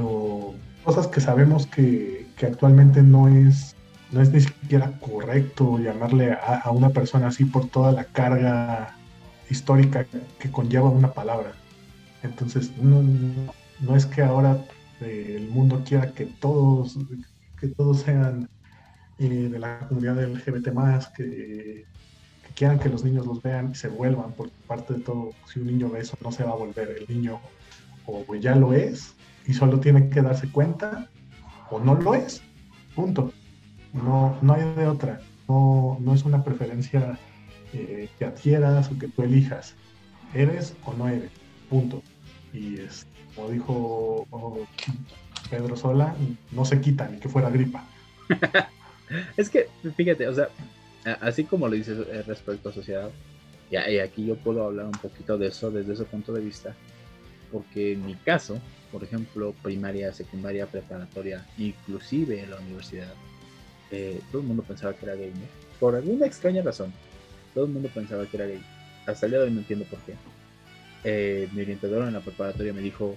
o 0.00 0.54
cosas 0.84 1.06
que 1.08 1.20
sabemos 1.20 1.66
que, 1.66 2.26
actualmente 2.42 3.02
no 3.02 3.28
es, 3.28 3.74
no 4.12 4.20
es 4.20 4.30
ni 4.30 4.40
siquiera 4.40 4.92
correcto 5.00 5.78
llamarle 5.78 6.32
a, 6.32 6.70
una 6.70 6.90
persona 6.90 7.28
así 7.28 7.44
por 7.44 7.68
toda 7.68 7.92
la 7.92 8.04
carga 8.04 8.94
histórica 9.50 10.06
que 10.38 10.50
conlleva 10.50 10.90
una 10.90 11.12
palabra. 11.12 11.52
Entonces, 12.22 12.76
no, 12.78 13.02
no 13.80 13.96
es 13.96 14.06
que 14.06 14.22
ahora 14.22 14.58
eh, 15.00 15.34
el 15.36 15.48
mundo 15.48 15.82
quiera 15.86 16.12
que 16.12 16.26
todos, 16.26 16.98
que 17.60 17.68
todos 17.68 18.00
sean 18.00 18.48
eh, 19.18 19.48
de 19.50 19.58
la 19.58 19.80
comunidad 19.88 20.22
LGBT 20.22 20.72
más, 20.72 21.08
que, 21.08 21.24
que, 21.24 21.86
quieran 22.56 22.78
que 22.78 22.88
los 22.88 23.04
niños 23.04 23.26
los 23.26 23.42
vean 23.42 23.70
y 23.72 23.74
se 23.74 23.88
vuelvan, 23.88 24.32
porque 24.32 24.54
parte 24.66 24.94
de 24.94 25.00
todo, 25.00 25.30
si 25.52 25.60
un 25.60 25.66
niño 25.66 25.90
ve 25.90 26.00
eso, 26.00 26.16
no 26.22 26.32
se 26.32 26.42
va 26.42 26.52
a 26.52 26.56
volver. 26.56 26.96
El 26.98 27.14
niño 27.14 27.38
o 28.06 28.34
ya 28.34 28.56
lo 28.56 28.72
es 28.72 29.14
y 29.46 29.54
solo 29.54 29.78
tiene 29.78 30.08
que 30.08 30.22
darse 30.22 30.50
cuenta, 30.50 31.08
o 31.70 31.78
no 31.78 31.94
lo 31.94 32.14
es, 32.14 32.42
punto. 32.94 33.32
No, 33.92 34.36
no 34.42 34.54
hay 34.54 34.62
de 34.74 34.86
otra. 34.86 35.20
No, 35.48 35.98
no 36.00 36.14
es 36.14 36.24
una 36.24 36.42
preferencia 36.42 37.18
eh, 37.72 38.08
que 38.18 38.24
adquieras 38.24 38.90
o 38.90 38.98
que 38.98 39.08
tú 39.08 39.22
elijas. 39.22 39.74
Eres 40.34 40.74
o 40.84 40.94
no 40.94 41.08
eres, 41.08 41.30
punto. 41.68 42.02
Y 42.52 42.80
es, 42.80 43.06
como 43.34 43.50
dijo 43.50 44.26
Pedro 45.50 45.76
Sola, 45.76 46.14
no 46.50 46.64
se 46.64 46.80
quita 46.80 47.08
ni 47.08 47.18
que 47.18 47.28
fuera 47.28 47.50
gripa. 47.50 47.84
es 49.36 49.48
que, 49.48 49.68
fíjate, 49.96 50.26
o 50.26 50.34
sea, 50.34 50.48
así 51.20 51.44
como 51.44 51.68
lo 51.68 51.74
dices 51.74 51.98
eh, 52.08 52.22
respecto 52.26 52.68
a 52.68 52.72
sociedad, 52.72 53.10
y 53.70 53.76
aquí 53.76 54.26
yo 54.26 54.36
puedo 54.36 54.64
hablar 54.64 54.86
un 54.86 54.92
poquito 54.92 55.36
de 55.36 55.48
eso 55.48 55.70
desde 55.70 55.94
ese 55.94 56.04
punto 56.04 56.32
de 56.32 56.40
vista, 56.40 56.74
porque 57.50 57.92
en 57.92 58.06
mi 58.06 58.14
caso, 58.14 58.60
por 58.92 59.02
ejemplo, 59.02 59.54
primaria, 59.62 60.12
secundaria, 60.12 60.66
preparatoria, 60.66 61.44
inclusive 61.58 62.42
en 62.42 62.50
la 62.50 62.56
universidad, 62.56 63.12
eh, 63.90 64.20
todo 64.30 64.42
el 64.42 64.48
mundo 64.48 64.62
pensaba 64.62 64.94
que 64.94 65.06
era 65.06 65.14
gay, 65.14 65.32
Por 65.80 65.94
alguna 65.94 66.26
extraña 66.26 66.62
razón, 66.62 66.92
todo 67.54 67.64
el 67.64 67.72
mundo 67.72 67.88
pensaba 67.92 68.26
que 68.26 68.36
era 68.36 68.46
gay. 68.46 68.62
Hasta 69.06 69.26
el 69.26 69.32
día 69.32 69.40
de 69.40 69.46
hoy 69.46 69.52
no 69.52 69.60
entiendo 69.60 69.84
por 69.86 69.98
qué. 70.00 70.14
Eh, 71.04 71.48
mi 71.52 71.62
orientador 71.62 72.06
en 72.06 72.14
la 72.14 72.20
preparatoria 72.20 72.72
me 72.72 72.80
dijo, 72.80 73.16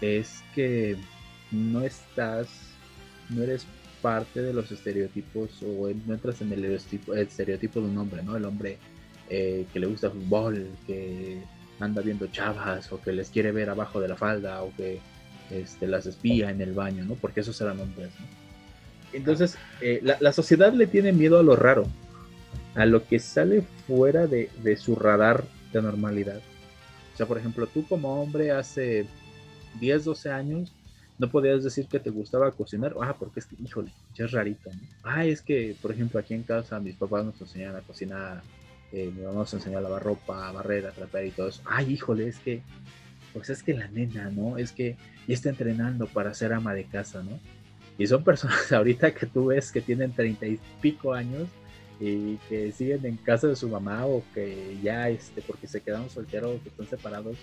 es 0.00 0.42
que 0.54 0.96
no 1.50 1.82
estás, 1.82 2.48
no 3.28 3.42
eres 3.42 3.66
parte 4.02 4.42
de 4.42 4.52
los 4.52 4.70
estereotipos 4.72 5.62
o 5.62 5.88
no 6.06 6.14
entras 6.14 6.40
en 6.40 6.52
el 6.52 6.64
estereotipo, 6.64 7.80
de 7.80 7.86
un 7.86 7.98
hombre, 7.98 8.22
¿no? 8.22 8.36
El 8.36 8.44
hombre 8.44 8.78
eh, 9.28 9.66
que 9.72 9.80
le 9.80 9.86
gusta 9.86 10.08
el 10.08 10.14
fútbol, 10.14 10.68
que 10.86 11.42
anda 11.78 12.02
viendo 12.02 12.26
chavas 12.28 12.92
o 12.92 13.00
que 13.00 13.12
les 13.12 13.30
quiere 13.30 13.52
ver 13.52 13.70
abajo 13.70 14.00
de 14.00 14.08
la 14.08 14.16
falda 14.16 14.62
o 14.62 14.72
que 14.76 15.00
este, 15.50 15.86
las 15.86 16.06
espía 16.06 16.50
en 16.50 16.60
el 16.60 16.72
baño, 16.72 17.04
¿no? 17.04 17.14
Porque 17.14 17.40
esos 17.40 17.60
eran 17.60 17.80
hombres, 17.80 18.10
¿no? 18.20 18.26
Entonces, 19.12 19.56
eh, 19.80 20.00
la, 20.02 20.32
sociedad 20.32 20.72
le 20.72 20.86
tiene 20.86 21.12
miedo 21.12 21.38
a 21.38 21.42
lo 21.42 21.56
raro 21.56 21.84
a 22.76 22.86
lo 22.86 23.06
que 23.06 23.18
sale 23.18 23.64
fuera 23.86 24.28
de, 24.28 24.48
su 24.76 24.94
radar 24.94 25.44
de 25.72 25.82
normalidad. 25.82 26.40
O 27.14 27.16
sea, 27.16 27.26
por 27.26 27.38
ejemplo, 27.38 27.66
tú 27.66 27.84
como 27.88 28.22
hombre 28.22 28.52
hace 28.52 29.06
10, 29.80 30.04
12 30.04 30.30
años 30.30 30.72
no 31.20 31.30
podías 31.30 31.62
decir 31.62 31.86
que 31.86 32.00
te 32.00 32.08
gustaba 32.08 32.50
cocinar, 32.50 32.94
ah, 33.02 33.14
porque 33.18 33.40
es 33.40 33.46
que, 33.46 33.54
híjole, 33.62 33.92
ya 34.14 34.24
es 34.24 34.32
rarito, 34.32 34.70
¿no? 34.70 34.80
Ah, 35.02 35.26
es 35.26 35.42
que, 35.42 35.76
por 35.82 35.92
ejemplo, 35.92 36.18
aquí 36.18 36.32
en 36.32 36.44
casa 36.44 36.80
mis 36.80 36.96
papás 36.96 37.26
nos 37.26 37.38
enseñan 37.38 37.76
a 37.76 37.82
cocinar, 37.82 38.42
eh, 38.90 39.12
mi 39.14 39.20
mamá 39.20 39.40
nos 39.40 39.52
enseñó 39.52 39.76
a 39.76 39.82
lavar 39.82 40.02
ropa, 40.02 40.48
a 40.48 40.52
barrer, 40.52 40.86
a 40.86 40.92
trapear 40.92 41.26
y 41.26 41.30
todo 41.30 41.48
eso. 41.48 41.60
Ay, 41.66 41.92
híjole, 41.92 42.26
es 42.26 42.38
que, 42.38 42.62
pues 43.34 43.50
es 43.50 43.62
que 43.62 43.74
la 43.74 43.86
nena, 43.88 44.30
¿no? 44.30 44.56
Es 44.56 44.72
que 44.72 44.96
ya 45.28 45.34
está 45.34 45.50
entrenando 45.50 46.06
para 46.06 46.32
ser 46.32 46.54
ama 46.54 46.72
de 46.72 46.84
casa, 46.84 47.22
¿no? 47.22 47.38
Y 47.98 48.06
son 48.06 48.24
personas 48.24 48.72
ahorita 48.72 49.12
que 49.12 49.26
tú 49.26 49.46
ves 49.46 49.70
que 49.70 49.82
tienen 49.82 50.12
treinta 50.12 50.46
y 50.46 50.58
pico 50.80 51.12
años 51.12 51.50
y 52.00 52.36
que 52.48 52.72
siguen 52.72 53.04
en 53.04 53.18
casa 53.18 53.46
de 53.46 53.56
su 53.56 53.68
mamá 53.68 54.06
o 54.06 54.24
que 54.32 54.78
ya, 54.82 55.10
este, 55.10 55.42
porque 55.42 55.66
se 55.66 55.82
quedaron 55.82 56.08
solteros 56.08 56.56
o 56.56 56.62
que 56.62 56.70
están 56.70 56.86
separados 56.86 57.36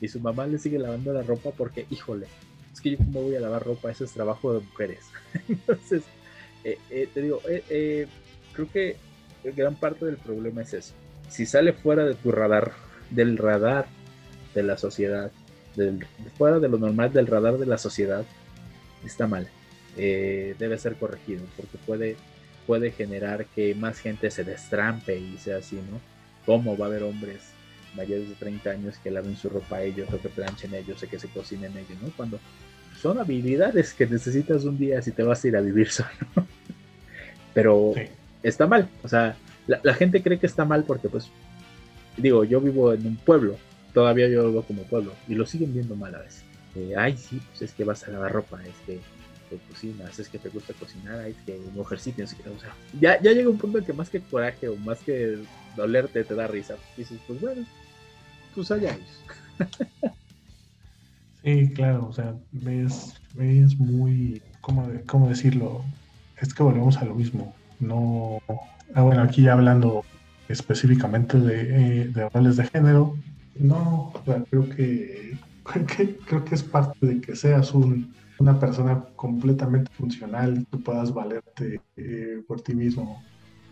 y 0.00 0.08
su 0.08 0.18
mamá 0.18 0.48
le 0.48 0.58
sigue 0.58 0.80
lavando 0.80 1.12
la 1.12 1.22
ropa 1.22 1.52
porque, 1.56 1.86
híjole, 1.90 2.26
es 2.72 2.80
que 2.80 2.90
yo 2.90 2.98
como 2.98 3.22
voy 3.22 3.34
a 3.36 3.40
lavar 3.40 3.64
ropa, 3.64 3.90
eso 3.90 4.04
es 4.04 4.12
trabajo 4.12 4.52
de 4.52 4.60
mujeres. 4.60 5.00
Entonces, 5.48 6.02
eh, 6.64 6.78
eh, 6.90 7.08
te 7.12 7.22
digo, 7.22 7.40
eh, 7.46 8.06
creo 8.52 8.70
que 8.70 8.96
gran 9.56 9.74
parte 9.74 10.06
del 10.06 10.16
problema 10.16 10.62
es 10.62 10.74
eso. 10.74 10.94
Si 11.28 11.46
sale 11.46 11.72
fuera 11.72 12.04
de 12.04 12.14
tu 12.14 12.32
radar, 12.32 12.72
del 13.10 13.38
radar 13.38 13.86
de 14.54 14.62
la 14.62 14.76
sociedad, 14.76 15.30
fuera 16.36 16.58
de 16.58 16.68
lo 16.68 16.78
normal 16.78 17.12
del 17.12 17.26
radar 17.26 17.58
de 17.58 17.66
la 17.66 17.78
sociedad, 17.78 18.24
está 19.04 19.26
mal. 19.26 19.48
debe 19.96 20.78
ser 20.78 20.96
corregido 20.96 21.44
porque 21.56 21.78
puede 21.86 22.16
puede 22.66 22.92
generar 22.92 23.46
que 23.46 23.74
más 23.74 23.98
gente 23.98 24.30
se 24.30 24.44
destrampe 24.44 25.18
y 25.18 25.38
sea 25.38 25.56
así, 25.56 25.76
¿no? 25.76 26.00
¿Cómo 26.46 26.76
va 26.76 26.86
a 26.86 26.88
haber 26.88 27.02
hombres 27.02 27.40
mayores 27.94 28.28
de 28.28 28.34
30 28.34 28.70
años 28.70 28.98
que 29.02 29.10
laven 29.10 29.36
su 29.36 29.48
ropa 29.48 29.76
a 29.76 29.82
ellos 29.82 30.08
o 30.12 30.20
que 30.20 30.28
planchen 30.28 30.74
ellos 30.74 31.02
o 31.02 31.08
que 31.08 31.18
se 31.18 31.28
cocinen 31.28 31.72
ellos, 31.72 32.00
¿no? 32.02 32.10
Cuando 32.16 32.38
son 33.00 33.18
habilidades 33.18 33.94
que 33.94 34.06
necesitas 34.06 34.64
un 34.64 34.78
día 34.78 35.00
si 35.02 35.12
te 35.12 35.22
vas 35.22 35.44
a 35.44 35.48
ir 35.48 35.56
a 35.56 35.60
vivir 35.60 35.90
solo. 35.90 36.08
Pero 37.54 37.94
está 38.42 38.66
mal, 38.66 38.88
o 39.02 39.08
sea, 39.08 39.36
la, 39.66 39.94
gente 39.94 40.22
cree 40.22 40.38
que 40.38 40.46
está 40.46 40.64
mal 40.64 40.84
porque 40.84 41.08
pues, 41.08 41.28
digo, 42.16 42.44
yo 42.44 42.60
vivo 42.60 42.92
en 42.92 43.06
un 43.06 43.16
pueblo, 43.16 43.56
todavía 43.92 44.28
yo 44.28 44.52
veo 44.52 44.62
como 44.62 44.82
pueblo 44.82 45.12
y 45.28 45.34
lo 45.34 45.46
siguen 45.46 45.72
viendo 45.72 45.96
mal 45.96 46.14
a 46.14 46.20
veces. 46.20 46.44
Eh, 46.76 46.94
ay, 46.96 47.16
sí, 47.16 47.40
pues 47.48 47.62
es 47.62 47.72
que 47.72 47.82
vas 47.82 48.04
a 48.04 48.10
lavar 48.12 48.32
ropa, 48.32 48.62
es 48.62 48.74
que 48.86 49.00
que 49.50 49.58
cocinas, 49.68 50.18
es 50.18 50.28
que 50.28 50.38
te 50.38 50.48
gusta 50.48 50.72
cocinar, 50.74 51.26
es 51.26 51.36
que 51.44 51.58
mujercita, 51.74 52.22
o 52.22 52.26
sea, 52.26 52.74
ya, 53.00 53.20
ya 53.20 53.32
llega 53.32 53.50
un 53.50 53.58
punto 53.58 53.78
en 53.78 53.84
que 53.84 53.92
más 53.92 54.08
que 54.08 54.20
coraje 54.20 54.68
o 54.68 54.76
más 54.76 55.00
que 55.00 55.38
dolerte 55.76 56.24
te 56.24 56.34
da 56.34 56.46
risa. 56.46 56.76
Dices, 56.96 57.18
pues 57.26 57.40
bueno, 57.40 57.66
pues 58.54 58.70
allá 58.70 58.96
sí, 61.44 61.70
claro, 61.74 62.08
o 62.08 62.12
sea, 62.12 62.34
es, 62.66 63.20
es 63.38 63.78
muy, 63.78 64.42
¿cómo, 64.60 64.88
¿cómo, 65.06 65.28
decirlo? 65.28 65.84
Es 66.40 66.54
que 66.54 66.62
volvemos 66.62 66.96
a 66.96 67.04
lo 67.04 67.14
mismo. 67.14 67.54
No, 67.78 68.38
ah, 68.94 69.02
bueno, 69.02 69.22
aquí 69.22 69.42
ya 69.42 69.52
hablando 69.52 70.02
específicamente 70.48 71.38
de, 71.38 71.60
eh, 71.60 72.08
de 72.08 72.28
roles 72.30 72.56
de 72.56 72.66
género, 72.66 73.16
no, 73.58 74.12
creo 74.50 74.68
que, 74.70 75.36
creo 76.26 76.44
que 76.44 76.54
es 76.54 76.62
parte 76.62 77.06
de 77.06 77.20
que 77.20 77.36
seas 77.36 77.74
un 77.74 78.14
una 78.40 78.58
persona 78.58 79.04
completamente 79.16 79.92
funcional, 79.92 80.66
tú 80.70 80.82
puedas 80.82 81.12
valerte 81.12 81.80
eh, 81.96 82.42
por 82.48 82.62
ti 82.62 82.74
mismo 82.74 83.22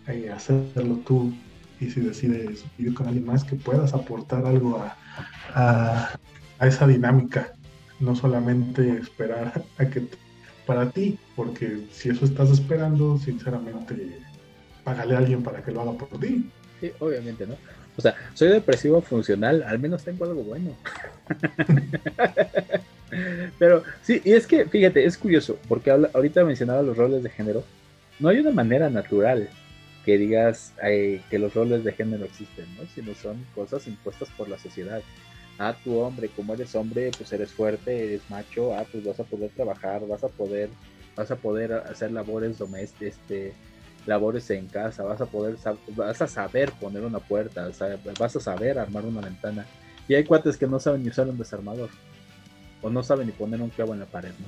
y 0.07 0.25
eh, 0.25 0.31
hacerlo 0.31 0.97
tú. 1.07 1.33
Y 1.81 1.91
si 1.91 2.01
decides 2.01 2.65
vivir 2.77 2.95
con 2.95 3.07
alguien 3.07 3.27
más, 3.27 3.45
que 3.45 3.57
puedas 3.57 3.95
aportar 3.95 4.45
algo 4.45 4.85
a, 5.55 6.11
esa 6.61 6.87
dinámica, 6.87 7.53
no 8.01 8.17
solamente 8.17 8.99
esperar 8.99 9.65
a 9.79 9.87
que 9.87 10.07
para 10.67 10.91
ti, 10.91 11.19
porque 11.37 11.87
si 11.93 12.11
eso 12.11 12.25
estás 12.25 12.51
esperando, 12.51 13.17
sinceramente, 13.19 14.19
págale 14.85 15.15
a 15.15 15.19
alguien 15.19 15.43
para 15.43 15.63
que 15.63 15.71
lo 15.71 15.83
haga 15.83 15.93
por 15.93 16.09
ti. 16.21 16.51
Sí, 16.81 16.91
obviamente, 16.99 17.47
¿no? 17.47 17.55
O 17.97 18.01
sea, 18.01 18.15
soy 18.35 18.49
depresivo 18.49 19.01
funcional, 19.01 19.63
al 19.65 19.79
menos 19.79 20.05
tengo 20.05 20.25
algo 20.25 20.43
bueno. 20.43 20.77
Pero 23.59 23.83
sí, 24.03 24.21
y 24.25 24.33
es 24.33 24.47
que, 24.47 24.67
fíjate, 24.67 25.05
es 25.05 25.19
curioso, 25.19 25.59
porque 25.69 25.91
ahorita 25.91 26.45
mencionaba 26.45 26.83
los 26.83 26.97
roles 26.97 27.23
de 27.23 27.31
género. 27.31 27.65
No 28.21 28.29
hay 28.29 28.39
una 28.39 28.51
manera 28.51 28.91
natural 28.91 29.49
que 30.09 30.17
digas 30.17 30.73
eh, 30.83 31.21
que 31.29 31.39
los 31.39 31.53
roles 31.53 31.85
de 31.85 31.93
género 31.93 32.25
existen, 32.25 32.65
¿no? 32.79 32.87
Sino 32.95 33.15
son 33.15 33.45
cosas 33.55 33.87
impuestas 33.87 34.31
por 34.39 34.49
la 34.49 34.59
sociedad. 34.59 35.03
Ah, 35.59 35.77
tu 35.85 35.99
hombre, 35.99 36.31
como 36.35 36.55
eres 36.55 36.75
hombre, 36.75 37.11
pues 37.15 37.31
eres 37.31 37.53
fuerte, 37.53 38.07
eres 38.07 38.23
macho, 38.31 38.75
ah, 38.75 38.87
pues 38.91 39.05
vas 39.05 39.21
a 39.21 39.25
poder 39.25 39.51
trabajar, 39.51 40.07
vas 40.07 40.25
a 40.25 40.29
poder, 40.29 40.71
vas 41.15 41.31
a 41.31 41.37
poder 41.37 41.75
hacer 41.75 42.11
labores 42.11 42.57
domésticas, 42.57 43.19
este, 43.19 43.53
labores 44.07 44.49
en 44.49 44.69
casa, 44.69 45.03
vas 45.03 45.21
a 45.21 45.27
poder, 45.27 45.57
vas 45.89 46.23
a 46.23 46.27
saber 46.27 46.73
poner 46.81 47.05
una 47.05 47.19
puerta, 47.19 47.69
vas 48.19 48.35
a 48.37 48.41
saber 48.41 48.79
armar 48.79 49.05
una 49.05 49.21
ventana. 49.21 49.67
Y 50.09 50.15
hay 50.15 50.25
cuates 50.25 50.57
que 50.57 50.67
no 50.67 50.81
saben 50.81 51.03
ni 51.03 51.11
usar 51.11 51.29
un 51.29 51.37
desarmador, 51.37 51.91
o 52.81 52.89
no 52.89 53.03
saben 53.03 53.27
ni 53.27 53.35
poner 53.35 53.61
un 53.61 53.69
clavo 53.69 53.93
en 53.93 54.01
la 54.01 54.07
pared, 54.07 54.33
¿no? 54.39 54.47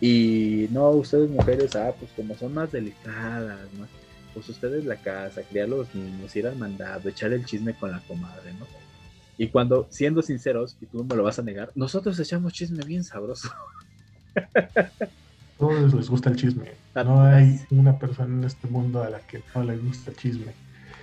Y 0.00 0.68
no, 0.70 0.90
ustedes 0.90 1.28
mujeres, 1.28 1.74
ah, 1.74 1.92
pues 1.98 2.12
como 2.12 2.36
son 2.36 2.54
más 2.54 2.70
delicadas, 2.70 3.58
¿no? 3.76 4.01
Pues 4.34 4.48
ustedes 4.48 4.84
la 4.84 4.96
casa, 4.96 5.42
criar 5.42 5.68
los 5.68 5.94
niños, 5.94 6.34
ir 6.36 6.46
al 6.46 6.56
mandado, 6.56 7.08
echar 7.08 7.32
el 7.32 7.44
chisme 7.44 7.74
con 7.74 7.90
la 7.90 8.00
comadre, 8.00 8.52
¿no? 8.58 8.66
Y 9.38 9.48
cuando, 9.48 9.86
siendo 9.90 10.22
sinceros, 10.22 10.76
y 10.80 10.86
tú 10.86 11.04
me 11.04 11.16
lo 11.16 11.22
vas 11.22 11.38
a 11.38 11.42
negar, 11.42 11.70
nosotros 11.74 12.18
echamos 12.18 12.52
chisme 12.52 12.84
bien 12.84 13.04
sabroso. 13.04 13.50
Todos 15.58 15.94
les 15.94 16.08
gusta 16.08 16.30
el 16.30 16.36
chisme. 16.36 16.72
No 16.94 17.22
hay 17.22 17.60
una 17.70 17.98
persona 17.98 18.34
en 18.34 18.44
este 18.44 18.66
mundo 18.68 19.02
a 19.02 19.10
la 19.10 19.20
que 19.20 19.42
no 19.54 19.64
le 19.64 19.76
gusta 19.76 20.10
el 20.10 20.16
chisme. 20.16 20.52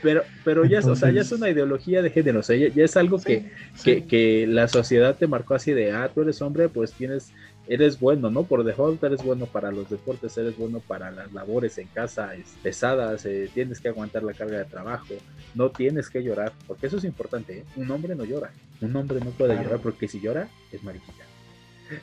Pero, 0.02 0.24
pero 0.44 0.66
ya, 0.66 0.80
es, 0.80 0.86
o 0.86 0.96
sea, 0.96 1.12
ya 1.12 1.22
es 1.22 1.32
una 1.32 1.50
ideología 1.50 2.02
de 2.02 2.10
género, 2.10 2.40
o 2.40 2.44
sea, 2.44 2.56
ya, 2.56 2.84
es 2.84 2.96
algo 2.96 3.20
que, 3.20 3.52
Que, 3.84 4.06
que, 4.06 4.48
la 4.48 4.68
sociedad 4.68 5.18
te 5.18 5.28
marcó 5.28 5.56
así 5.56 5.74
de, 5.74 5.92
ah, 5.92 6.10
tú 6.14 6.22
eres 6.22 6.42
hombre, 6.42 6.70
pues 6.70 6.94
tienes, 6.94 7.32
eres 7.70 8.00
bueno, 8.00 8.32
¿no? 8.32 8.44
Por 8.44 8.64
default 8.64 9.02
eres 9.04 9.24
bueno 9.24 9.46
para 9.46 9.72
los 9.72 9.90
deportes, 9.90 10.36
eres 10.38 10.58
bueno 10.58 10.80
para 10.80 11.12
las 11.12 11.32
labores 11.32 11.78
en 11.78 11.88
casa 11.88 12.32
pesadas, 12.64 13.26
eh, 13.28 13.48
tienes 13.54 13.80
que 13.80 13.90
aguantar 13.90 14.24
la 14.24 14.34
carga 14.34 14.58
de 14.58 14.66
trabajo, 14.66 15.14
no 15.54 15.70
tienes 15.70 16.10
que 16.10 16.24
llorar, 16.24 16.52
porque 16.66 16.88
eso 16.88 16.98
es 16.98 17.04
importante, 17.04 17.60
¿eh? 17.60 17.66
un 17.76 17.90
hombre 17.92 18.16
no 18.16 18.26
llora, 18.26 18.52
un 18.82 18.96
hombre 18.96 19.20
no 19.20 19.30
puede 19.30 19.56
llorar 19.56 19.80
porque 19.80 20.08
si 20.08 20.20
llora 20.20 20.50
es 20.72 20.84
mariquita. 20.84 21.24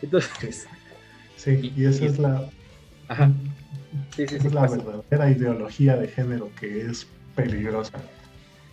Entonces... 0.01 0.69
Sí, 1.37 1.73
y, 1.77 1.85
esa 1.85 2.07
es 2.07 2.19
la... 2.19 2.49
Ajá. 3.09 3.31
Sí, 4.15 4.27
sí, 4.27 4.39
sí, 4.41 4.47
es 4.47 4.55
la 4.55 4.63
verdadera 4.69 5.31
ideología 5.31 5.97
de 5.97 6.09
género 6.09 6.51
que 6.59 6.83
es 6.83 7.07
peligrosa. 7.35 7.99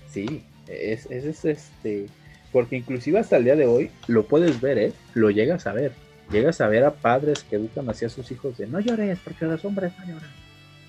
Sí, 0.10 0.44
es, 0.68 1.08
es, 1.08 1.44
este... 1.44 2.06
Porque 2.52 2.78
inclusive 2.78 3.20
hasta 3.20 3.38
el 3.38 3.46
día 3.46 3.56
de 3.56 3.66
hoy 3.66 3.90
lo 4.08 4.26
puedes 4.28 4.62
ver, 4.62 4.78
¿eh? 4.78 4.94
Lo 5.16 5.32
llegas 5.32 5.66
a 5.66 5.74
ver. 5.74 5.92
Llegas 6.32 6.62
a 6.62 6.68
ver 6.68 6.84
a 6.84 6.92
padres 6.94 7.44
que 7.44 7.58
educan 7.58 7.90
hacia 7.90 8.10
sus 8.10 8.32
hijos 8.32 8.58
de 8.58 8.68
no 8.68 8.80
llores 8.80 9.20
porque 9.24 9.46
los 9.46 9.64
hombres 9.66 9.94
no 10.00 10.06
lloran 10.06 10.44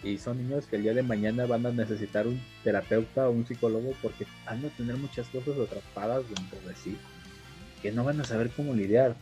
y 0.04 0.18
son 0.18 0.36
niños 0.36 0.66
que 0.66 0.76
el 0.76 0.82
día 0.82 0.92
de 0.92 1.02
mañana 1.02 1.46
van 1.46 1.64
a 1.64 1.70
necesitar 1.70 2.26
un 2.26 2.38
terapeuta 2.62 3.26
o 3.26 3.32
un 3.32 3.46
psicólogo 3.46 3.94
porque 4.02 4.26
van 4.44 4.62
a 4.64 4.68
tener 4.68 4.96
muchas 4.96 5.26
cosas 5.28 5.54
atrapadas 5.58 6.24
dentro 6.28 6.58
de 6.68 6.74
sí 6.76 6.98
que 7.84 7.92
no 7.92 8.02
van 8.02 8.18
a 8.18 8.24
saber 8.24 8.48
cómo 8.48 8.72
lidiar. 8.72 9.14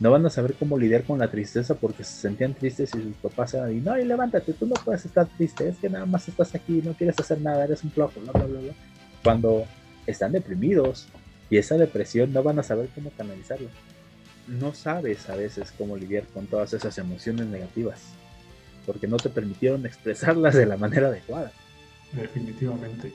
No 0.00 0.10
van 0.10 0.24
a 0.24 0.30
saber 0.30 0.54
cómo 0.54 0.78
lidiar 0.78 1.02
con 1.02 1.18
la 1.18 1.30
tristeza 1.30 1.74
porque 1.74 2.04
se 2.04 2.20
sentían 2.22 2.54
tristes 2.54 2.94
y 2.94 3.02
sus 3.02 3.16
papás 3.16 3.52
eran 3.52 3.76
y 3.76 3.80
no, 3.80 3.98
y 3.98 4.04
levántate, 4.04 4.54
tú 4.54 4.66
no 4.66 4.74
puedes 4.76 5.04
estar 5.04 5.26
triste, 5.36 5.68
es 5.68 5.76
que 5.76 5.90
nada 5.90 6.06
más 6.06 6.26
estás 6.26 6.54
aquí, 6.54 6.80
no 6.82 6.94
quieres 6.94 7.18
hacer 7.18 7.38
nada, 7.40 7.64
eres 7.64 7.84
un 7.84 7.90
flojo, 7.90 8.18
bla, 8.20 8.32
bla, 8.32 8.44
bla, 8.44 8.60
bla. 8.60 8.72
Cuando 9.22 9.66
están 10.06 10.32
deprimidos 10.32 11.08
y 11.50 11.58
esa 11.58 11.76
depresión 11.76 12.32
no 12.32 12.42
van 12.42 12.58
a 12.58 12.62
saber 12.62 12.88
cómo 12.94 13.10
canalizarla. 13.10 13.68
No 14.48 14.74
sabes 14.74 15.28
a 15.28 15.36
veces 15.36 15.72
cómo 15.76 15.96
lidiar 15.96 16.24
con 16.26 16.46
todas 16.46 16.72
esas 16.72 16.96
emociones 16.98 17.46
negativas 17.46 18.00
porque 18.88 19.06
no 19.06 19.18
te 19.18 19.28
permitieron 19.28 19.84
expresarlas 19.84 20.54
de 20.54 20.64
la 20.64 20.78
manera 20.78 21.08
adecuada. 21.08 21.52
Definitivamente. 22.14 23.12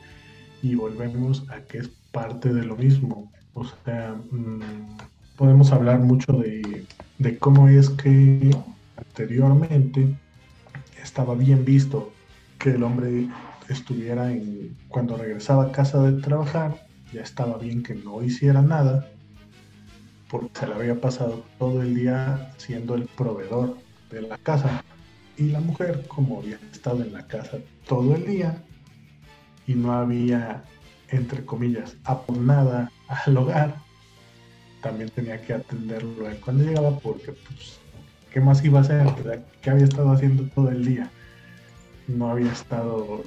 Y 0.62 0.76
volvemos 0.76 1.50
a 1.50 1.62
que 1.62 1.80
es 1.80 1.90
parte 2.12 2.54
de 2.54 2.64
lo 2.64 2.76
mismo. 2.76 3.32
O 3.56 3.66
sea, 3.66 4.16
mm, 4.30 4.98
podemos 5.36 5.72
hablar 5.72 5.98
mucho 5.98 6.32
de, 6.34 6.86
de 7.18 7.38
cómo 7.40 7.68
es 7.68 7.90
que 7.90 8.56
anteriormente 8.98 10.16
estaba 11.02 11.34
bien 11.34 11.66
visto 11.66 12.14
que 12.60 12.70
el 12.70 12.84
hombre 12.84 13.28
estuviera 13.68 14.32
en, 14.32 14.78
cuando 14.90 15.18
regresaba 15.18 15.66
a 15.66 15.72
casa 15.72 16.04
de 16.04 16.22
trabajar, 16.22 16.86
ya 17.12 17.22
estaba 17.22 17.58
bien 17.58 17.82
que 17.82 17.96
no 17.96 18.22
hiciera 18.22 18.62
nada, 18.62 19.10
porque 20.34 20.60
se 20.60 20.66
le 20.66 20.74
había 20.74 21.00
pasado 21.00 21.46
todo 21.60 21.84
el 21.84 21.94
día 21.94 22.52
siendo 22.58 22.96
el 22.96 23.06
proveedor 23.06 23.78
de 24.10 24.24
la 24.24 24.40
casa. 24.40 24.84
Y 25.38 25.50
la 25.50 25.60
mujer, 25.60 26.08
como 26.08 26.40
había 26.40 26.58
estado 26.72 27.04
en 27.04 27.14
la 27.14 27.28
casa 27.28 27.60
todo 27.88 28.16
el 28.16 28.26
día 28.26 28.58
y 29.68 29.76
no 29.76 29.94
había, 29.94 30.64
entre 31.10 31.46
comillas, 31.46 31.98
aponada 32.04 32.92
al 33.10 33.38
hogar, 33.38 33.76
también 34.82 35.12
tenía 35.12 35.40
que 35.40 35.54
atenderlo 35.54 36.26
cuando 36.44 36.64
llegaba 36.64 36.98
porque, 36.98 37.34
pues, 37.34 37.80
¿qué 38.32 38.42
más 38.42 38.66
iba 38.66 38.80
a 38.80 38.82
hacer? 38.82 39.06
¿Qué 39.62 39.70
había 39.70 39.84
estado 39.84 40.14
haciendo 40.14 40.46
todo 40.56 40.70
el 40.72 40.84
día? 40.84 41.12
No 42.08 42.32
había 42.32 42.52
estado 42.52 43.22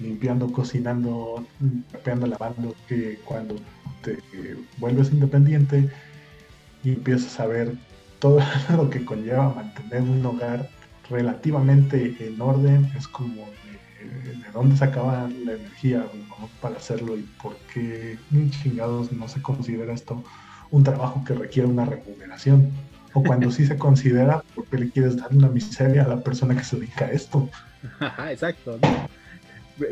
limpiando, 0.00 0.50
cocinando, 0.50 1.46
limpiando, 1.60 2.26
lavando, 2.26 2.74
que 2.88 3.20
cuando 3.24 3.54
te 4.02 4.18
vuelves 4.78 5.12
independiente 5.12 5.88
y 6.82 6.90
empiezas 6.90 7.38
a 7.40 7.46
ver 7.46 7.74
todo 8.18 8.40
lo 8.76 8.90
que 8.90 9.04
conlleva 9.04 9.54
mantener 9.54 10.02
un 10.02 10.24
hogar 10.24 10.68
relativamente 11.10 12.16
en 12.20 12.40
orden, 12.40 12.90
es 12.96 13.08
como 13.08 13.44
de, 13.44 14.50
dónde 14.52 14.76
sacaba 14.76 15.28
la 15.44 15.52
energía 15.52 16.06
para 16.60 16.76
hacerlo 16.76 17.16
y 17.16 17.22
por 17.42 17.56
qué 17.72 18.18
chingados 18.62 19.12
no 19.12 19.28
se 19.28 19.40
considera 19.40 19.92
esto 19.92 20.22
un 20.70 20.82
trabajo 20.82 21.22
que 21.24 21.34
requiere 21.34 21.68
una 21.68 21.84
remuneración. 21.84 22.70
O 23.14 23.22
cuando 23.22 23.50
sí 23.50 23.66
se 23.66 23.76
considera, 23.86 24.42
¿por 24.54 24.66
qué 24.66 24.78
le 24.78 24.90
quieres 24.90 25.16
dar 25.16 25.32
una 25.32 25.48
miseria 25.48 26.04
a 26.04 26.08
la 26.08 26.22
persona 26.22 26.56
que 26.56 26.64
se 26.64 26.76
dedica 26.76 27.04
a 27.04 27.12
esto? 27.12 27.48
Exacto. 28.30 28.78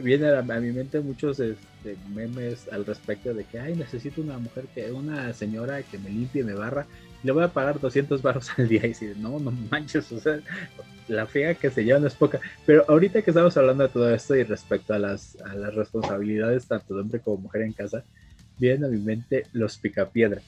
Viene 0.02 0.28
a, 0.28 0.42
mi 0.42 0.72
mente 0.72 1.00
muchos 1.00 1.40
este, 1.40 1.96
memes 2.14 2.68
al 2.70 2.84
respecto 2.84 3.32
de 3.32 3.44
que, 3.44 3.58
ay, 3.58 3.74
necesito 3.74 4.20
una 4.20 4.38
mujer, 4.38 4.66
que 4.74 4.92
una 4.92 5.32
señora 5.32 5.82
que 5.82 5.98
me 5.98 6.10
limpie, 6.10 6.44
me 6.44 6.54
barra, 6.54 6.86
le 7.22 7.32
voy 7.32 7.44
a 7.44 7.48
pagar 7.48 7.80
200 7.80 8.20
barros 8.22 8.50
al 8.58 8.68
día. 8.68 8.86
Y 8.86 8.94
si 8.94 9.06
no, 9.16 9.38
no 9.38 9.50
manches, 9.70 10.10
o 10.12 10.20
sea, 10.20 10.40
la 11.08 11.26
fea 11.26 11.54
que 11.54 11.70
se 11.70 11.84
lleva 11.84 11.98
no 11.98 12.06
es 12.06 12.14
poca. 12.14 12.40
Pero 12.66 12.84
ahorita 12.88 13.22
que 13.22 13.30
estamos 13.30 13.56
hablando 13.56 13.84
de 13.84 13.90
todo 13.90 14.14
esto 14.14 14.36
y 14.36 14.44
respecto 14.44 14.94
a 14.94 14.98
las, 14.98 15.40
a 15.42 15.54
las 15.54 15.74
responsabilidades 15.74 16.66
tanto 16.66 16.94
de 16.94 17.00
hombre 17.00 17.20
como 17.20 17.38
mujer 17.38 17.62
en 17.62 17.72
casa, 17.72 18.04
vienen 18.58 18.84
a 18.84 18.88
mi 18.88 18.98
mente 18.98 19.46
los 19.52 19.78
picapiedra. 19.78 20.42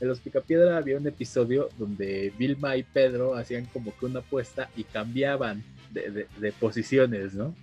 En 0.00 0.08
los 0.08 0.20
picapiedra 0.20 0.78
había 0.78 0.96
un 0.96 1.06
episodio 1.06 1.68
donde 1.78 2.32
Vilma 2.38 2.76
y 2.76 2.82
Pedro 2.82 3.34
hacían 3.34 3.66
como 3.66 3.94
que 3.96 4.06
una 4.06 4.20
apuesta 4.20 4.70
y 4.74 4.84
cambiaban 4.84 5.62
de, 5.90 6.52
posiciones, 6.58 7.34
¿no? 7.34 7.54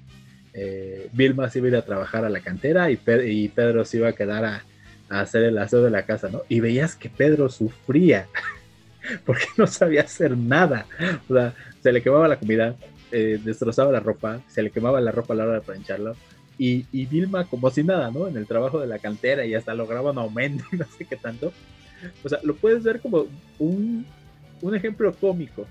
Eh, 0.59 1.09
Vilma 1.13 1.51
se 1.51 1.59
iba 1.59 1.67
a 1.67 1.69
ir 1.69 1.75
a 1.75 1.85
trabajar 1.85 2.25
a 2.25 2.29
la 2.29 2.39
cantera 2.39 2.89
y, 2.89 2.97
Pedro 2.97 3.85
se 3.85 3.97
iba 3.97 4.09
a 4.09 4.13
quedar 4.13 4.43
a, 4.43 4.63
hacer 5.07 5.43
el 5.43 5.57
aseo 5.59 5.83
de 5.83 5.91
la 5.91 6.07
casa, 6.07 6.29
¿no? 6.29 6.41
Y 6.49 6.61
veías 6.61 6.95
que 6.95 7.09
Pedro 7.09 7.47
sufría 7.47 8.27
porque 9.25 9.45
no 9.55 9.67
sabía 9.67 10.01
hacer 10.01 10.35
nada. 10.35 10.87
O 11.29 11.35
sea, 11.35 11.53
se 11.81 11.91
le 11.93 12.01
quemaba 12.01 12.27
la 12.27 12.39
comida, 12.39 12.75
eh, 13.11 13.39
destrozaba 13.41 13.91
la 13.91 13.99
ropa, 13.99 14.41
se 14.47 14.63
le 14.63 14.71
quemaba 14.71 14.99
la 14.99 15.11
ropa 15.11 15.35
a 15.35 15.37
la 15.37 15.43
hora 15.45 15.53
de 15.53 15.61
plancharlo. 15.61 16.15
Y, 16.57 16.87
y, 16.91 17.05
Vilma, 17.05 17.45
como 17.45 17.69
si 17.69 17.83
nada, 17.83 18.09
¿no? 18.09 18.27
En 18.27 18.35
el 18.35 18.47
trabajo 18.47 18.79
de 18.79 18.87
la 18.87 18.97
cantera 18.97 19.45
y 19.45 19.53
hasta 19.53 19.75
lograba 19.75 20.11
un 20.11 20.17
aumento 20.17 20.65
y 20.71 20.75
no 20.77 20.85
sé 20.85 21.05
qué 21.05 21.17
tanto. 21.17 21.53
O 22.23 22.29
sea, 22.29 22.39
lo 22.41 22.55
puedes 22.55 22.83
ver 22.83 22.99
como 22.99 23.27
un, 23.59 24.07
un 24.61 24.75
ejemplo 24.75 25.13
cómico, 25.13 25.67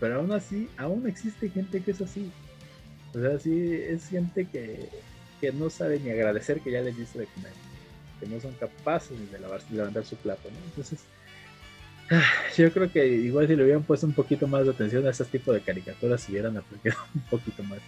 pero 0.00 0.16
aún 0.16 0.32
así, 0.32 0.68
aún 0.76 1.06
existe 1.06 1.48
gente 1.48 1.80
que 1.80 1.92
es 1.92 2.00
así. 2.00 2.32
O 3.14 3.20
sea, 3.20 3.38
sí, 3.38 3.72
es 3.72 4.08
gente 4.08 4.46
que, 4.46 4.88
que 5.40 5.52
no 5.52 5.70
sabe 5.70 6.00
ni 6.00 6.10
agradecer 6.10 6.60
que 6.60 6.72
ya 6.72 6.80
les 6.80 6.96
diste 6.96 7.20
de 7.20 7.26
comer, 7.26 7.52
que 8.20 8.26
no 8.26 8.40
son 8.40 8.52
capaces 8.54 9.30
de, 9.30 9.38
lavar, 9.38 9.62
de 9.64 9.76
levantar 9.76 10.04
su 10.04 10.16
plato, 10.16 10.50
¿no? 10.50 10.58
Entonces, 10.66 11.00
Yo 12.56 12.72
creo 12.72 12.90
que 12.90 13.06
igual 13.06 13.46
si 13.46 13.56
le 13.56 13.64
hubieran 13.64 13.82
puesto 13.82 14.06
un 14.06 14.12
poquito 14.12 14.46
más 14.46 14.64
de 14.64 14.70
atención 14.70 15.06
a 15.06 15.10
ese 15.10 15.24
tipo 15.24 15.52
de 15.52 15.60
caricaturas, 15.60 16.20
si 16.20 16.32
hubieran 16.32 16.56
aprendido 16.56 16.96
un 17.14 17.22
poquito 17.22 17.62
más. 17.64 17.78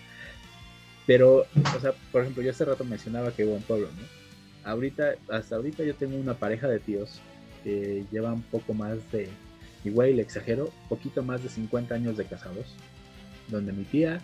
Pero, 1.06 1.46
o 1.76 1.80
sea, 1.80 1.92
por 2.10 2.22
ejemplo, 2.22 2.42
yo 2.42 2.50
hace 2.50 2.64
rato 2.64 2.84
mencionaba 2.84 3.30
que 3.30 3.44
un 3.44 3.62
pueblo, 3.62 3.88
¿no? 3.88 4.70
Ahorita, 4.70 5.14
hasta 5.28 5.56
ahorita 5.56 5.84
yo 5.84 5.94
tengo 5.94 6.16
una 6.16 6.34
pareja 6.34 6.66
de 6.66 6.80
tíos 6.80 7.20
que 7.62 8.04
llevan 8.10 8.42
poco 8.42 8.74
más 8.74 8.98
de, 9.12 9.28
igual 9.84 10.16
le 10.16 10.22
exagero, 10.22 10.72
poquito 10.88 11.22
más 11.22 11.42
de 11.44 11.48
50 11.48 11.94
años 11.94 12.16
de 12.16 12.24
casados, 12.24 12.74
donde 13.48 13.72
mi 13.72 13.84
tía, 13.84 14.20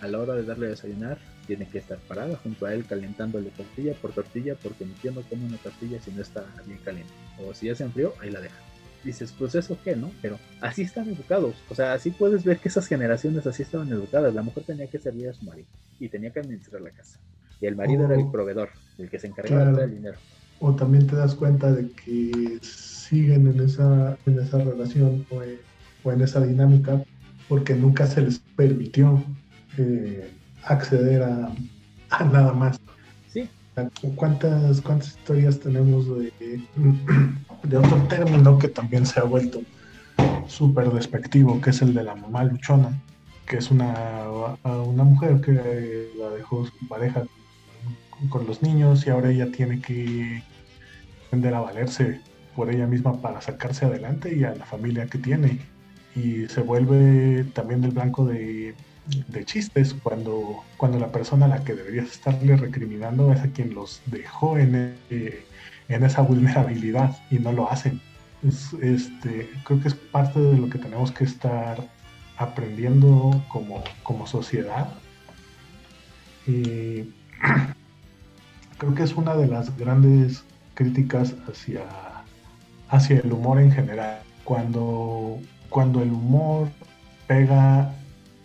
a 0.00 0.08
la 0.08 0.18
hora 0.18 0.34
de 0.34 0.44
darle 0.44 0.66
a 0.66 0.70
desayunar, 0.70 1.18
tiene 1.46 1.68
que 1.68 1.78
estar 1.78 1.98
parada 1.98 2.36
junto 2.36 2.66
a 2.66 2.74
él 2.74 2.84
calentándole 2.84 3.50
tortilla 3.50 3.94
por 3.94 4.12
tortilla, 4.12 4.54
porque 4.62 4.84
mi 4.84 4.92
tío 4.94 5.12
no 5.12 5.22
come 5.22 5.46
una 5.46 5.56
tortilla 5.58 6.00
si 6.00 6.10
no 6.12 6.22
está 6.22 6.44
bien 6.66 6.78
caliente. 6.84 7.12
O 7.38 7.54
si 7.54 7.66
ya 7.66 7.74
se 7.74 7.84
enfrió, 7.84 8.14
ahí 8.20 8.30
la 8.30 8.40
deja 8.40 8.56
dices, 9.04 9.34
pues 9.38 9.54
eso 9.54 9.78
qué, 9.82 9.96
¿no? 9.96 10.10
Pero 10.22 10.38
así 10.60 10.82
están 10.82 11.08
educados. 11.08 11.54
O 11.68 11.74
sea, 11.74 11.92
así 11.92 12.10
puedes 12.10 12.44
ver 12.44 12.58
que 12.58 12.68
esas 12.68 12.86
generaciones 12.86 13.46
así 13.46 13.62
estaban 13.62 13.88
educadas. 13.88 14.34
La 14.34 14.42
mujer 14.42 14.64
tenía 14.64 14.86
que 14.86 14.98
servir 14.98 15.28
a 15.28 15.32
su 15.32 15.44
marido 15.44 15.68
y 15.98 16.08
tenía 16.08 16.30
que 16.30 16.40
administrar 16.40 16.82
la 16.82 16.90
casa. 16.90 17.18
Y 17.60 17.66
el 17.66 17.76
marido 17.76 18.04
era 18.04 18.14
el 18.14 18.30
proveedor, 18.30 18.70
el 18.98 19.10
que 19.10 19.18
se 19.18 19.26
encargaba 19.26 19.72
del 19.72 19.90
dinero. 19.90 20.18
O 20.60 20.74
también 20.74 21.06
te 21.06 21.16
das 21.16 21.34
cuenta 21.34 21.72
de 21.72 21.90
que 21.90 22.58
siguen 22.62 23.48
en 23.48 23.60
esa, 23.60 24.16
en 24.26 24.38
esa 24.38 24.58
relación 24.58 25.26
o 25.30 25.42
en, 26.10 26.20
esa 26.20 26.40
dinámica 26.40 27.02
porque 27.48 27.74
nunca 27.74 28.06
se 28.06 28.22
les 28.22 28.38
permitió 28.38 29.22
eh, 29.78 30.30
acceder 30.64 31.22
a, 31.22 31.52
nada 32.24 32.52
más. 32.52 32.80
Sí. 33.32 33.48
¿Cuántas, 34.16 34.80
¿Cuántas 34.80 35.08
historias 35.08 35.60
tenemos 35.60 36.06
de, 36.18 36.32
de 37.62 37.76
otro 37.76 37.96
término 38.08 38.58
que 38.58 38.68
también 38.68 39.06
se 39.06 39.20
ha 39.20 39.24
vuelto 39.24 39.60
súper 40.48 40.90
despectivo, 40.90 41.60
que 41.60 41.70
es 41.70 41.82
el 41.82 41.94
de 41.94 42.02
la 42.02 42.14
mamá 42.14 42.44
luchona, 42.44 43.00
que 43.46 43.58
es 43.58 43.70
una, 43.70 43.94
una 44.64 45.04
mujer 45.04 45.40
que 45.40 46.10
la 46.18 46.30
dejó 46.30 46.66
su 46.66 46.88
pareja 46.88 47.24
con 48.30 48.46
los 48.46 48.62
niños 48.62 49.06
y 49.06 49.10
ahora 49.10 49.30
ella 49.30 49.50
tiene 49.52 49.80
que 49.80 50.42
aprender 51.26 51.54
a 51.54 51.60
valerse 51.60 52.20
por 52.56 52.70
ella 52.70 52.86
misma 52.86 53.20
para 53.20 53.40
sacarse 53.40 53.86
adelante 53.86 54.34
y 54.34 54.44
a 54.44 54.54
la 54.54 54.64
familia 54.64 55.06
que 55.06 55.18
tiene. 55.18 55.60
Y 56.16 56.48
se 56.48 56.62
vuelve 56.62 57.44
también 57.54 57.80
del 57.80 57.92
blanco 57.92 58.26
de, 58.26 58.74
chistes 59.44 59.94
cuando, 60.02 60.62
cuando 60.76 60.98
la 60.98 61.10
persona 61.10 61.46
a 61.46 61.48
la 61.48 61.64
que 61.64 61.74
deberías 61.74 62.06
estarle 62.06 62.56
recriminando 62.56 63.32
es 63.32 63.40
a 63.40 63.48
quien 63.48 63.74
los 63.74 64.02
dejó 64.06 64.58
en, 64.58 64.96
eh, 65.10 65.44
en 65.88 66.04
esa 66.04 66.22
vulnerabilidad 66.22 67.16
y 67.30 67.38
no 67.38 67.52
lo 67.52 67.70
hacen. 67.70 68.00
este, 68.82 69.50
creo 69.64 69.80
que 69.80 69.88
es 69.88 69.94
parte 69.94 70.38
de 70.38 70.58
lo 70.58 70.70
que 70.70 70.78
tenemos 70.78 71.10
que 71.12 71.24
estar 71.24 71.82
aprendiendo 72.36 73.42
como, 73.48 73.82
como 74.02 74.26
sociedad. 74.26 74.88
Creo 78.78 78.94
que 78.94 79.02
es 79.02 79.14
una 79.14 79.36
de 79.36 79.46
las 79.46 79.76
grandes 79.76 80.44
críticas 80.74 81.34
hacia, 81.48 81.82
hacia 82.88 83.18
el 83.18 83.32
humor 83.32 83.60
en 83.60 83.72
general. 83.72 84.20
Cuando, 84.44 85.38
cuando 85.68 86.02
el 86.02 86.10
humor 86.10 86.68
pega 87.26 87.92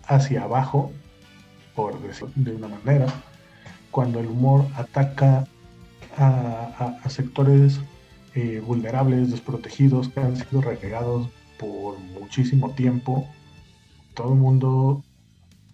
hacia 0.08 0.44
abajo, 0.44 0.92
por 1.76 2.02
decirlo 2.02 2.32
de 2.36 2.56
una 2.56 2.68
manera, 2.68 3.08
cuando 3.92 4.20
el 4.20 4.28
humor 4.28 4.66
ataca 4.76 5.46
a, 6.18 7.10
sectores 7.10 7.80
eh, 8.36 8.62
vulnerables, 8.66 9.32
desprotegidos, 9.32 10.10
que 10.10 10.20
han 10.20 10.36
sido 10.36 10.62
relegados 10.62 11.30
por 11.60 12.00
muchísimo 12.00 12.72
tiempo, 12.72 13.28
todo 14.14 14.34
el 14.34 14.40
mundo 14.40 15.04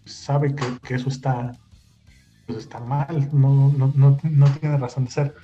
sabe 0.05 0.55
que, 0.55 0.95
eso 0.95 1.09
está, 1.09 1.53
pues 2.45 2.59
está 2.59 2.79
mal, 2.79 3.29
no, 3.31 3.71
no, 3.71 3.91
no, 3.95 4.17
no, 4.23 4.51
tiene 4.57 4.77
razón 4.77 5.05
de 5.05 5.11
ser. 5.11 5.35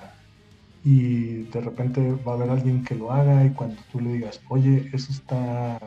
Y 0.84 1.44
de 1.44 1.62
repente 1.62 2.12
va 2.28 2.34
a 2.34 2.36
haber 2.36 2.50
alguien 2.50 2.84
que 2.84 2.96
lo 2.96 3.12
haga 3.12 3.46
y 3.46 3.50
cuando 3.52 3.82
tú 3.92 4.00
le 4.00 4.14
digas, 4.14 4.42
oye, 4.50 4.90
eso 4.94 5.12
está, 5.12 5.80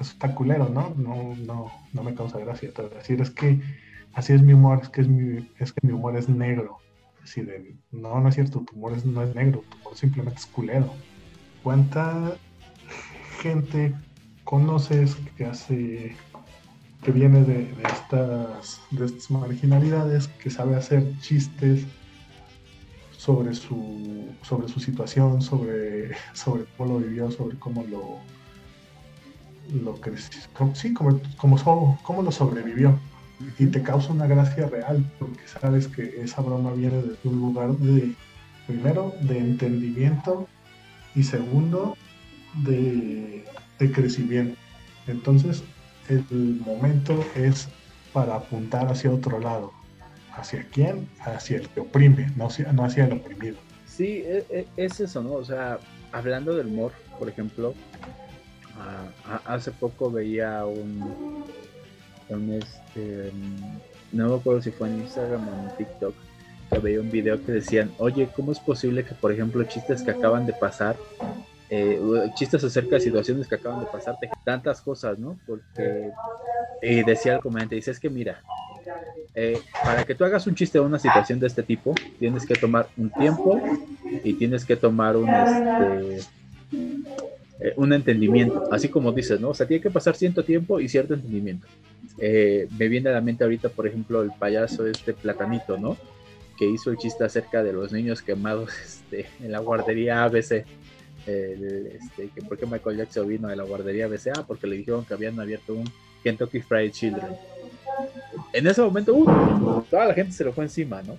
eso 0.00 0.12
está 0.12 0.34
culero, 0.34 0.68
¿no? 0.68 0.94
No, 0.96 1.34
no, 1.36 1.72
no 1.92 2.02
me 2.02 2.14
causa 2.14 2.38
gracia. 2.38 2.72
Te 2.72 2.88
decir, 2.88 3.20
es 3.20 3.30
que 3.30 3.60
así 4.12 4.32
es 4.32 4.42
mi 4.42 4.52
humor, 4.52 4.80
es 4.82 4.88
que, 4.88 5.00
es, 5.02 5.08
mi, 5.08 5.50
es 5.58 5.72
que 5.72 5.86
mi 5.86 5.92
humor 5.92 6.16
es 6.16 6.28
negro. 6.28 6.78
Decir, 7.20 7.78
no, 7.90 8.20
no 8.20 8.28
es 8.28 8.34
cierto, 8.34 8.60
tu 8.60 8.74
humor 8.74 8.92
no 9.06 9.22
es 9.22 9.34
negro, 9.34 9.62
tu 9.68 9.76
humor 9.78 9.96
simplemente 9.96 10.38
es 10.40 10.46
culero. 10.46 10.92
¿Cuánta 11.62 12.36
gente 13.40 13.94
conoces 14.44 15.16
que 15.36 15.46
hace 15.46 16.16
que 17.02 17.12
viene 17.12 17.44
de, 17.44 17.70
estas, 17.92 18.80
de 18.90 19.04
estas 19.04 19.30
marginalidades, 19.30 20.28
que 20.28 20.48
sabe 20.48 20.74
hacer 20.74 21.04
chistes 21.20 21.84
sobre 23.16 23.54
su, 23.54 24.30
sobre 24.42 24.68
su 24.68 24.80
situación, 24.80 25.42
sobre, 25.42 26.12
sobre 26.32 26.64
cómo 26.76 26.94
lo 26.94 27.06
vivió, 27.06 27.30
sobre 27.30 27.58
cómo 27.58 27.84
lo, 27.84 28.20
lo 29.72 30.00
creció, 30.00 30.40
sí, 30.74 30.94
como, 30.94 31.20
como, 31.36 31.98
cómo 32.02 32.22
lo 32.22 32.32
sobrevivió. 32.32 32.98
Y 33.58 33.66
te 33.66 33.82
causa 33.82 34.12
una 34.12 34.26
gracia 34.26 34.66
real, 34.66 35.04
porque 35.18 35.46
sabes 35.48 35.88
que 35.88 36.22
esa 36.22 36.40
broma 36.40 36.72
viene 36.72 37.02
desde 37.02 37.28
un 37.28 37.40
lugar 37.40 37.70
de, 37.78 38.14
primero, 38.66 39.12
de 39.22 39.38
entendimiento 39.38 40.46
y 41.14 41.24
segundo, 41.24 41.96
de, 42.62 43.44
de 43.78 43.92
crecimiento. 43.92 44.56
Entonces, 45.06 45.64
el 46.08 46.60
momento 46.64 47.24
es 47.34 47.68
para 48.12 48.36
apuntar 48.36 48.86
hacia 48.90 49.10
otro 49.10 49.38
lado. 49.40 49.72
¿Hacia 50.32 50.66
quién? 50.68 51.08
Hacia 51.20 51.58
el 51.58 51.68
que 51.68 51.80
oprime, 51.80 52.32
no 52.36 52.46
hacia, 52.46 52.72
no 52.72 52.84
hacia 52.84 53.04
el 53.04 53.12
oprimido. 53.12 53.56
Sí, 53.86 54.22
e, 54.24 54.44
e, 54.50 54.66
es, 54.76 55.00
eso, 55.00 55.22
¿no? 55.22 55.32
O 55.32 55.44
sea, 55.44 55.78
hablando 56.12 56.56
del 56.56 56.68
humor, 56.68 56.92
por 57.18 57.28
ejemplo, 57.28 57.74
hace 59.46 59.70
poco 59.72 60.10
veía 60.10 60.64
un, 60.66 61.44
este, 62.52 63.32
no 64.12 64.28
me 64.28 64.34
acuerdo 64.36 64.62
si 64.62 64.70
fue 64.70 64.88
en 64.88 65.00
Instagram 65.00 65.48
o 65.48 65.70
en 65.70 65.76
TikTok, 65.76 66.14
que 66.70 66.78
veía 66.78 67.00
un 67.00 67.10
video 67.10 67.44
que 67.44 67.52
decían, 67.52 67.92
oye, 67.98 68.28
¿cómo 68.34 68.52
es 68.52 68.58
posible 68.58 69.04
que, 69.04 69.14
por 69.14 69.32
ejemplo, 69.32 69.62
chistes 69.64 70.02
que 70.02 70.10
acaban 70.10 70.46
de 70.46 70.52
pasar 70.52 70.96
eh, 71.70 71.98
chistes 72.34 72.62
acerca 72.62 72.96
de 72.96 73.00
situaciones 73.00 73.48
que 73.48 73.54
acaban 73.54 73.80
de 73.80 73.86
pasar, 73.86 74.16
tantas 74.44 74.80
cosas, 74.80 75.18
¿no? 75.18 75.38
Porque 75.46 76.10
y 76.82 77.02
decía 77.02 77.34
el 77.34 77.40
comediante, 77.40 77.74
dice, 77.76 77.90
es 77.90 77.98
que 77.98 78.10
mira, 78.10 78.42
eh, 79.34 79.58
para 79.82 80.04
que 80.04 80.14
tú 80.14 80.24
hagas 80.24 80.46
un 80.46 80.54
chiste 80.54 80.78
de 80.78 80.84
una 80.84 80.98
situación 80.98 81.40
de 81.40 81.46
este 81.46 81.62
tipo, 81.62 81.94
tienes 82.18 82.46
que 82.46 82.54
tomar 82.54 82.88
un 82.96 83.10
tiempo 83.10 83.60
y 84.22 84.34
tienes 84.34 84.64
que 84.64 84.76
tomar 84.76 85.16
un, 85.16 85.28
este, 85.28 86.20
eh, 87.64 87.72
un 87.76 87.92
entendimiento, 87.92 88.68
así 88.70 88.88
como 88.88 89.12
dices, 89.12 89.40
¿no? 89.40 89.50
O 89.50 89.54
sea, 89.54 89.66
tiene 89.66 89.82
que 89.82 89.90
pasar 89.90 90.14
cierto 90.14 90.44
tiempo 90.44 90.80
y 90.80 90.88
cierto 90.88 91.14
entendimiento. 91.14 91.66
me 92.18 92.88
viene 92.88 93.10
a 93.10 93.12
la 93.12 93.20
mente 93.20 93.44
ahorita, 93.44 93.68
por 93.70 93.86
ejemplo, 93.86 94.22
el 94.22 94.30
payaso 94.38 94.86
este 94.86 95.14
platanito, 95.14 95.78
¿no? 95.78 95.96
Que 96.58 96.68
hizo 96.68 96.90
el 96.90 96.98
chiste 96.98 97.24
acerca 97.24 97.62
de 97.62 97.72
los 97.72 97.92
niños 97.92 98.22
quemados 98.22 98.70
este, 98.84 99.26
en 99.42 99.50
la 99.50 99.58
guardería 99.58 100.24
ABC 100.24 100.64
este, 101.26 102.28
que 102.34 102.42
por 102.46 102.58
qué 102.58 102.66
Michael 102.66 102.98
Jackson 102.98 103.26
vino 103.26 103.48
de 103.48 103.56
la 103.56 103.64
guardería 103.64 104.08
BCA, 104.08 104.46
porque 104.46 104.66
le 104.66 104.76
dijeron 104.76 105.04
que 105.04 105.14
habían 105.14 105.38
abierto 105.40 105.74
un 105.74 105.90
Kentucky 106.22 106.60
Fried 106.60 106.90
Children. 106.90 107.36
En 108.52 108.66
ese 108.66 108.82
momento, 108.82 109.14
uh, 109.14 109.84
toda 109.90 110.06
la 110.06 110.14
gente 110.14 110.32
se 110.32 110.44
lo 110.44 110.52
fue 110.52 110.64
encima, 110.64 111.02
¿no? 111.02 111.16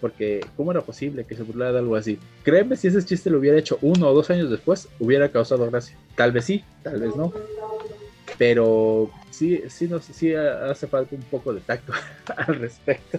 Porque, 0.00 0.40
¿cómo 0.56 0.70
era 0.70 0.82
posible 0.82 1.24
que 1.24 1.34
se 1.34 1.42
burlara 1.42 1.72
de 1.72 1.78
algo 1.80 1.96
así? 1.96 2.18
Créeme, 2.44 2.76
si 2.76 2.88
ese 2.88 3.04
chiste 3.04 3.30
lo 3.30 3.38
hubiera 3.38 3.58
hecho 3.58 3.78
uno 3.82 4.08
o 4.08 4.14
dos 4.14 4.30
años 4.30 4.50
después, 4.50 4.88
hubiera 5.00 5.28
causado 5.30 5.68
gracia. 5.68 5.96
Tal 6.14 6.32
vez 6.32 6.44
sí, 6.44 6.64
tal 6.82 7.00
vez 7.00 7.16
no. 7.16 7.32
Pero 8.36 9.10
sí, 9.30 9.62
sí, 9.68 9.88
no, 9.88 9.98
sí 10.00 10.34
hace 10.34 10.86
falta 10.86 11.16
un 11.16 11.22
poco 11.22 11.52
de 11.52 11.60
tacto 11.60 11.92
al 12.36 12.54
respecto. 12.56 13.18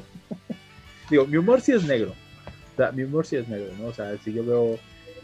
Digo, 1.09 1.25
mi 1.25 1.37
humor 1.37 1.59
sí 1.59 1.73
es 1.73 1.83
negro. 1.83 2.13
O 2.73 2.75
sea, 2.77 2.91
mi 2.91 3.03
humor 3.03 3.25
sí 3.25 3.35
es 3.35 3.47
negro, 3.47 3.73
¿no? 3.77 3.87
O 3.87 3.93
sea, 3.93 4.17
si 4.23 4.31
yo 4.31 4.45
veo 4.45 4.79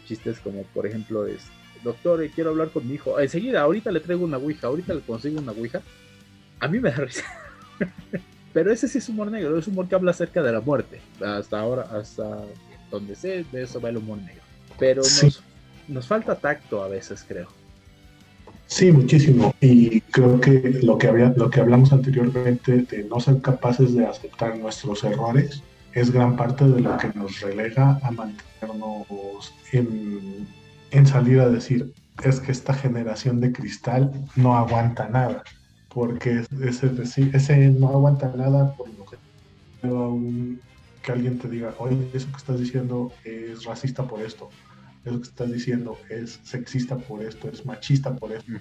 chistes 0.06 0.38
como, 0.40 0.62
por 0.74 0.86
ejemplo, 0.86 1.26
es, 1.26 1.46
doctor, 1.82 2.22
eh, 2.22 2.30
quiero 2.34 2.50
hablar 2.50 2.68
con 2.68 2.86
mi 2.86 2.94
hijo. 2.94 3.18
Enseguida, 3.18 3.62
ahorita 3.62 3.90
le 3.90 4.00
traigo 4.00 4.24
una 4.24 4.36
ouija, 4.36 4.66
ahorita 4.66 4.92
le 4.92 5.00
consigo 5.00 5.40
una 5.40 5.52
ouija. 5.52 5.80
A 6.60 6.68
mí 6.68 6.80
me 6.80 6.90
da 6.90 6.98
risa. 6.98 7.24
Pero 8.56 8.72
ese 8.72 8.88
sí 8.88 8.96
es 8.96 9.08
humor 9.10 9.30
negro, 9.30 9.58
es 9.58 9.68
humor 9.68 9.86
que 9.86 9.96
habla 9.96 10.12
acerca 10.12 10.42
de 10.42 10.50
la 10.50 10.62
muerte. 10.62 10.98
Hasta 11.22 11.60
ahora, 11.60 11.82
hasta 11.92 12.38
donde 12.90 13.14
sé, 13.14 13.44
de 13.52 13.64
eso 13.64 13.82
va 13.82 13.90
el 13.90 13.98
humor 13.98 14.16
negro. 14.16 14.40
Pero 14.78 15.02
nos, 15.02 15.42
nos 15.88 16.06
falta 16.06 16.34
tacto 16.34 16.82
a 16.82 16.88
veces, 16.88 17.22
creo. 17.28 17.48
Sí, 18.64 18.90
muchísimo. 18.90 19.54
Y 19.60 20.00
creo 20.00 20.40
que 20.40 20.80
lo 20.82 20.96
que, 20.96 21.06
había, 21.06 21.34
lo 21.36 21.50
que 21.50 21.60
hablamos 21.60 21.92
anteriormente 21.92 22.78
de 22.78 23.04
no 23.04 23.20
ser 23.20 23.42
capaces 23.42 23.94
de 23.94 24.06
aceptar 24.06 24.56
nuestros 24.56 25.04
errores 25.04 25.62
es 25.92 26.10
gran 26.10 26.34
parte 26.34 26.64
de 26.64 26.80
lo 26.80 26.96
que 26.96 27.08
nos 27.14 27.38
relega 27.40 28.00
a 28.02 28.10
mantenernos 28.10 29.52
en, 29.72 30.48
en 30.92 31.06
salir 31.06 31.40
a 31.40 31.50
decir, 31.50 31.92
es 32.24 32.40
que 32.40 32.52
esta 32.52 32.72
generación 32.72 33.38
de 33.38 33.52
cristal 33.52 34.12
no 34.34 34.56
aguanta 34.56 35.10
nada, 35.10 35.44
porque 35.96 36.44
ese, 36.62 36.92
ese 37.32 37.68
no 37.70 37.88
aguanta 37.88 38.30
nada 38.36 38.74
por 38.76 38.86
lo 38.90 39.06
que 39.06 39.16
que 41.02 41.12
alguien 41.12 41.38
te 41.38 41.48
diga, 41.48 41.74
oye, 41.78 42.10
eso 42.12 42.30
que 42.30 42.36
estás 42.36 42.60
diciendo 42.60 43.12
es 43.24 43.64
racista 43.64 44.06
por 44.06 44.20
esto, 44.20 44.50
eso 45.06 45.18
que 45.22 45.28
estás 45.28 45.50
diciendo 45.50 45.96
es 46.10 46.38
sexista 46.42 46.98
por 46.98 47.22
esto, 47.22 47.48
es 47.48 47.64
machista 47.64 48.14
por 48.14 48.30
esto. 48.30 48.52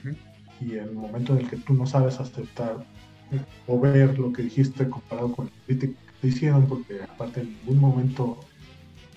Y 0.61 0.77
en 0.77 0.83
el 0.83 0.93
momento 0.93 1.33
en 1.33 1.39
el 1.39 1.49
que 1.49 1.57
tú 1.57 1.73
no 1.73 1.85
sabes 1.85 2.21
aceptar 2.21 2.85
o 3.67 3.79
ver 3.81 4.17
lo 4.17 4.31
que 4.31 4.43
dijiste 4.43 4.87
comparado 4.87 5.33
con 5.33 5.47
el 5.47 5.51
crítico 5.65 5.99
hicieron 6.23 6.65
porque 6.67 7.03
aparte 7.03 7.41
en 7.41 7.49
ningún 7.57 7.79
momento 7.79 8.39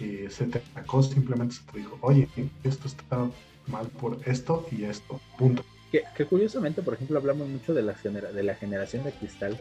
eh, 0.01 0.27
se 0.29 0.47
te 0.47 0.59
atacó, 0.59 1.05
simplemente 1.05 1.55
se 1.55 1.63
te 1.71 1.79
dijo, 1.79 1.97
oye, 2.01 2.29
esto 2.65 2.89
está 2.89 3.31
mal 3.69 3.87
por 4.01 4.19
esto 4.27 4.67
y 4.73 4.83
esto, 4.85 5.21
punto. 5.39 5.63
Que, 5.91 6.25
curiosamente, 6.27 6.83
por 6.83 6.95
ejemplo, 6.95 7.19
hablamos 7.19 7.49
mucho 7.49 7.73
de 7.73 7.83
la, 7.83 7.95
de 7.95 8.43
la 8.43 8.55
generación 8.55 9.05
de 9.05 9.13
cristal, 9.13 9.59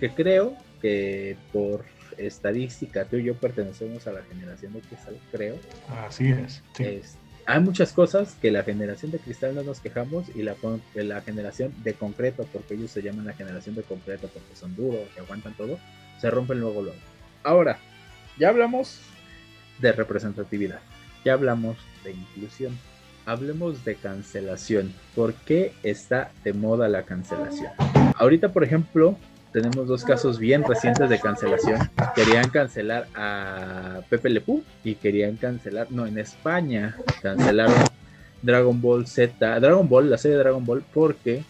que 0.00 0.10
creo 0.10 0.56
que 0.80 1.36
por 1.52 1.84
estadística, 2.18 3.04
tú 3.04 3.16
y 3.16 3.24
yo 3.24 3.34
pertenecemos 3.34 4.06
a 4.06 4.12
la 4.12 4.22
generación 4.22 4.72
de 4.72 4.80
cristal, 4.80 5.18
creo. 5.32 5.56
Así 5.88 6.30
es. 6.30 6.62
hay 7.46 7.60
muchas 7.60 7.92
cosas 7.92 8.34
que 8.40 8.50
la 8.50 8.62
generación 8.62 9.10
de 9.10 9.18
cristal 9.18 9.54
no 9.54 9.62
nos 9.62 9.80
quejamos 9.80 10.28
y 10.34 10.42
la, 10.42 10.56
la 10.94 11.20
generación 11.20 11.74
de 11.82 11.94
concreto, 11.94 12.46
porque 12.52 12.74
ellos 12.74 12.90
se 12.90 13.02
llaman 13.02 13.26
la 13.26 13.34
generación 13.34 13.74
de 13.74 13.82
concreto 13.82 14.28
porque 14.32 14.56
son 14.56 14.74
duros 14.76 15.02
y 15.16 15.20
aguantan 15.20 15.54
todo, 15.54 15.78
se 16.20 16.30
rompen 16.30 16.60
luego 16.60 16.82
luego. 16.82 16.98
Ahora, 17.42 17.78
ya 18.38 18.48
hablamos 18.48 19.00
de 19.78 19.92
representatividad, 19.92 20.80
ya 21.24 21.34
hablamos 21.34 21.76
de 22.02 22.12
inclusión, 22.12 22.76
hablemos 23.26 23.84
de 23.84 23.96
cancelación. 23.96 24.94
¿Por 25.14 25.34
qué 25.34 25.72
está 25.82 26.30
de 26.44 26.54
moda 26.54 26.88
la 26.88 27.02
cancelación? 27.02 27.70
Ahorita, 28.14 28.52
por 28.52 28.64
ejemplo, 28.64 29.18
tenemos 29.52 29.86
dos 29.88 30.04
casos 30.04 30.38
bien 30.38 30.64
recientes 30.64 31.10
de 31.10 31.18
cancelación. 31.18 31.90
Querían 32.14 32.48
cancelar 32.48 33.08
a 33.14 34.00
Pepe 34.08 34.30
Le 34.30 34.42
y 34.84 34.94
querían 34.94 35.36
cancelar, 35.36 35.90
no, 35.90 36.06
en 36.06 36.18
España 36.18 36.96
cancelaron 37.20 37.74
Dragon 38.42 38.80
Ball 38.80 39.06
Z, 39.06 39.60
Dragon 39.60 39.88
Ball, 39.88 40.08
la 40.08 40.18
serie 40.18 40.36
de 40.36 40.42
Dragon 40.44 40.64
Ball, 40.64 40.84
porque 40.94 41.42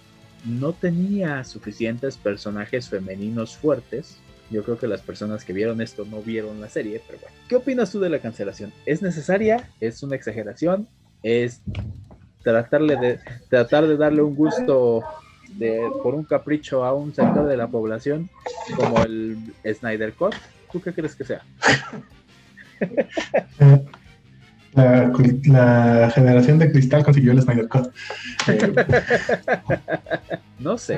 no 0.45 0.73
tenía 0.73 1.45
suficientes 1.45 2.17
personajes 2.17 2.89
femeninos 2.89 3.57
fuertes. 3.57 4.19
Yo 4.51 4.63
creo 4.63 4.79
que 4.79 4.87
las 4.87 5.03
personas 5.03 5.45
que 5.45 5.53
vieron 5.53 5.81
esto 5.81 6.05
no 6.05 6.23
vieron 6.23 6.61
la 6.61 6.71
serie, 6.71 7.03
pero 7.07 7.19
bueno. 7.21 7.37
¿Qué 7.49 7.57
opinas 7.57 7.91
tú 7.91 7.99
de 8.01 8.09
la 8.09 8.21
cancelación? 8.21 8.73
¿Es 8.87 9.03
necesaria? 9.03 9.69
¿Es 9.81 10.05
una 10.05 10.15
exageración? 10.15 10.89
¿Es 11.27 11.61
tratarle 12.45 12.95
de, 12.95 13.19
tratar 13.49 13.89
de 13.89 13.97
darle 13.97 14.23
un 14.23 14.37
gusto 14.37 15.03
por 16.01 16.15
un 16.15 16.23
capricho 16.23 16.85
a 16.85 16.95
un 16.95 17.13
sector 17.13 17.49
de 17.49 17.57
la 17.57 17.67
población 17.67 18.31
como 18.77 19.03
el 19.03 19.37
Snyder 19.65 20.13
Cut, 20.13 20.37
¿tú 20.71 20.81
qué 20.81 20.93
crees 20.93 21.17
que 21.17 21.25
sea? 21.25 21.43
La, 24.77 26.13
generación 26.15 26.61
de 26.61 26.71
cristal 26.71 27.03
consiguió 27.03 27.33
el 27.33 27.43
Snyder 27.43 27.67
Cut. 27.67 27.89
no 30.61 30.79
sé. 30.79 30.97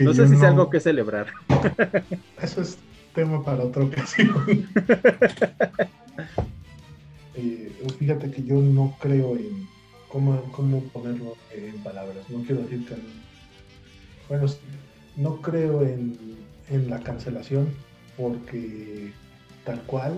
no 0.00 0.14
sé 0.14 0.28
si 0.28 0.34
es 0.34 0.42
algo 0.44 0.70
que 0.70 0.80
celebrar. 0.80 1.26
Eso 2.40 2.62
es 2.62 2.78
tema 3.12 3.44
para 3.44 3.64
otra 3.64 3.82
ocasión. 3.82 4.66
Eh, 7.36 7.70
fíjate 7.98 8.30
que 8.30 8.42
yo 8.42 8.56
no 8.56 8.96
creo 8.98 9.36
en 9.36 9.66
cómo, 10.08 10.40
cómo 10.52 10.80
ponerlo 10.84 11.36
en 11.52 11.76
palabras. 11.82 12.28
No 12.30 12.42
quiero 12.42 12.62
decir 12.62 12.86
que 12.86 12.94
bueno, 14.28 14.46
no 15.16 15.40
creo 15.40 15.82
en, 15.82 16.36
la 16.88 16.98
cancelación 16.98 17.68
porque 18.16 19.12
tal 19.64 19.80
cual, 19.82 20.16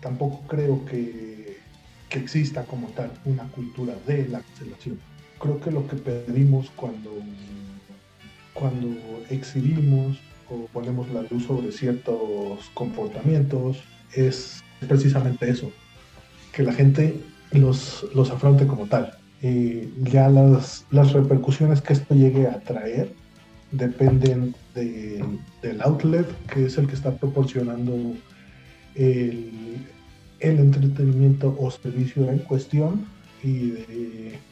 tampoco 0.00 0.46
creo 0.46 0.84
que, 0.84 1.60
exista 2.10 2.64
como 2.66 2.88
tal 2.88 3.10
una 3.24 3.44
cultura 3.52 3.94
de 4.06 4.28
la 4.28 4.40
cancelación. 4.40 5.00
Creo 5.40 5.58
que 5.60 5.70
lo 5.70 5.88
que 5.88 5.96
pedimos 5.96 6.70
cuando, 6.76 7.10
cuando 8.52 8.88
exhibimos 9.30 10.18
o 10.50 10.66
ponemos 10.74 11.10
la 11.10 11.22
luz 11.22 11.44
sobre 11.44 11.72
ciertos 11.72 12.70
comportamientos 12.74 13.78
es 14.14 14.62
precisamente 14.86 15.48
eso, 15.48 15.72
que 16.52 16.62
la 16.62 16.72
gente 16.72 17.20
los, 17.52 18.06
los 18.14 18.30
afronte 18.30 18.66
como 18.66 18.86
tal. 18.86 19.16
Eh, 19.42 19.90
ya 19.98 20.28
las, 20.28 20.86
las 20.90 21.12
repercusiones 21.12 21.80
que 21.80 21.94
esto 21.94 22.14
llegue 22.14 22.46
a 22.46 22.60
traer 22.60 23.12
dependen 23.72 24.54
del 24.74 25.80
outlet, 25.82 26.26
que 26.46 26.66
es 26.66 26.78
el 26.78 26.86
que 26.86 26.94
está 26.94 27.16
proporcionando 27.16 28.14
el, 28.94 29.86
entretenimiento 30.40 31.56
o 31.58 31.70
servicio 31.70 32.30
en 32.30 32.38
cuestión. 32.38 33.06
Y 33.42 33.74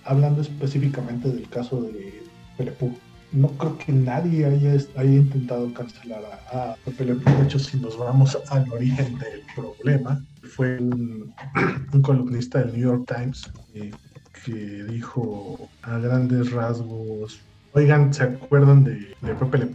hablando 0.05 0.43
específicamente 0.43 1.29
del 1.29 1.49
caso 1.49 1.83
de 1.83 2.23
Pelepú, 2.57 2.97
no 3.33 3.49
creo 3.49 3.79
que 3.79 3.93
nadie 3.93 4.45
haya, 4.45 4.73
haya 4.97 5.11
intentado 5.11 5.73
cancelar 5.73 6.23
a, 6.53 6.73
a 6.73 6.77
De 6.87 7.43
hecho, 7.43 7.59
si 7.59 7.79
nos 7.79 7.99
vamos 7.99 8.39
al 8.51 8.71
origen 8.73 9.19
del 9.19 9.43
problema, 9.55 10.23
fue 10.43 10.79
un, 10.79 11.33
columnista 12.03 12.61
del 12.61 12.73
New 12.73 12.83
York 12.83 13.13
Times 13.15 13.51
eh, 13.75 13.93
que 14.45 14.85
dijo 14.85 15.69
a 15.83 15.99
grandes 15.99 16.51
rasgos 16.51 17.41
Oigan, 17.73 18.13
¿se 18.13 18.25
acuerdan 18.25 18.83
de, 18.83 19.15
Pepe 19.21 19.59
Le 19.59 19.71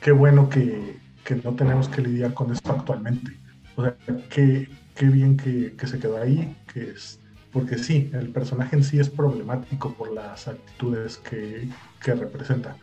Qué 0.00 0.12
bueno 0.12 0.48
que, 0.48 1.00
no 1.42 1.54
tenemos 1.54 1.88
que 1.88 2.02
lidiar 2.02 2.34
con 2.34 2.52
esto 2.52 2.72
actualmente. 2.72 3.32
O 3.74 3.82
sea, 3.82 3.96
qué, 4.30 4.68
qué 4.94 5.06
bien 5.06 5.36
que, 5.36 5.74
se 5.84 5.98
quedó 5.98 6.20
ahí, 6.20 6.56
que 6.72 6.90
es, 6.90 7.18
porque 7.52 7.78
sí, 7.78 8.10
el 8.12 8.28
personaje 8.28 8.76
en 8.76 8.84
sí 8.84 9.00
es 9.00 9.08
problemático 9.08 9.94
por 9.94 10.12
las 10.12 10.46
actitudes 10.46 11.16
que, 11.16 11.68
representa. 12.02 12.76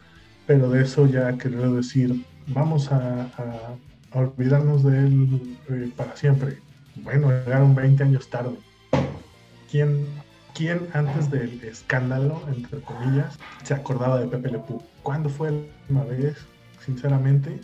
Pero 0.47 0.69
de 0.69 0.81
eso 0.81 1.05
ya 1.05 1.37
quiero 1.37 1.75
decir, 1.75 2.25
vamos 2.47 2.91
a, 2.91 3.29
olvidarnos 4.11 4.83
de 4.83 4.97
él 4.97 5.57
eh, 5.69 5.91
para 5.95 6.15
siempre. 6.15 6.57
Bueno, 6.95 7.29
llegaron 7.29 7.75
20 7.75 8.03
años 8.03 8.27
tarde. 8.29 8.57
¿Quién, 9.69 10.07
¿Quién 10.55 10.87
antes 10.93 11.29
del 11.29 11.63
escándalo, 11.63 12.41
entre 12.47 12.81
comillas, 12.81 13.37
se 13.63 13.75
acordaba 13.75 14.19
de 14.19 14.27
Pepe 14.27 14.49
Le 14.49 14.59
Pew? 14.59 14.81
¿Cuándo 15.03 15.29
fue 15.29 15.51
la 15.51 15.57
última 15.57 16.03
vez, 16.05 16.37
sinceramente, 16.83 17.59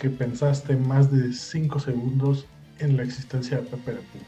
que 0.00 0.10
pensaste 0.10 0.76
más 0.76 1.10
de 1.10 1.32
cinco 1.32 1.80
segundos 1.80 2.46
en 2.78 2.96
la 2.96 3.02
existencia 3.02 3.56
de 3.56 3.64
Pepe 3.64 3.94
Le 3.94 3.98
Pew? 3.98 4.22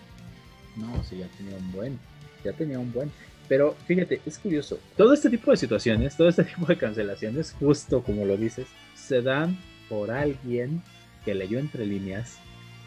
No, 0.77 1.05
sí, 1.05 1.19
ya 1.19 1.29
tenía 1.37 1.57
un 1.57 1.73
buen, 1.73 1.99
ya 2.45 2.53
tenía 2.53 2.79
un 2.81 2.93
buen. 2.93 3.13
Pero 3.49 3.77
fíjate, 3.87 4.21
es 4.25 4.39
curioso, 4.39 4.79
todo 4.97 5.13
este 5.13 5.31
tipo 5.31 5.51
de 5.51 5.57
situaciones, 5.57 6.17
todo 6.17 6.29
este 6.29 6.45
tipo 6.55 6.67
de 6.67 6.79
cancelaciones, 6.79 7.55
justo 7.59 8.03
como 8.03 8.25
lo 8.25 8.37
dices, 8.37 8.67
se 8.95 9.23
dan 9.23 9.59
por 9.89 10.11
alguien 10.11 10.83
que 11.25 11.35
leyó 11.35 11.59
entre 11.59 11.87
líneas, 11.87 12.39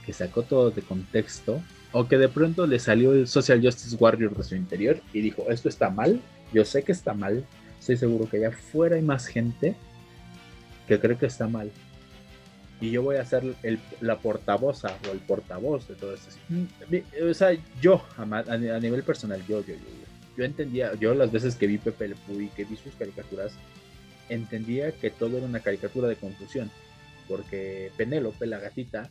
que 0.06 0.14
sacó 0.14 0.44
todo 0.44 0.72
de 0.72 0.82
contexto 0.82 1.62
o 1.92 2.08
que 2.08 2.18
de 2.18 2.30
pronto 2.30 2.68
le 2.68 2.80
salió 2.80 3.14
el 3.14 3.28
Social 3.28 3.62
Justice 3.62 3.96
Warrior 3.96 4.36
de 4.36 4.44
su 4.44 4.56
interior 4.56 5.00
y 5.14 5.22
dijo, 5.22 5.46
esto 5.50 5.70
está 5.70 5.90
mal, 5.90 6.20
yo 6.54 6.66
sé 6.66 6.84
que 6.84 6.92
está 6.92 7.14
mal, 7.14 7.46
estoy 7.80 7.98
seguro 7.98 8.30
que 8.30 8.38
allá 8.38 8.50
afuera 8.50 8.96
hay 8.96 9.02
más 9.02 9.28
gente 9.28 9.76
que 10.88 11.00
cree 11.00 11.18
que 11.18 11.26
está 11.26 11.48
mal. 11.48 11.72
Y 12.82 12.92
yo 12.92 13.04
voy 13.04 13.16
a 13.16 13.26
ser 13.26 13.56
la 14.02 14.18
portavoza 14.18 14.98
o 15.08 15.14
el 15.14 15.20
portavoz 15.20 15.88
de 15.88 15.96
todo 15.96 16.14
esto. 16.14 16.30
Mm, 16.50 16.66
o 17.30 17.34
sea, 17.34 17.58
yo, 17.82 18.04
a, 18.18 18.58
nivel 18.58 19.04
personal, 19.04 19.40
yo, 19.48 19.62
yo, 19.62 19.76
yo, 19.76 19.80
yo 20.38 20.44
entendía, 20.44 20.94
yo 20.96 21.14
las 21.14 21.32
veces 21.32 21.56
que 21.56 21.68
vi 21.68 21.78
Pepe 21.78 22.10
Le 22.10 22.16
Puy, 22.16 22.48
que 22.50 22.66
vi 22.66 22.76
sus 22.76 22.94
caricaturas, 22.96 23.54
entendía 24.30 24.92
que 24.92 25.10
todo 25.10 25.38
era 25.38 25.46
una 25.46 25.60
caricatura 25.60 26.08
de 26.08 26.16
confusión. 26.16 26.70
Porque 27.28 27.92
Penélope, 27.98 28.46
la 28.46 28.60
gatita, 28.60 29.10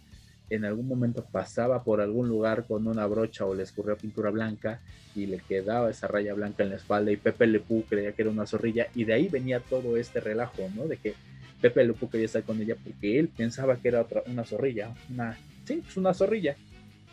en 0.50 0.64
algún 0.64 0.86
momento 0.86 1.24
pasaba 1.24 1.82
por 1.82 2.00
algún 2.00 2.28
lugar 2.28 2.66
con 2.66 2.86
una 2.86 3.06
brocha 3.06 3.46
o 3.46 3.54
le 3.54 3.62
escurrió 3.62 3.96
pintura 3.96 4.30
blanca 4.30 4.80
y 5.14 5.26
le 5.26 5.38
quedaba 5.38 5.90
esa 5.90 6.06
raya 6.06 6.34
blanca 6.34 6.62
en 6.62 6.70
la 6.70 6.76
espalda 6.76 7.10
y 7.10 7.16
Pepe 7.16 7.46
Le 7.46 7.62
creía 7.88 8.12
que 8.12 8.22
era 8.22 8.30
una 8.30 8.46
zorrilla 8.46 8.88
y 8.94 9.04
de 9.04 9.14
ahí 9.14 9.28
venía 9.28 9.60
todo 9.60 9.96
este 9.96 10.20
relajo, 10.20 10.68
¿no? 10.74 10.86
De 10.86 10.98
que 10.98 11.14
Pepe 11.60 11.84
Le 11.84 11.94
quería 11.94 12.26
estar 12.26 12.42
con 12.42 12.60
ella 12.60 12.76
porque 12.82 13.18
él 13.18 13.28
pensaba 13.28 13.76
que 13.76 13.88
era 13.88 14.02
otra, 14.02 14.22
una 14.26 14.44
zorrilla, 14.44 14.94
una, 15.10 15.38
sí, 15.64 15.80
pues 15.82 15.96
una 15.96 16.12
zorrilla. 16.12 16.56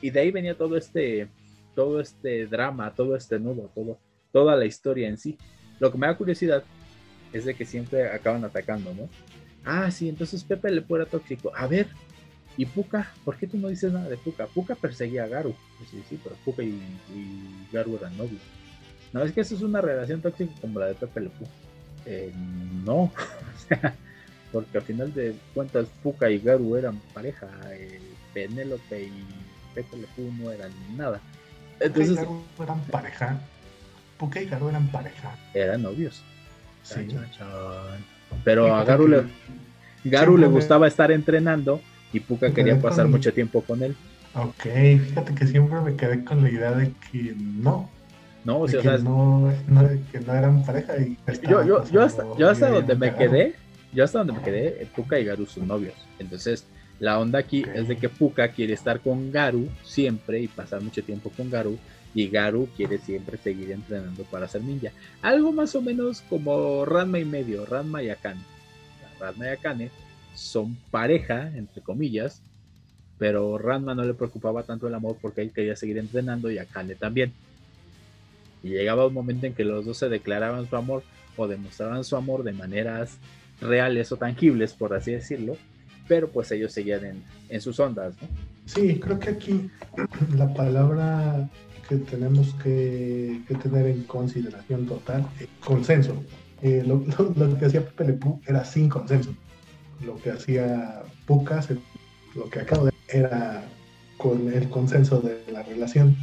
Y 0.01 0.09
de 0.09 0.19
ahí 0.19 0.31
venía 0.31 0.55
todo 0.55 0.77
este, 0.77 1.27
todo 1.75 1.99
este 1.99 2.47
drama, 2.47 2.93
todo 2.93 3.15
este 3.15 3.39
nudo, 3.39 3.71
todo, 3.73 3.99
toda 4.31 4.55
la 4.55 4.65
historia 4.65 5.07
en 5.07 5.17
sí. 5.17 5.37
Lo 5.79 5.91
que 5.91 5.97
me 5.97 6.07
da 6.07 6.17
curiosidad 6.17 6.63
es 7.33 7.45
de 7.45 7.53
que 7.53 7.65
siempre 7.65 8.09
acaban 8.09 8.43
atacando, 8.43 8.93
¿no? 8.93 9.09
Ah, 9.63 9.89
sí, 9.91 10.09
entonces 10.09 10.43
Pepe 10.43 10.71
Le 10.71 10.83
era 10.89 11.05
tóxico. 11.05 11.51
A 11.55 11.67
ver, 11.67 11.87
¿Y 12.57 12.65
Puka? 12.65 13.11
¿Por 13.23 13.37
qué 13.37 13.47
tú 13.47 13.57
no 13.57 13.69
dices 13.69 13.93
nada 13.93 14.09
de 14.09 14.17
Puka? 14.17 14.47
Puka 14.47 14.75
perseguía 14.75 15.23
a 15.23 15.27
Garu. 15.27 15.55
Pues 15.77 15.89
sí, 15.89 16.03
sí, 16.09 16.19
pero 16.21 16.35
Puka 16.43 16.63
y, 16.63 16.79
Garu 17.71 17.95
eran 17.95 18.17
novios. 18.17 18.41
No, 19.13 19.23
es 19.23 19.31
que 19.31 19.41
eso 19.41 19.55
es 19.55 19.61
una 19.61 19.81
relación 19.81 20.21
tóxica 20.21 20.53
como 20.59 20.79
la 20.79 20.87
de 20.87 20.95
Pepe 20.95 21.21
Le 21.21 21.31
eh, 22.07 22.33
no, 22.83 23.11
porque 24.51 24.77
al 24.77 24.83
final 24.83 25.13
de 25.13 25.35
cuentas 25.53 25.87
Puka 26.01 26.29
y 26.29 26.39
Garu 26.39 26.75
eran 26.75 26.99
pareja. 27.13 27.47
Eh, 27.71 27.99
Penélope 28.33 29.03
y 29.03 29.25
Pepe 29.73 29.97
Le 29.97 30.07
no 30.31 30.51
eran 30.51 30.71
nada. 30.95 31.21
Entonces, 31.81 32.17
Puka 32.17 32.21
y 32.21 32.25
Garu 32.25 32.63
eran 32.63 32.79
pareja. 32.81 33.39
Puka 34.17 34.41
y 34.41 34.45
Garu 34.45 34.69
eran 34.69 34.87
pareja. 34.87 35.35
Eran 35.53 35.81
novios. 35.81 36.21
Sí. 36.83 37.07
Pero 38.43 38.73
a 38.73 38.83
Garu 38.83 39.07
le, 39.07 39.23
Garu 40.03 40.37
le 40.37 40.47
gustaba 40.47 40.87
estar 40.87 41.11
entrenando 41.11 41.81
y 42.13 42.19
Puka 42.19 42.53
quería 42.53 42.79
pasar 42.79 43.07
mucho 43.07 43.33
tiempo 43.33 43.61
con 43.61 43.83
él. 43.83 43.95
Ok, 44.33 44.63
fíjate 44.63 45.35
que 45.35 45.47
siempre 45.47 45.79
me 45.81 45.95
quedé 45.95 46.23
con 46.23 46.43
la 46.43 46.49
idea 46.49 46.71
de 46.71 46.93
que 47.11 47.35
no. 47.37 47.89
No, 48.43 48.61
o 48.61 48.67
sea, 48.67 48.81
que, 48.81 49.03
no, 49.03 49.53
que 50.11 50.19
no 50.19 50.33
eran 50.33 50.63
pareja. 50.63 50.97
Y 50.97 51.17
yo, 51.47 51.63
yo, 51.63 51.83
yo, 51.91 52.01
hasta, 52.01 52.23
yo 52.37 52.49
hasta 52.49 52.69
donde 52.69 52.95
me 52.95 53.13
quedé, 53.13 53.55
yo 53.93 54.03
hasta 54.03 54.19
donde 54.19 54.33
me 54.33 54.41
quedé, 54.41 54.87
Puka 54.95 55.19
y 55.19 55.25
Garu 55.25 55.45
son 55.45 55.67
novios. 55.67 55.93
Entonces, 56.17 56.65
la 57.01 57.19
onda 57.19 57.39
aquí 57.39 57.65
es 57.73 57.87
de 57.87 57.97
que 57.97 58.09
Puka 58.09 58.49
quiere 58.49 58.73
estar 58.73 58.99
con 58.99 59.31
Garu 59.31 59.67
siempre 59.83 60.39
y 60.39 60.47
pasar 60.47 60.81
mucho 60.81 61.03
tiempo 61.03 61.31
con 61.35 61.49
Garu. 61.49 61.79
y 62.13 62.27
Garu 62.27 62.67
quiere 62.77 62.99
siempre 62.99 63.37
seguir 63.37 63.71
entrenando 63.71 64.23
para 64.25 64.47
ser 64.47 64.61
ninja. 64.61 64.91
Algo 65.23 65.51
más 65.51 65.73
o 65.73 65.81
menos 65.81 66.21
como 66.29 66.85
Ranma 66.85 67.17
y 67.17 67.25
medio, 67.25 67.65
Ranma 67.65 68.03
y 68.03 68.09
Akane. 68.09 68.41
Ranma 69.19 69.45
y 69.45 69.49
Akane 69.49 69.89
son 70.35 70.77
pareja, 70.91 71.47
entre 71.57 71.81
comillas, 71.81 72.43
pero 73.17 73.57
Ranma 73.57 73.95
no 73.95 74.03
le 74.03 74.13
preocupaba 74.13 74.61
tanto 74.61 74.87
el 74.87 74.93
amor 74.93 75.17
porque 75.19 75.41
él 75.41 75.51
quería 75.51 75.75
seguir 75.75 75.97
entrenando 75.97 76.51
y 76.51 76.59
Akane 76.59 76.93
también. 76.93 77.33
Y 78.61 78.69
llegaba 78.69 79.07
un 79.07 79.13
momento 79.15 79.47
en 79.47 79.55
que 79.55 79.65
los 79.65 79.85
dos 79.85 79.97
se 79.97 80.07
declaraban 80.07 80.69
su 80.69 80.75
amor 80.75 81.01
o 81.35 81.47
demostraban 81.47 82.03
su 82.03 82.15
amor 82.15 82.43
de 82.43 82.51
maneras 82.51 83.17
reales 83.59 84.11
o 84.11 84.17
tangibles, 84.17 84.73
por 84.73 84.93
así 84.93 85.13
decirlo, 85.13 85.57
pero 86.07 86.29
pues 86.29 86.51
ellos 86.51 86.71
seguían 86.71 87.23
en, 87.49 87.61
sus 87.61 87.79
ondas. 87.79 88.13
Sí, 88.65 88.99
creo 88.99 89.19
que 89.19 89.29
aquí 89.29 89.69
la 90.35 90.53
palabra 90.53 91.49
que 91.87 91.97
tenemos 91.97 92.53
que, 92.63 93.41
tener 93.61 93.87
en 93.87 94.03
consideración 94.03 94.85
total, 94.85 95.27
es 95.39 95.47
consenso. 95.63 96.15
Eh, 96.61 96.83
lo, 96.85 97.03
que 97.57 97.65
hacía 97.65 97.85
Pepe 97.85 98.17
era 98.47 98.63
sin 98.63 98.87
consenso. 98.87 99.33
Lo 100.05 100.15
que 100.17 100.31
hacía 100.31 101.03
Pucas, 101.25 101.69
lo 102.35 102.49
que 102.49 102.59
acabo 102.59 102.85
de 102.85 102.91
era 103.09 103.63
con 104.17 104.51
el 104.51 104.69
consenso 104.69 105.19
de 105.21 105.43
la 105.51 105.63
relación. 105.63 106.15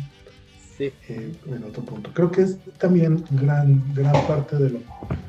Sí. 0.77 0.93
Eh, 1.09 1.33
en 1.47 1.65
otro 1.65 1.83
punto. 1.83 2.13
Creo 2.15 2.31
que 2.31 2.43
es 2.43 2.57
también 2.79 3.25
gran, 3.33 3.83
gran 3.95 4.15
parte 4.27 4.57
de 4.57 4.71
lo, 4.71 4.81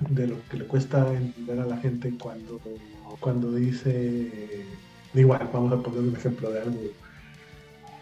de 0.09 0.27
lo 0.27 0.35
que 0.47 0.57
le 0.57 0.65
cuesta 0.65 1.11
entender 1.11 1.59
a 1.59 1.65
la 1.65 1.77
gente 1.77 2.13
cuando, 2.21 2.61
cuando 3.19 3.51
dice, 3.53 4.65
igual, 5.13 5.49
vamos 5.53 5.73
a 5.73 5.83
poner 5.83 5.99
un 6.01 6.15
ejemplo 6.15 6.51
de 6.51 6.61
algo 6.61 6.79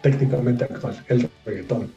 técnicamente 0.02 0.64
actual, 0.64 1.04
el 1.08 1.28
reggaetón 1.44 1.90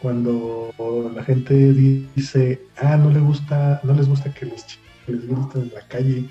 cuando 0.00 0.72
la 1.14 1.24
gente 1.24 1.72
dice, 1.72 2.60
ah, 2.76 2.96
no 2.96 3.10
le 3.10 3.20
gusta, 3.20 3.80
no 3.82 3.94
les 3.94 4.08
gusta 4.08 4.32
que 4.32 4.46
los 4.46 4.64
les 5.06 5.26
griten 5.26 5.62
en 5.62 5.74
la 5.74 5.86
calle, 5.88 6.28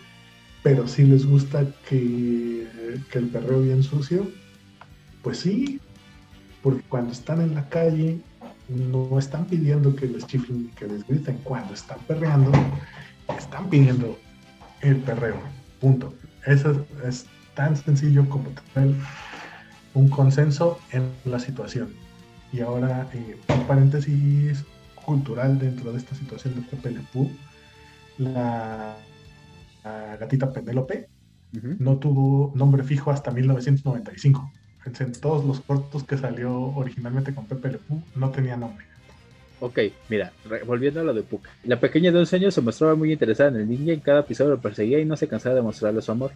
pero 0.64 0.88
sí 0.88 1.04
les 1.04 1.26
gusta 1.26 1.66
que, 1.88 2.68
el 3.14 3.28
perreo 3.28 3.62
bien 3.62 3.84
sucio, 3.84 4.30
pues 5.24 5.40
sí, 5.40 5.80
porque 6.62 6.84
cuando 6.90 7.14
están 7.14 7.42
en 7.42 7.56
la 7.56 7.68
calle 7.70 8.20
no 8.68 9.18
están 9.18 9.46
pidiendo 9.46 9.96
que 9.96 10.08
les 10.08 10.26
chiflen 10.28 10.72
que 10.72 10.88
les 10.88 11.08
griten, 11.08 11.40
cuando 11.44 11.74
están 11.74 12.00
perreando, 12.08 12.52
están 13.38 13.70
pidiendo 13.70 14.18
el 14.82 14.98
perreo, 14.98 15.40
punto. 15.80 16.14
Eso 16.46 16.86
es 17.06 17.26
tan 17.56 17.76
sencillo 17.76 18.28
como 18.30 18.50
tener 18.74 18.94
un 19.94 20.10
consenso 20.10 20.80
en 20.92 21.10
la 21.26 21.40
situación. 21.40 21.90
Y 22.52 22.62
ahora, 22.62 23.08
eh, 23.14 23.38
un 23.50 23.68
paréntesis 23.68 24.64
cultural 25.04 25.60
dentro 25.60 25.92
de 25.92 25.98
esta 25.98 26.16
situación 26.16 26.56
de 26.56 26.62
Pepe 26.62 26.92
Le 26.92 27.02
la, 28.18 28.96
gatita 30.20 30.52
Penélope 30.52 31.10
no 31.80 31.98
tuvo 31.98 32.52
nombre 32.56 32.84
fijo 32.84 33.12
hasta 33.12 33.32
1995. 33.32 34.52
En 34.86 35.12
todos 35.14 35.46
los 35.46 35.62
cortos 35.62 36.04
que 36.04 36.18
salió 36.18 36.54
originalmente 36.76 37.34
con 37.34 37.46
Pepe 37.46 37.72
Le 37.72 37.80
no 38.16 38.30
tenía 38.30 38.58
nombre. 38.58 38.86
Ok, 39.60 39.80
mira, 40.10 40.34
volviendo 40.66 41.00
a 41.00 41.04
lo 41.04 41.14
de 41.14 41.24
Puka. 41.24 41.50
La 41.64 41.80
pequeña 41.80 42.12
de 42.12 42.20
11 42.20 42.36
años 42.36 42.54
se 42.54 42.62
mostraba 42.62 42.96
muy 42.96 43.12
interesada 43.14 43.50
en 43.50 43.72
el 43.72 43.72
y 43.72 43.92
en 43.92 44.02
cada 44.02 44.22
episodio 44.22 44.52
lo 44.52 44.62
perseguía 44.62 45.00
y 45.00 45.06
no 45.06 45.16
se 45.16 45.28
cansaba 45.28 45.56
de 45.56 45.62
mostrarle 45.62 46.02
su 46.02 46.12
amor. 46.12 46.32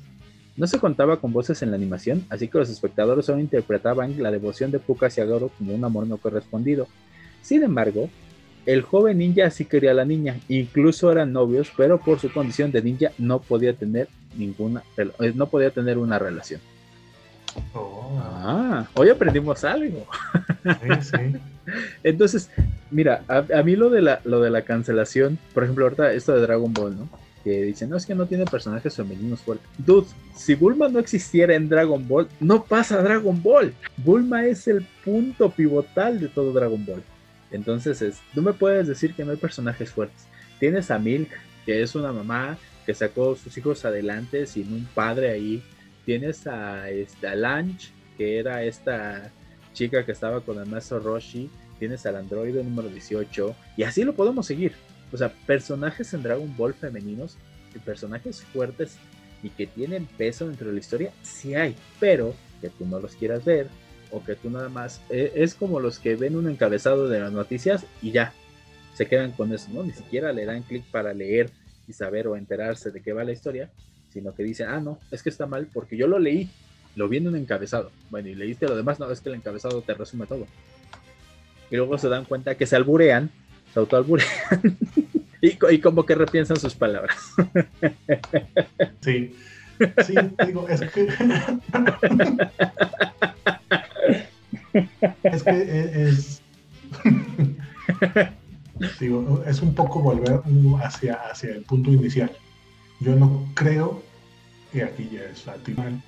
No 0.55 0.67
se 0.67 0.80
contaba 0.80 1.17
con 1.17 1.32
voces 1.32 1.61
en 1.61 1.72
la 1.72 1.78
animación, 1.78 2.26
así 2.30 2.47
que 2.47 2.57
los 2.57 2.70
espectadores 2.70 3.26
solo 3.26 3.39
interpretaban 3.39 4.22
la 4.22 4.32
devoción 4.32 4.72
de 4.72 4.80
Puka 4.80 5.07
hacia 5.07 5.26
Goro 5.26 5.49
como 5.57 5.74
un 5.74 5.84
amor 5.84 6.07
no 6.07 6.17
correspondido. 6.17 6.88
Sin 7.41 7.63
embargo, 7.63 8.09
el 8.65 8.82
joven 8.82 9.17
ninja 9.17 9.49
sí 9.51 9.65
quería 9.65 9.91
a 9.91 9.95
la 9.95 10.05
niña, 10.05 10.38
incluso 10.47 11.11
eran 11.11 11.34
novios, 11.34 11.72
pero 11.76 11.99
por 11.99 12.20
su 12.20 12.32
condición 12.32 12.72
de 12.72 12.82
ninja 12.82 13.11
no 13.17 13.39
podía 13.39 13.74
tener 13.74 14.07
ninguna, 14.38 14.84
eh, 14.97 15.34
no 15.34 15.47
podía 15.47 15.72
tener 15.72 15.97
una 15.97 16.20
relación. 16.20 16.61
Oh. 17.74 18.20
Ah, 18.22 18.88
hoy 18.93 19.09
aprendimos 19.09 19.63
algo. 19.63 20.05
Sí, 20.63 21.01
sí. 21.01 21.39
Entonces, 22.03 22.49
mira, 22.91 23.24
a, 23.28 23.63
mí 23.63 23.76
lo 23.76 23.89
de 23.89 24.01
la 24.01 24.22
lo 24.24 24.41
de 24.41 24.49
la 24.49 24.63
cancelación, 24.63 25.38
por 25.53 25.63
ejemplo, 25.63 25.86
ahorita 25.86 26.13
esto 26.13 26.34
de 26.34 26.41
Dragon 26.41 26.74
Ball, 26.74 26.97
¿no? 26.97 27.09
que 27.43 27.63
dicen, 27.63 27.89
no, 27.89 27.97
es 27.97 28.05
que 28.05 28.15
no 28.15 28.26
tiene 28.26 28.45
personajes 28.45 28.95
femeninos 28.95 29.41
fuertes. 29.41 29.67
Dude, 29.78 30.07
si 30.36 30.55
Bulma 30.55 30.89
no 30.89 30.99
existiera 30.99 31.55
en 31.55 31.70
Dragon 31.70 32.05
Ball, 32.07 32.28
no 32.39 32.63
pasa 32.63 33.01
Dragon 33.01 33.41
Ball. 33.41 33.74
Bulma 33.97 34.45
es 34.45 34.67
el 34.67 34.86
punto 35.05 35.49
pivotal 35.49 36.20
de 36.20 36.28
todo 36.28 36.51
Dragon 36.51 36.86
Ball. 36.86 37.03
Entonces, 37.51 38.01
es, 38.01 38.20
tú 38.34 38.41
me 38.41 38.53
puedes 38.53 38.88
decir 38.88 39.13
que 39.13 39.24
no 39.24 39.32
hay 39.32 39.38
personajes 39.38 39.89
fuertes. 39.89 40.28
Tienes 40.59 40.91
a 40.91 40.99
Milk, 40.99 41.30
que 41.65 41.82
es 41.82 41.95
una 41.95 42.11
mamá 42.11 42.57
que 42.86 42.93
sacó 42.93 43.34
a 43.34 43.38
sus 43.38 43.57
hijos 43.57 43.86
adelante 43.86 44.45
sin 44.45 44.74
un 44.74 44.86
padre 44.93 45.30
ahí. 45.32 45.63
Tienes 46.05 46.45
a, 46.47 46.89
esta 46.89 47.36
Lange, 47.36 47.91
que 48.17 48.38
era 48.39 48.63
esta 48.63 49.32
chica 49.74 50.05
que 50.05 50.11
estaba 50.11 50.41
con 50.41 50.59
el 50.59 50.65
maestro 50.65 50.99
Roshi. 50.99 51.49
Tienes 51.78 52.05
al 52.05 52.17
androide 52.17 52.63
número 52.63 52.89
18. 52.89 53.55
Y 53.78 53.84
así 53.84 54.03
lo 54.03 54.13
podemos 54.13 54.45
seguir. 54.45 54.74
O 55.11 55.17
sea, 55.17 55.34
personajes 55.45 56.13
en 56.13 56.24
Dragon 56.24 56.55
Ball 56.57 56.74
femeninos, 56.74 57.38
y 57.76 57.80
personajes 57.80 58.41
fuertes 58.41 58.97
y 59.41 59.49
que 59.49 59.67
tienen 59.67 60.05
peso 60.05 60.47
dentro 60.47 60.67
de 60.67 60.74
la 60.74 60.80
historia, 60.80 61.11
sí 61.22 61.55
hay, 61.55 61.76
pero 61.99 62.34
que 62.61 62.70
tú 62.70 62.86
no 62.86 62.99
los 62.99 63.15
quieras 63.15 63.45
ver 63.45 63.67
o 64.11 64.24
que 64.24 64.36
tú 64.36 64.49
nada 64.49 64.70
más 64.70 65.01
eh, 65.09 65.32
es 65.36 65.53
como 65.53 65.80
los 65.80 65.99
que 65.99 66.15
ven 66.15 66.36
un 66.36 66.49
encabezado 66.49 67.07
de 67.07 67.20
las 67.20 67.32
noticias 67.32 67.86
y 68.01 68.11
ya 68.11 68.34
se 68.95 69.07
quedan 69.07 69.32
con 69.32 69.53
eso, 69.53 69.70
¿no? 69.72 69.84
Ni 69.84 69.91
siquiera 69.91 70.34
le 70.34 70.45
dan 70.45 70.63
clic 70.63 70.84
para 70.91 71.13
leer 71.13 71.51
y 71.88 71.93
saber 71.93 72.28
o 72.28 72.36
enterarse 72.36 72.91
de 72.91 73.01
qué 73.01 73.13
va 73.13 73.24
la 73.24 73.32
historia, 73.32 73.70
sino 74.11 74.34
que 74.34 74.43
dicen, 74.43 74.67
ah, 74.67 74.82
no, 74.82 74.99
es 75.11 75.24
que 75.24 75.30
está 75.30 75.45
mal 75.45 75.67
porque 75.72 75.95
yo 75.95 76.07
lo 76.07 76.20
leí, 76.20 76.49
lo 76.95 77.07
vi 77.07 77.17
en 77.17 77.27
un 77.27 77.35
encabezado. 77.35 77.91
Bueno, 78.09 78.29
y 78.29 78.35
leíste 78.35 78.67
lo 78.67 78.75
demás, 78.75 78.99
no, 78.99 79.09
es 79.11 79.21
que 79.21 79.29
el 79.29 79.35
encabezado 79.35 79.81
te 79.81 79.93
resume 79.93 80.25
todo. 80.25 80.47
Y 81.71 81.75
luego 81.75 81.97
se 81.97 82.09
dan 82.09 82.25
cuenta 82.25 82.55
que 82.55 82.65
se 82.65 82.75
alburean 82.75 83.31
se 83.73 83.79
autoalburean 83.79 84.77
y, 85.41 85.79
como 85.79 86.05
que 86.05 86.13
repiensan 86.15 86.59
sus 86.59 86.75
palabras. 86.75 87.33
Sí, 89.01 89.33
sí, 90.05 90.13
digo, 90.45 90.67
es 90.67 90.81
que... 90.81 91.07
es 95.23 95.43
que 95.43 96.03
es... 96.03 96.41
digo, 98.99 99.41
es 99.47 99.61
un 99.61 99.73
poco 99.73 100.01
volver 100.01 100.41
hacia, 100.83 101.13
hacia 101.13 101.51
el 101.51 101.63
punto 101.63 101.91
inicial. 101.91 102.29
Yo 102.99 103.15
no 103.15 103.49
creo, 103.53 104.03
y 104.73 104.81
aquí 104.81 105.09
ya 105.13 105.23
es 105.23 105.45
final, 105.63 106.03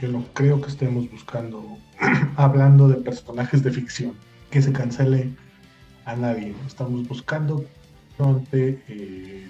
yo 0.00 0.08
no 0.08 0.24
creo 0.32 0.60
que 0.60 0.68
estemos 0.68 1.10
buscando, 1.10 1.78
hablando 2.36 2.88
de 2.88 2.96
personajes 2.96 3.62
de 3.62 3.70
ficción, 3.70 4.14
que 4.50 4.62
se 4.62 4.72
cancele 4.72 5.30
a 6.04 6.16
nadie. 6.16 6.54
Estamos 6.66 7.06
buscando 7.06 7.64
eh, 8.52 9.48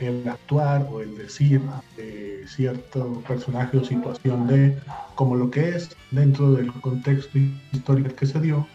el 0.00 0.28
actuar 0.28 0.86
o 0.90 1.00
el 1.00 1.16
decir 1.16 1.60
de 1.96 2.44
cierto 2.48 3.22
personaje 3.28 3.76
o 3.76 3.84
situación 3.84 4.46
de 4.46 4.78
como 5.14 5.36
lo 5.36 5.50
que 5.50 5.68
es 5.70 5.90
dentro 6.10 6.52
del 6.52 6.72
contexto 6.72 7.38
histórico 7.72 8.14
que 8.16 8.26
se 8.26 8.40
dio 8.40 8.66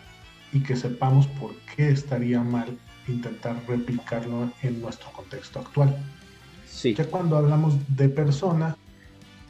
y 0.53 0.61
que 0.61 0.75
sepamos 0.75 1.27
por 1.27 1.51
qué 1.75 1.89
estaría 1.89 2.41
mal 2.41 2.77
intentar 3.07 3.61
replicarlo 3.67 4.51
en 4.61 4.81
nuestro 4.81 5.11
contexto 5.11 5.59
actual. 5.59 5.95
Sí. 6.65 6.93
Ya 6.93 7.05
cuando 7.05 7.37
hablamos 7.37 7.75
de 7.87 8.09
persona, 8.09 8.77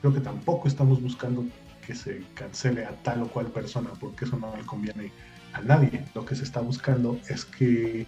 creo 0.05 0.13
que 0.13 0.21
tampoco 0.21 0.67
estamos 0.67 1.01
buscando 1.01 1.43
que 1.83 1.95
se 1.95 2.21
cancele 2.35 2.85
a 2.85 2.91
tal 3.01 3.23
o 3.23 3.27
cual 3.27 3.47
persona, 3.47 3.89
porque 3.99 4.25
eso 4.25 4.37
no 4.37 4.55
le 4.55 4.63
conviene 4.63 5.11
a 5.53 5.61
nadie. 5.61 6.05
Lo 6.13 6.23
que 6.23 6.35
se 6.35 6.43
está 6.43 6.59
buscando 6.59 7.19
es 7.27 7.43
que 7.43 8.05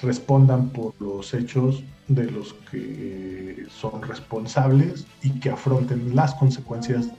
respondan 0.00 0.70
por 0.70 0.94
los 1.02 1.34
hechos 1.34 1.84
de 2.06 2.30
los 2.30 2.54
que 2.70 3.66
son 3.68 4.00
responsables 4.00 5.06
y 5.22 5.38
que 5.38 5.50
afronten 5.50 6.16
las 6.16 6.34
consecuencias 6.34 7.10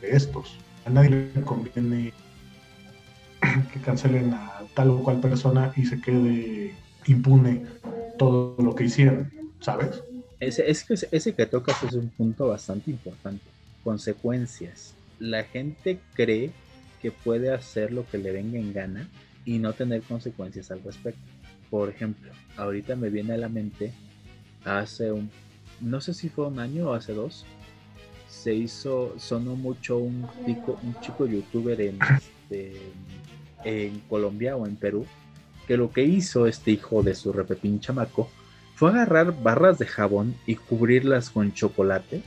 de 0.00 0.10
estos. 0.10 0.58
A 0.84 0.90
nadie 0.90 1.30
le 1.32 1.42
conviene 1.42 2.12
que 3.72 3.80
cancelen 3.80 4.34
a 4.34 4.62
tal 4.74 4.90
o 4.90 5.04
cual 5.04 5.20
persona 5.20 5.72
y 5.76 5.86
se 5.86 6.00
quede 6.00 6.74
impune 7.06 7.64
todo 8.18 8.56
lo 8.58 8.74
que 8.74 8.86
hicieron, 8.86 9.30
¿sabes? 9.60 10.02
Ese, 10.40 10.70
ese, 10.70 11.08
ese 11.10 11.34
que 11.34 11.46
tocas 11.46 11.82
es 11.82 11.94
un 11.94 12.08
punto 12.10 12.48
bastante 12.48 12.90
importante. 12.90 13.44
Consecuencias. 13.82 14.94
La 15.18 15.44
gente 15.44 16.00
cree 16.14 16.50
que 17.00 17.10
puede 17.10 17.52
hacer 17.52 17.92
lo 17.92 18.06
que 18.06 18.18
le 18.18 18.32
venga 18.32 18.58
en 18.58 18.72
gana 18.72 19.08
y 19.44 19.58
no 19.58 19.72
tener 19.72 20.02
consecuencias 20.02 20.70
al 20.70 20.82
respecto. 20.82 21.20
Por 21.70 21.88
ejemplo, 21.88 22.30
ahorita 22.56 22.96
me 22.96 23.10
viene 23.10 23.34
a 23.34 23.38
la 23.38 23.48
mente 23.48 23.92
hace 24.64 25.12
un, 25.12 25.30
no 25.80 26.00
sé 26.00 26.14
si 26.14 26.28
fue 26.28 26.48
un 26.48 26.58
año 26.58 26.90
o 26.90 26.94
hace 26.94 27.14
dos, 27.14 27.44
se 28.28 28.54
hizo, 28.54 29.14
sonó 29.18 29.56
mucho 29.56 29.98
un 29.98 30.28
chico, 30.44 30.78
un 30.82 31.00
chico 31.00 31.26
youtuber 31.26 31.80
en, 31.80 31.98
este, 32.50 32.76
en 33.64 34.00
Colombia 34.08 34.56
o 34.56 34.66
en 34.66 34.76
Perú 34.76 35.06
que 35.66 35.76
lo 35.76 35.90
que 35.90 36.04
hizo 36.04 36.46
este 36.46 36.72
hijo 36.72 37.02
de 37.02 37.14
su 37.14 37.32
repepín 37.32 37.80
chamaco 37.80 38.30
fue 38.76 38.90
agarrar 38.90 39.42
barras 39.42 39.78
de 39.78 39.86
jabón 39.86 40.34
y 40.46 40.56
cubrirlas 40.56 41.30
con 41.30 41.54
chocolate, 41.54 42.20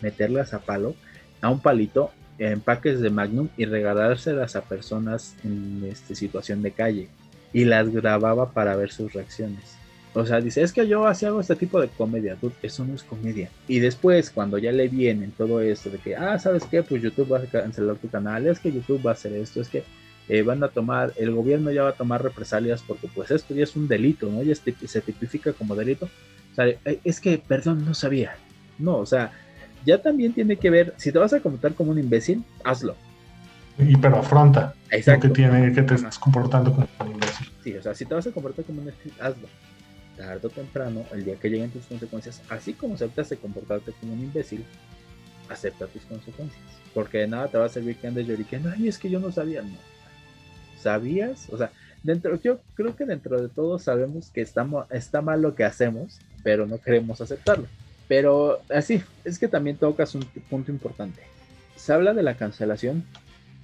meterlas 0.00 0.54
a 0.54 0.60
palo, 0.60 0.94
a 1.40 1.50
un 1.50 1.60
palito, 1.60 2.12
empaques 2.38 3.00
de 3.00 3.10
Magnum 3.10 3.48
y 3.56 3.64
regalárselas 3.64 4.54
a 4.54 4.62
personas 4.62 5.34
en 5.42 5.84
esta 5.90 6.14
situación 6.14 6.62
de 6.62 6.70
calle. 6.70 7.08
Y 7.52 7.64
las 7.64 7.90
grababa 7.90 8.52
para 8.52 8.76
ver 8.76 8.92
sus 8.92 9.12
reacciones. 9.12 9.80
O 10.14 10.24
sea, 10.24 10.40
dice, 10.40 10.62
es 10.62 10.72
que 10.72 10.86
yo 10.86 11.06
así 11.06 11.26
hago 11.26 11.40
este 11.40 11.56
tipo 11.56 11.80
de 11.80 11.88
comedia, 11.88 12.36
eso 12.62 12.84
no 12.84 12.94
es 12.94 13.02
comedia. 13.02 13.50
Y 13.66 13.80
después, 13.80 14.30
cuando 14.30 14.58
ya 14.58 14.70
le 14.70 14.86
vienen 14.86 15.32
todo 15.32 15.60
esto 15.60 15.90
de 15.90 15.98
que, 15.98 16.14
ah, 16.14 16.38
¿sabes 16.38 16.64
qué? 16.70 16.84
Pues 16.84 17.02
YouTube 17.02 17.32
va 17.32 17.38
a 17.38 17.46
cancelar 17.46 17.96
tu 17.96 18.08
canal, 18.08 18.46
es 18.46 18.60
que 18.60 18.72
YouTube 18.72 19.04
va 19.04 19.10
a 19.10 19.14
hacer 19.14 19.32
esto, 19.32 19.60
es 19.60 19.68
que 19.68 19.82
eh, 20.30 20.42
van 20.42 20.62
a 20.62 20.68
tomar, 20.68 21.12
el 21.16 21.32
gobierno 21.32 21.72
ya 21.72 21.82
va 21.82 21.90
a 21.90 21.94
tomar 21.94 22.22
represalias 22.22 22.82
porque 22.86 23.08
pues 23.12 23.32
esto 23.32 23.52
ya 23.52 23.64
es 23.64 23.74
un 23.74 23.88
delito, 23.88 24.30
¿no? 24.30 24.42
Ya 24.42 24.54
se 24.54 25.00
tipifica 25.00 25.52
como 25.52 25.74
delito. 25.74 26.06
O 26.52 26.54
sea, 26.54 26.68
eh, 26.68 27.00
es 27.02 27.20
que, 27.20 27.36
perdón, 27.38 27.84
no 27.84 27.94
sabía. 27.94 28.36
No, 28.78 28.98
o 28.98 29.06
sea, 29.06 29.32
ya 29.84 30.00
también 30.00 30.32
tiene 30.32 30.56
que 30.56 30.70
ver, 30.70 30.94
si 30.98 31.10
te 31.10 31.18
vas 31.18 31.32
a 31.32 31.40
comportar 31.40 31.74
como 31.74 31.90
un 31.90 31.98
imbécil, 31.98 32.44
hazlo. 32.62 32.94
Y 33.76 33.96
pero 33.96 34.18
afronta 34.18 34.74
Exacto. 34.90 35.28
que 35.28 35.34
tiene 35.34 35.72
que 35.72 35.82
te 35.82 35.94
estás 35.94 36.18
comportando 36.18 36.72
como 36.72 36.86
un 37.00 37.10
imbécil. 37.12 37.48
Sí, 37.64 37.74
o 37.74 37.82
sea, 37.82 37.94
si 37.94 38.04
te 38.04 38.14
vas 38.14 38.26
a 38.26 38.30
comportar 38.30 38.64
como 38.64 38.80
un 38.80 38.88
imbécil, 38.88 39.12
hazlo 39.20 39.48
tarde 40.16 40.46
o 40.46 40.50
temprano, 40.50 41.04
el 41.12 41.24
día 41.24 41.36
que 41.36 41.48
lleguen 41.48 41.70
tus 41.70 41.86
consecuencias, 41.86 42.42
así 42.50 42.74
como 42.74 42.94
aceptas 42.94 43.30
de 43.30 43.36
comportarte 43.38 43.92
como 43.98 44.12
un 44.12 44.20
imbécil, 44.20 44.64
acepta 45.48 45.86
tus 45.86 46.02
consecuencias. 46.02 46.60
Porque 46.94 47.18
de 47.18 47.28
nada 47.28 47.48
te 47.48 47.58
va 47.58 47.66
a 47.66 47.68
servir 47.68 47.96
que 47.96 48.06
andes 48.06 48.26
lloriqueando, 48.26 48.70
ay, 48.70 48.88
es 48.88 48.98
que 48.98 49.10
yo 49.10 49.18
no 49.18 49.32
sabía, 49.32 49.62
no. 49.62 49.76
¿Sabías? 50.80 51.48
O 51.50 51.58
sea, 51.58 51.70
dentro, 52.02 52.40
yo 52.40 52.60
creo 52.74 52.96
que 52.96 53.04
dentro 53.04 53.40
de 53.40 53.48
todo 53.48 53.78
sabemos 53.78 54.30
que 54.30 54.40
está 54.40 54.64
mal 54.64 55.42
lo 55.42 55.54
que 55.54 55.64
hacemos, 55.64 56.18
pero 56.42 56.66
no 56.66 56.78
queremos 56.78 57.20
aceptarlo. 57.20 57.66
Pero 58.08 58.60
así, 58.74 59.00
es 59.24 59.38
que 59.38 59.46
también 59.46 59.76
tocas 59.76 60.16
un 60.16 60.24
punto 60.48 60.72
importante. 60.72 61.22
Se 61.76 61.92
habla 61.92 62.12
de 62.12 62.24
la 62.24 62.36
cancelación 62.36 63.04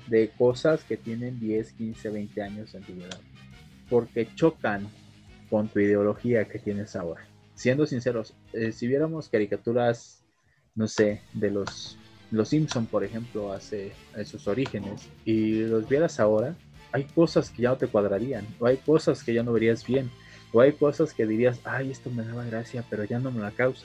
de 0.06 0.30
cosas 0.38 0.84
que 0.84 0.96
tienen 0.96 1.40
10, 1.40 1.72
15, 1.72 2.10
20 2.10 2.42
años 2.42 2.72
de 2.72 2.78
antigüedad. 2.78 3.18
Porque 3.90 4.28
chocan 4.36 4.88
con 5.50 5.68
tu 5.68 5.80
ideología 5.80 6.44
que 6.44 6.58
tienes 6.58 6.94
ahora. 6.96 7.26
Siendo 7.54 7.86
sinceros, 7.86 8.34
eh, 8.52 8.70
si 8.70 8.86
viéramos 8.86 9.28
caricaturas, 9.28 10.22
no 10.74 10.86
sé, 10.86 11.22
de 11.32 11.50
los, 11.50 11.96
los 12.30 12.48
Simpson, 12.48 12.86
por 12.86 13.02
ejemplo, 13.02 13.52
hace 13.52 13.92
sus 14.24 14.46
orígenes, 14.46 15.08
y 15.24 15.62
los 15.62 15.88
vieras 15.88 16.20
ahora, 16.20 16.54
hay 16.96 17.04
cosas 17.04 17.50
que 17.50 17.62
ya 17.62 17.70
no 17.70 17.76
te 17.76 17.88
cuadrarían, 17.88 18.46
o 18.58 18.66
hay 18.66 18.78
cosas 18.78 19.22
que 19.22 19.34
ya 19.34 19.42
no 19.42 19.52
verías 19.52 19.86
bien, 19.86 20.10
o 20.50 20.62
hay 20.62 20.72
cosas 20.72 21.12
que 21.12 21.26
dirías, 21.26 21.60
ay, 21.64 21.90
esto 21.90 22.10
me 22.10 22.24
daba 22.24 22.42
gracia, 22.46 22.82
pero 22.88 23.04
ya 23.04 23.18
no 23.18 23.30
me 23.30 23.42
la 23.42 23.50
causa, 23.50 23.84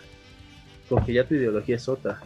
porque 0.87 1.11
ya 1.11 1.25
tu 1.25 1.35
ideología 1.35 1.75
es 1.75 1.89
otra, 1.89 2.21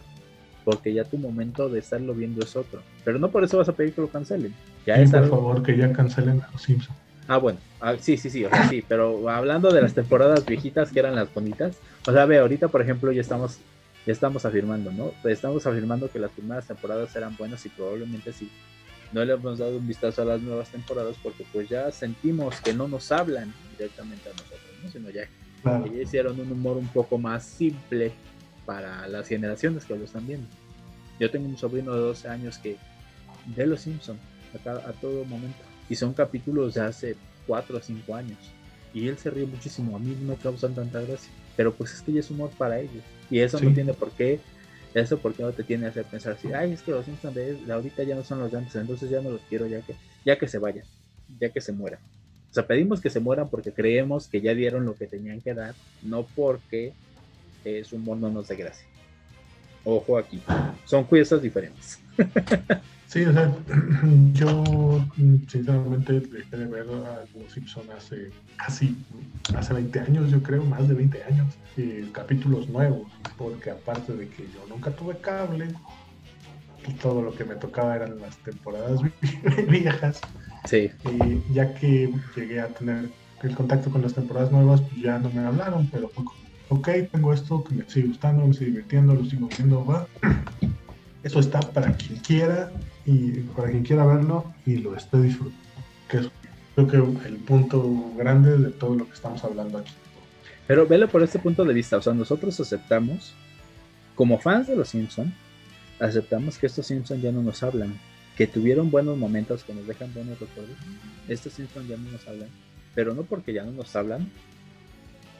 porque 0.64 0.94
ya 0.94 1.02
tu 1.02 1.18
momento 1.18 1.68
de 1.68 1.80
estarlo 1.80 2.14
viendo 2.14 2.40
es 2.44 2.54
otro. 2.54 2.82
Pero 3.04 3.18
no 3.18 3.32
por 3.32 3.42
eso 3.42 3.58
vas 3.58 3.68
a 3.68 3.72
pedir 3.72 3.94
que 3.94 4.00
lo 4.00 4.08
cancelen. 4.08 4.54
Ya 4.86 4.94
es 4.94 5.10
por 5.10 5.28
favor, 5.28 5.62
que 5.64 5.76
ya 5.76 5.92
cancelen 5.92 6.40
a 6.40 6.50
los 6.52 6.62
Simpsons. 6.62 6.96
Ah, 7.26 7.38
bueno, 7.38 7.58
ah, 7.80 7.96
sí, 7.98 8.16
sí, 8.16 8.30
sí, 8.30 8.44
o 8.44 8.48
sea, 8.48 8.68
sí, 8.68 8.84
pero 8.86 9.28
hablando 9.28 9.72
de 9.72 9.82
las 9.82 9.92
temporadas 9.92 10.46
viejitas 10.46 10.92
que 10.92 11.00
eran 11.00 11.16
las 11.16 11.34
bonitas, 11.34 11.76
o 12.06 12.12
sea, 12.12 12.26
ve, 12.26 12.38
ahorita, 12.38 12.68
por 12.68 12.80
ejemplo, 12.80 13.10
ya 13.10 13.22
estamos, 13.22 13.58
ya 14.06 14.12
estamos 14.12 14.44
afirmando, 14.44 14.92
¿no? 14.92 15.10
Estamos 15.28 15.66
afirmando 15.66 16.08
que 16.08 16.20
las 16.20 16.30
primeras 16.30 16.68
temporadas 16.68 17.16
eran 17.16 17.36
buenas 17.36 17.66
y 17.66 17.70
probablemente 17.70 18.32
sí. 18.32 18.48
No 19.12 19.24
le 19.24 19.32
hemos 19.32 19.58
dado 19.58 19.76
un 19.76 19.86
vistazo 19.86 20.22
a 20.22 20.24
las 20.24 20.40
nuevas 20.40 20.68
temporadas 20.68 21.16
porque 21.22 21.44
pues 21.52 21.68
ya 21.68 21.90
sentimos 21.90 22.60
que 22.60 22.72
no 22.72 22.88
nos 22.88 23.12
hablan 23.12 23.52
directamente 23.76 24.28
a 24.28 24.32
nosotros, 24.32 24.60
¿no? 24.82 24.90
Sino 24.90 25.10
ya, 25.10 25.28
ya 25.64 26.02
hicieron 26.02 26.38
un 26.40 26.50
humor 26.50 26.76
un 26.76 26.88
poco 26.88 27.18
más 27.18 27.44
simple 27.44 28.12
para 28.64 29.06
las 29.08 29.28
generaciones 29.28 29.84
que 29.84 29.96
lo 29.96 30.04
están 30.04 30.26
viendo. 30.26 30.48
Yo 31.20 31.30
tengo 31.30 31.48
un 31.48 31.56
sobrino 31.56 31.94
de 31.94 32.00
12 32.00 32.28
años 32.28 32.58
que 32.58 32.76
ve 33.54 33.66
Los 33.66 33.82
Simpson 33.82 34.18
a, 34.64 34.70
a 34.70 34.92
todo 34.92 35.24
momento 35.24 35.58
y 35.88 35.94
son 35.94 36.12
capítulos 36.12 36.74
de 36.74 36.82
hace 36.82 37.16
4 37.46 37.76
o 37.76 37.80
5 37.80 38.14
años. 38.14 38.38
Y 38.92 39.08
él 39.08 39.18
se 39.18 39.30
ríe 39.30 39.46
muchísimo, 39.46 39.96
a 39.96 39.98
mí 39.98 40.16
no 40.20 40.32
me 40.32 40.36
causan 40.36 40.74
tanta 40.74 41.00
gracia. 41.00 41.30
Pero 41.56 41.72
pues 41.72 41.92
es 41.92 42.02
que 42.02 42.12
ya 42.12 42.20
es 42.20 42.30
humor 42.30 42.50
para 42.56 42.80
ellos. 42.80 43.02
Y 43.30 43.40
eso 43.40 43.60
no 43.60 43.72
tiene 43.72 43.92
por 43.92 44.10
qué, 44.12 44.40
eso 44.96 45.18
porque 45.18 45.42
no 45.42 45.52
te 45.52 45.62
tiene 45.62 45.84
que 45.84 45.90
hacer 45.90 46.04
pensar 46.04 46.32
así, 46.32 46.52
ay, 46.52 46.72
es 46.72 46.82
que 46.82 46.90
los 46.90 47.04
Simpsons 47.04 47.34
de 47.34 47.72
ahorita 47.72 48.02
ya 48.02 48.14
no 48.14 48.24
son 48.24 48.40
los 48.40 48.52
antes, 48.54 48.74
entonces 48.76 49.10
ya 49.10 49.20
no 49.20 49.30
los 49.30 49.42
quiero 49.42 49.66
ya 49.66 49.80
que, 49.82 49.94
ya 50.24 50.38
que 50.38 50.48
se 50.48 50.58
vayan, 50.58 50.84
ya 51.38 51.50
que 51.50 51.60
se 51.60 51.72
mueran. 51.72 52.00
O 52.50 52.54
sea, 52.54 52.66
pedimos 52.66 53.00
que 53.00 53.10
se 53.10 53.20
mueran 53.20 53.50
porque 53.50 53.72
creemos 53.72 54.28
que 54.28 54.40
ya 54.40 54.54
dieron 54.54 54.86
lo 54.86 54.94
que 54.94 55.06
tenían 55.06 55.42
que 55.42 55.52
dar, 55.52 55.74
no 56.02 56.26
porque 56.34 56.94
su 57.84 57.96
humor 57.96 58.16
no 58.16 58.30
nos 58.30 58.48
dé 58.48 58.56
gracia. 58.56 58.86
Ojo 59.84 60.16
aquí, 60.16 60.40
son 60.84 61.04
cosas 61.04 61.42
diferentes. 61.42 62.00
Sí, 63.06 63.24
o 63.24 63.32
sea, 63.32 63.54
yo 64.32 65.04
sinceramente 65.48 66.20
dejé 66.20 66.56
de 66.56 66.66
ver 66.66 66.86
a 66.88 67.24
Los 67.38 67.52
Simpson 67.52 67.84
hace 67.96 68.30
casi, 68.56 68.96
hace 69.56 69.74
20 69.74 70.00
años, 70.00 70.30
yo 70.30 70.42
creo, 70.42 70.64
más 70.64 70.88
de 70.88 70.94
20 70.94 71.22
años, 71.24 71.54
y 71.76 72.02
capítulos 72.10 72.68
nuevos, 72.68 73.06
porque 73.38 73.70
aparte 73.70 74.12
de 74.14 74.28
que 74.28 74.42
yo 74.42 74.66
nunca 74.68 74.90
tuve 74.90 75.18
cable, 75.18 75.68
todo 77.00 77.22
lo 77.22 77.34
que 77.34 77.44
me 77.44 77.54
tocaba 77.54 77.96
eran 77.96 78.20
las 78.20 78.36
temporadas 78.38 79.00
viejas. 79.68 80.20
Sí. 80.64 80.90
Y 81.04 81.54
ya 81.54 81.74
que 81.74 82.12
llegué 82.34 82.60
a 82.60 82.68
tener 82.68 83.08
el 83.42 83.54
contacto 83.54 83.90
con 83.90 84.02
las 84.02 84.14
temporadas 84.14 84.50
nuevas, 84.50 84.80
pues 84.80 85.00
ya 85.00 85.18
no 85.18 85.30
me 85.30 85.40
hablaron, 85.40 85.88
pero 85.92 86.10
ok, 86.68 86.88
tengo 87.12 87.32
esto 87.32 87.62
que 87.62 87.74
me 87.74 87.88
sigue 87.88 88.08
gustando, 88.08 88.46
me 88.46 88.54
sigue 88.54 88.66
divirtiendo, 88.66 89.14
lo 89.14 89.24
sigo 89.24 89.48
viendo, 89.56 89.84
va. 89.84 90.06
Eso 91.26 91.40
está 91.40 91.58
para 91.58 91.92
quien 91.96 92.20
quiera 92.20 92.70
y 93.04 93.32
para 93.56 93.68
quien 93.68 93.82
quiera 93.82 94.06
verlo 94.06 94.54
y 94.64 94.76
lo 94.76 94.94
esté 94.94 95.20
disfrutando. 95.20 95.60
Que 96.08 96.18
es 96.18 96.30
creo 96.86 97.18
que 97.18 97.26
el 97.26 97.38
punto 97.38 98.12
grande 98.16 98.56
de 98.56 98.70
todo 98.70 98.94
lo 98.94 99.06
que 99.06 99.14
estamos 99.14 99.42
hablando 99.42 99.78
aquí. 99.78 99.92
Pero 100.68 100.86
velo 100.86 101.08
por 101.08 101.24
este 101.24 101.40
punto 101.40 101.64
de 101.64 101.74
vista, 101.74 101.96
o 101.96 102.02
sea, 102.02 102.14
nosotros 102.14 102.60
aceptamos, 102.60 103.34
como 104.14 104.38
fans 104.38 104.68
de 104.68 104.76
los 104.76 104.90
Simpsons, 104.90 105.32
aceptamos 105.98 106.58
que 106.58 106.68
estos 106.68 106.86
Simpsons 106.86 107.20
ya 107.20 107.32
no 107.32 107.42
nos 107.42 107.60
hablan, 107.64 107.98
que 108.36 108.46
tuvieron 108.46 108.92
buenos 108.92 109.18
momentos, 109.18 109.64
que 109.64 109.74
nos 109.74 109.84
dejan 109.84 110.14
buenos 110.14 110.38
recuerdos. 110.38 110.76
Estos 111.26 111.54
Simpsons 111.54 111.88
ya 111.88 111.96
no 111.96 112.08
nos 112.08 112.28
hablan, 112.28 112.50
pero 112.94 113.14
no 113.14 113.24
porque 113.24 113.52
ya 113.52 113.64
no 113.64 113.72
nos 113.72 113.96
hablan, 113.96 114.30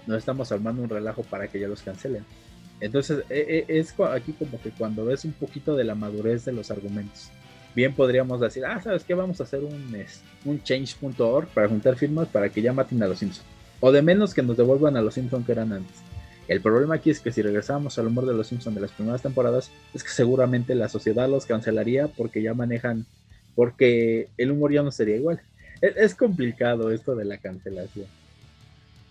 no 0.08 0.16
estamos 0.16 0.50
armando 0.50 0.82
un 0.82 0.88
relajo 0.88 1.22
para 1.22 1.46
que 1.46 1.60
ya 1.60 1.68
los 1.68 1.82
cancelen. 1.82 2.24
Entonces, 2.80 3.24
e, 3.30 3.64
e, 3.68 3.78
es 3.78 3.94
aquí 4.12 4.32
como 4.32 4.60
que 4.60 4.70
cuando 4.70 5.04
ves 5.04 5.24
un 5.24 5.32
poquito 5.32 5.74
de 5.74 5.84
la 5.84 5.94
madurez 5.94 6.44
de 6.44 6.52
los 6.52 6.70
argumentos 6.70 7.30
bien 7.76 7.94
podríamos 7.94 8.40
decir, 8.40 8.64
ah, 8.64 8.80
¿sabes 8.82 9.04
qué? 9.04 9.12
Vamos 9.12 9.38
a 9.38 9.44
hacer 9.44 9.62
un, 9.62 9.94
un 10.46 10.62
change.org 10.62 11.46
para 11.48 11.68
juntar 11.68 11.94
firmas 11.94 12.26
para 12.26 12.48
que 12.48 12.62
ya 12.62 12.72
maten 12.72 13.02
a 13.02 13.06
los 13.06 13.18
Simpsons. 13.18 13.46
O 13.80 13.92
de 13.92 14.00
menos 14.00 14.32
que 14.32 14.42
nos 14.42 14.56
devuelvan 14.56 14.96
a 14.96 15.02
los 15.02 15.14
Simpsons 15.14 15.44
que 15.44 15.52
eran 15.52 15.74
antes. 15.74 15.98
El 16.48 16.62
problema 16.62 16.94
aquí 16.94 17.10
es 17.10 17.20
que 17.20 17.30
si 17.30 17.42
regresamos 17.42 17.98
al 17.98 18.06
humor 18.06 18.24
de 18.24 18.32
los 18.32 18.46
Simpsons 18.46 18.74
de 18.74 18.80
las 18.80 18.92
primeras 18.92 19.20
temporadas, 19.20 19.70
es 19.92 20.02
que 20.02 20.08
seguramente 20.08 20.74
la 20.74 20.88
sociedad 20.88 21.28
los 21.28 21.44
cancelaría 21.44 22.08
porque 22.08 22.40
ya 22.40 22.54
manejan, 22.54 23.04
porque 23.54 24.28
el 24.38 24.52
humor 24.52 24.72
ya 24.72 24.82
no 24.82 24.90
sería 24.90 25.16
igual. 25.16 25.42
Es, 25.82 26.14
complicado 26.14 26.90
esto 26.90 27.14
de 27.14 27.26
la 27.26 27.36
cancelación. 27.36 28.06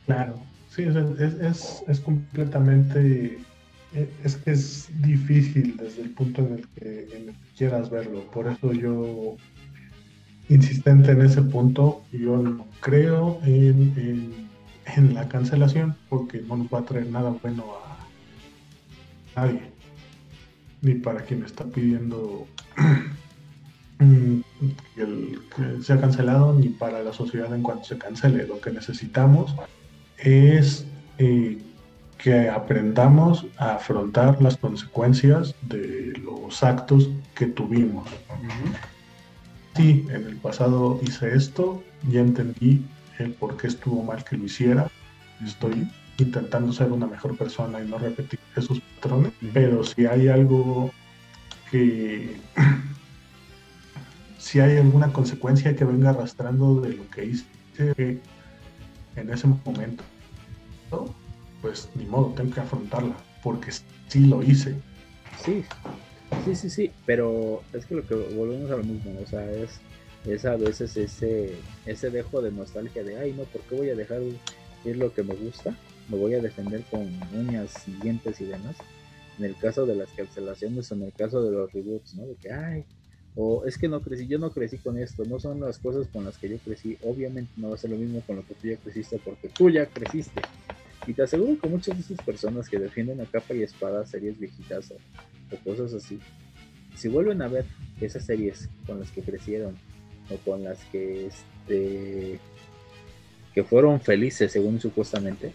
Claro, 0.07 0.39
sí, 0.75 0.87
es, 1.19 1.83
es, 1.87 1.99
completamente 1.99 3.37
es 4.23 4.35
que 4.37 4.51
es 4.51 4.89
difícil 5.01 5.77
desde 5.77 6.03
el 6.03 6.09
punto 6.11 6.41
en 6.41 6.53
el, 6.53 6.67
que, 6.69 7.33
quieras 7.57 7.89
verlo. 7.89 8.29
Por 8.31 8.47
eso 8.47 8.73
yo, 8.73 9.37
insistente 10.49 11.11
en 11.11 11.21
ese 11.21 11.41
punto, 11.41 12.03
yo 12.11 12.37
no 12.37 12.67
creo 12.81 13.39
en, 13.43 14.45
la 15.13 15.27
cancelación 15.27 15.95
porque 16.09 16.41
no 16.41 16.57
nos 16.57 16.67
va 16.67 16.79
a 16.79 16.85
traer 16.85 17.07
nada 17.07 17.35
bueno 17.41 17.65
a 19.35 19.41
nadie. 19.41 19.61
Ni 20.81 20.95
para 20.95 21.21
quien 21.21 21.43
está 21.43 21.65
pidiendo 21.65 22.47
que, 23.97 25.81
sea 25.81 25.99
cancelado, 25.99 26.53
ni 26.53 26.69
para 26.69 27.01
la 27.01 27.13
sociedad 27.13 27.53
en 27.55 27.63
cuanto 27.63 27.85
se 27.85 27.97
cancele. 27.97 28.45
Lo 28.47 28.59
que 28.59 28.71
necesitamos 28.71 29.55
es... 30.17 30.85
Eh, 31.17 31.57
que 32.25 32.49
aprendamos 32.49 33.45
a 33.55 33.75
afrontar 33.75 34.41
las 34.41 34.57
consecuencias 34.57 35.53
de 35.61 36.11
los 36.23 36.63
actos 36.63 37.07
que 37.35 37.45
tuvimos. 37.45 38.09
Sí, 39.75 40.07
en 40.09 40.25
el 40.25 40.35
pasado 40.37 40.99
hice 41.03 41.35
esto, 41.35 41.83
ya 42.09 42.21
entendí 42.21 42.83
el 43.19 43.33
por 43.33 43.57
qué 43.57 43.67
estuvo 43.67 44.01
mal 44.01 44.23
que 44.23 44.37
lo 44.37 44.45
hiciera, 44.45 44.89
estoy 45.45 45.87
intentando 46.17 46.73
ser 46.73 46.91
una 46.91 47.05
mejor 47.05 47.37
persona 47.37 47.79
y 47.79 47.87
no 47.87 47.99
repetir 47.99 48.39
esos 48.55 48.79
patrones, 48.79 49.31
pero 49.53 49.83
si 49.83 50.07
hay 50.07 50.27
algo 50.27 50.89
que, 51.69 52.37
si 54.39 54.61
hay 54.61 54.77
alguna 54.77 55.13
consecuencia 55.13 55.75
que 55.75 55.85
venga 55.85 56.09
arrastrando 56.09 56.81
de 56.81 56.89
lo 56.89 57.07
que 57.11 57.25
hice, 57.25 57.45
en 59.15 59.29
ese 59.29 59.45
momento, 59.45 60.03
pues 61.65 61.89
ni 61.95 62.05
modo, 62.05 62.31
tengo 62.35 62.53
que 62.53 62.59
afrontarla, 62.59 63.17
porque 63.41 63.71
sí 64.07 64.19
lo 64.27 64.43
hice. 64.43 64.75
Sí, 65.43 65.65
sí, 66.45 66.55
sí, 66.55 66.69
sí, 66.69 66.91
pero 67.07 67.63
es 67.73 67.87
que 67.87 67.95
lo 67.95 68.05
que 68.05 68.13
volvemos 68.13 68.69
a 68.69 68.77
lo 68.77 68.83
mismo, 68.83 69.19
o 69.19 69.25
sea, 69.25 69.51
es, 69.51 69.79
es 70.27 70.45
a 70.45 70.57
veces 70.57 70.95
ese, 70.95 71.55
ese 71.87 72.11
dejo 72.11 72.43
de 72.43 72.51
nostalgia 72.51 73.03
de, 73.03 73.17
ay, 73.17 73.33
no, 73.33 73.45
¿por 73.45 73.61
qué 73.63 73.75
voy 73.77 73.89
a 73.89 73.95
dejar 73.95 74.21
ir 74.21 74.97
lo 74.97 75.11
que 75.11 75.23
me 75.23 75.33
gusta? 75.33 75.75
Me 76.07 76.17
voy 76.17 76.35
a 76.35 76.39
defender 76.39 76.83
con 76.91 77.01
uñas 77.33 77.83
dientes 78.03 78.39
y 78.41 78.45
demás. 78.45 78.75
En 79.39 79.45
el 79.45 79.55
caso 79.57 79.87
de 79.87 79.95
las 79.95 80.09
cancelaciones, 80.11 80.91
en 80.91 81.01
el 81.01 81.13
caso 81.13 81.41
de 81.41 81.51
los 81.51 81.73
reboots, 81.73 82.13
¿no? 82.13 82.27
De 82.27 82.35
que, 82.35 82.53
ay, 82.53 82.85
o 83.33 83.65
es 83.65 83.79
que 83.79 83.87
no 83.87 84.01
crecí, 84.01 84.27
yo 84.27 84.37
no 84.37 84.51
crecí 84.51 84.77
con 84.77 84.99
esto, 84.99 85.25
no 85.25 85.39
son 85.39 85.61
las 85.61 85.79
cosas 85.79 86.07
con 86.13 86.25
las 86.25 86.37
que 86.37 86.47
yo 86.47 86.59
crecí, 86.59 86.95
obviamente 87.03 87.51
no 87.57 87.69
va 87.69 87.75
a 87.75 87.79
ser 87.79 87.89
lo 87.89 87.97
mismo 87.97 88.21
con 88.21 88.35
lo 88.35 88.45
que 88.45 88.53
tú 88.53 88.67
ya 88.67 88.77
creciste 88.77 89.19
porque 89.25 89.49
tú 89.49 89.71
ya 89.71 89.87
creciste. 89.87 90.43
Y 91.07 91.13
te 91.13 91.23
aseguro 91.23 91.59
que 91.59 91.69
muchas 91.69 91.95
de 91.95 92.01
esas 92.01 92.25
personas 92.25 92.67
que 92.67 92.79
defienden 92.79 93.21
a 93.21 93.25
capa 93.25 93.53
y 93.53 93.61
espada 93.61 94.05
series 94.05 94.39
viejitas 94.39 94.91
o, 94.91 94.97
cosas 95.63 95.93
así, 95.93 96.19
si 96.95 97.07
vuelven 97.07 97.41
a 97.41 97.47
ver 97.47 97.65
esas 98.01 98.25
series 98.25 98.69
con 98.85 98.99
las 98.99 99.11
que 99.11 99.21
crecieron 99.21 99.75
o 100.29 100.37
con 100.37 100.63
las 100.63 100.83
que 100.85 101.27
este 101.27 102.39
que 103.53 103.63
fueron 103.63 104.01
felices 104.01 104.51
según 104.51 104.81
supuestamente, 104.81 105.53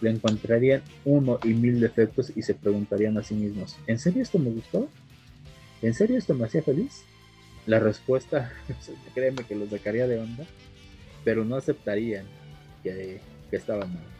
le 0.00 0.10
encontrarían 0.10 0.82
uno 1.04 1.38
y 1.44 1.48
mil 1.48 1.78
defectos 1.78 2.32
y 2.34 2.42
se 2.42 2.54
preguntarían 2.54 3.16
a 3.18 3.22
sí 3.22 3.34
mismos, 3.34 3.76
¿en 3.86 3.98
serio 3.98 4.22
esto 4.22 4.38
me 4.38 4.50
gustó? 4.50 4.88
¿En 5.82 5.94
serio 5.94 6.18
esto 6.18 6.34
me 6.34 6.46
hacía 6.46 6.62
feliz? 6.62 7.04
La 7.66 7.78
respuesta, 7.78 8.52
créeme 9.14 9.44
que 9.44 9.54
los 9.54 9.70
sacaría 9.70 10.08
de 10.08 10.18
onda, 10.18 10.44
pero 11.24 11.44
no 11.44 11.56
aceptarían 11.56 12.24
que, 12.82 13.20
que 13.50 13.56
estaba 13.56 13.86
mal. 13.86 14.15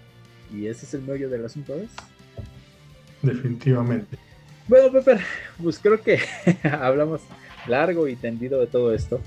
Y 0.53 0.67
ese 0.67 0.87
es 0.87 0.95
el 0.95 1.03
meollo 1.03 1.29
del 1.29 1.45
asunto, 1.45 1.75
¿ves? 1.77 1.91
Definitivamente. 3.23 4.17
Bueno, 4.69 4.91
Pepe, 4.93 5.21
pues 5.63 5.79
creo 5.79 6.01
que 6.01 6.21
hablamos 6.81 7.21
largo 7.67 8.09
y 8.09 8.17
tendido 8.17 8.61
de 8.61 8.67
todo 8.67 8.95
esto. 8.95 9.21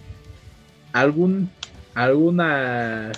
¿Algún, 0.94 1.50
¿Alguna 1.94 3.12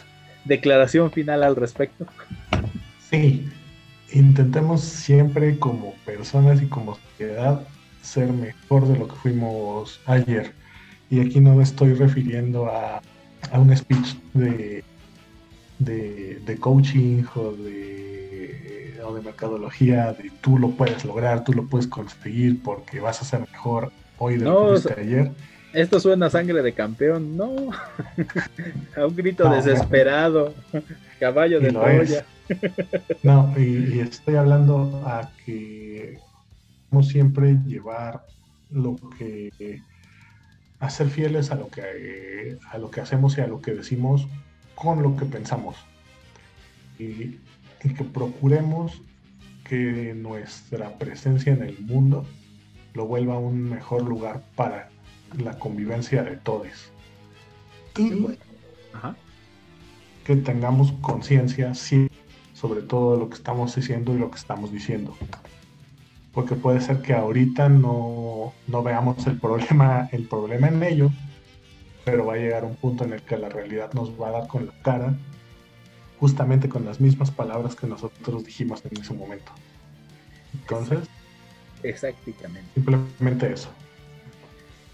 declaración 0.45 1.11
final 1.11 1.43
al 1.43 1.55
respecto? 1.55 2.05
Sí, 3.09 3.49
intentemos 4.11 4.81
siempre 4.81 5.57
como 5.57 5.93
personas 6.05 6.61
y 6.61 6.67
como 6.67 6.95
sociedad 6.95 7.65
ser 8.01 8.31
mejor 8.31 8.87
de 8.87 8.97
lo 8.97 9.07
que 9.07 9.15
fuimos 9.15 9.99
ayer. 10.05 10.53
Y 11.09 11.19
aquí 11.19 11.39
no 11.39 11.55
me 11.55 11.63
estoy 11.63 11.93
refiriendo 11.93 12.67
a, 12.67 13.01
a 13.51 13.59
un 13.59 13.75
speech 13.75 14.15
de, 14.33 14.83
de, 15.85 16.57
coaching 16.59 17.23
o 17.35 17.51
de, 17.51 18.99
o 19.03 19.13
de 19.13 19.21
mercadología, 19.21 20.13
de 20.13 20.31
tú 20.41 20.57
lo 20.57 20.71
puedes 20.71 21.03
lograr, 21.05 21.43
tú 21.43 21.53
lo 21.53 21.65
puedes 21.65 21.87
conseguir 21.87 22.61
porque 22.63 22.99
vas 22.99 23.21
a 23.21 23.25
ser 23.25 23.41
mejor 23.41 23.91
hoy 24.17 24.37
de 24.37 24.45
lo 24.45 24.81
que 24.81 25.01
ayer. 25.01 25.31
Esto 25.73 25.99
suena 25.99 26.25
a 26.25 26.29
sangre 26.29 26.61
de 26.61 26.73
campeón, 26.73 27.37
no. 27.37 27.55
a 28.97 29.05
un 29.05 29.15
grito 29.15 29.49
desesperado, 29.49 30.53
caballo 31.19 31.59
de 31.59 31.69
Troya. 31.71 32.25
no, 33.23 33.53
y, 33.57 33.99
estoy 34.01 34.35
hablando 34.35 35.01
a 35.05 35.31
que 35.45 36.19
siempre 37.03 37.57
llevar 37.65 38.25
lo 38.69 38.97
que 39.17 39.81
a 40.79 40.89
ser 40.89 41.07
fieles 41.07 41.51
a 41.51 41.55
lo 41.55 41.69
que 41.69 42.57
a 42.69 42.77
lo 42.77 42.91
que 42.91 42.99
hacemos 42.99 43.37
y 43.37 43.41
a 43.41 43.47
lo 43.47 43.61
que 43.61 43.73
decimos 43.73 44.27
con 44.81 45.03
lo 45.03 45.15
que 45.15 45.25
pensamos. 45.25 45.75
Y, 46.97 47.37
que 47.79 48.03
procuremos 48.03 49.01
que 49.63 50.13
nuestra 50.15 50.97
presencia 50.99 51.53
en 51.53 51.63
el 51.63 51.79
mundo 51.79 52.25
lo 52.93 53.05
vuelva 53.07 53.39
un 53.39 53.69
mejor 53.69 54.03
lugar 54.03 54.43
para 54.55 54.89
la 55.37 55.57
convivencia 55.57 56.23
de 56.23 56.37
todos. 56.37 56.91
Y 57.97 58.37
que 60.25 60.35
tengamos 60.35 60.91
conciencia 61.01 61.73
sobre 62.53 62.81
todo 62.81 63.17
lo 63.17 63.29
que 63.29 63.35
estamos 63.35 63.75
diciendo 63.75 64.13
y 64.13 64.19
lo 64.19 64.29
que 64.29 64.37
estamos 64.37 64.71
diciendo. 64.71 65.15
Porque 66.33 66.55
puede 66.55 66.81
ser 66.81 67.01
que 67.01 67.13
ahorita 67.13 67.67
no, 67.69 68.53
veamos 68.67 69.25
el 69.25 69.39
problema, 69.39 70.07
el 70.11 70.27
problema 70.27 70.67
en 70.67 70.83
ello, 70.83 71.11
pero 72.05 72.25
va 72.25 72.33
a 72.33 72.37
llegar 72.37 72.65
un 72.65 72.75
punto 72.75 73.03
en 73.03 73.13
el 73.13 73.21
que 73.21 73.37
la 73.37 73.49
realidad 73.49 73.93
nos 73.93 74.09
va 74.19 74.29
a 74.29 74.31
dar 74.31 74.47
con 74.47 74.65
la 74.67 74.73
cara, 74.81 75.13
justamente 76.19 76.69
con 76.69 76.85
las 76.85 76.99
mismas 76.99 77.31
palabras 77.31 77.75
que 77.75 77.87
nosotros 77.87 78.45
dijimos 78.45 78.83
en 78.85 79.01
ese 79.01 79.13
momento. 79.13 79.51
Entonces, 80.53 80.99
exactamente. 81.83 82.63
Simplemente 82.73 83.53
eso. 83.53 83.69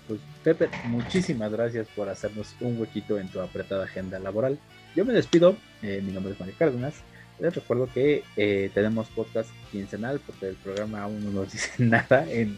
Pues 0.08 0.22
Pepe, 0.44 0.70
muchísimas 0.86 1.52
gracias 1.52 1.88
por 1.96 2.08
hacernos 2.08 2.56
un 2.62 2.80
huequito 2.80 3.20
en 3.20 3.30
tu 3.30 3.42
apretada 3.42 3.84
agenda 3.84 4.20
laboral. 4.20 4.58
Yo 4.96 5.04
me 5.06 5.14
despido, 5.14 5.58
eh, 5.82 6.02
mi 6.04 6.12
nombre 6.12 6.34
es 6.34 6.40
Mario 6.40 6.56
Cárdenas. 6.58 6.96
Les 7.40 7.54
recuerdo 7.54 7.88
que 7.94 8.24
eh, 8.36 8.72
tenemos 8.74 9.10
podcast 9.10 9.50
quincenal 9.72 10.20
porque 10.26 10.48
el 10.48 10.56
programa 10.56 11.04
aún 11.04 11.24
no 11.24 11.32
nos 11.32 11.52
dice 11.52 11.72
nada 11.78 12.26
en, 12.32 12.58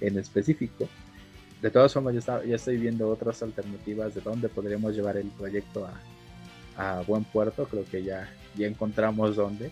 específico. 0.00 0.88
De 1.62 1.70
todas 1.70 1.92
formas, 1.92 2.14
ya, 2.24 2.40
estoy 2.54 2.76
viendo 2.76 3.08
otras 3.08 3.42
alternativas 3.42 4.14
de 4.14 4.20
dónde 4.20 4.48
podríamos 4.48 4.94
llevar 4.94 5.16
el 5.16 5.28
proyecto 5.28 5.88
a, 6.76 7.02
buen 7.06 7.24
puerto. 7.24 7.66
Creo 7.66 7.84
que 7.84 8.02
ya, 8.02 8.28
ya 8.54 8.66
encontramos 8.66 9.36
dónde. 9.36 9.70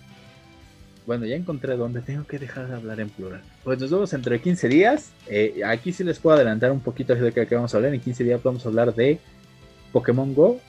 Bueno, 1.06 1.26
ya 1.26 1.36
encontré 1.36 1.76
dónde. 1.76 2.00
Tengo 2.00 2.26
que 2.26 2.38
dejar 2.38 2.68
de 2.68 2.76
hablar 2.76 2.98
en 3.00 3.10
plural. 3.10 3.42
Pues 3.62 3.78
nos 3.78 3.90
vemos 3.90 4.12
entre 4.14 4.40
15 4.40 4.68
días. 4.68 5.12
Eh, 5.28 5.60
aquí 5.66 5.92
sí 5.92 6.02
les 6.02 6.18
puedo 6.18 6.36
adelantar 6.36 6.72
un 6.72 6.80
poquito 6.80 7.14
de 7.14 7.32
qué 7.32 7.54
vamos 7.54 7.74
a 7.74 7.76
hablar. 7.76 7.92
En 7.92 8.00
15 8.00 8.24
días 8.24 8.42
vamos 8.42 8.64
a 8.64 8.68
hablar 8.70 8.94
de 8.94 9.18
Pokémon 9.92 10.34
Go 10.34 10.60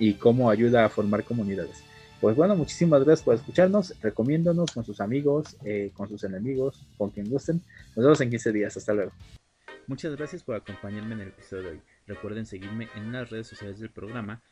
y 0.00 0.14
cómo 0.14 0.50
ayuda 0.50 0.84
a 0.84 0.88
formar 0.88 1.22
comunidades. 1.22 1.84
Pues 2.20 2.34
bueno, 2.34 2.56
muchísimas 2.56 3.04
gracias 3.04 3.24
por 3.24 3.36
escucharnos. 3.36 3.94
Recomiéndonos 4.02 4.72
con 4.72 4.84
sus 4.84 5.00
amigos, 5.00 5.56
eh, 5.64 5.92
con 5.94 6.08
sus 6.08 6.24
enemigos, 6.24 6.84
con 6.98 7.10
quien 7.10 7.30
gusten. 7.30 7.62
Nos 7.94 8.04
vemos 8.04 8.20
en 8.20 8.30
15 8.30 8.52
días. 8.52 8.76
Hasta 8.76 8.92
luego. 8.92 9.12
Muchas 9.86 10.16
gracias 10.16 10.42
por 10.42 10.56
acompañarme 10.56 11.14
en 11.14 11.20
el 11.20 11.28
episodio 11.28 11.62
de 11.62 11.70
hoy. 11.70 11.80
Recuerden 12.06 12.44
seguirme 12.44 12.88
en 12.96 13.12
las 13.12 13.30
redes 13.30 13.46
sociales 13.46 13.78
del 13.78 13.90
programa 13.90 14.42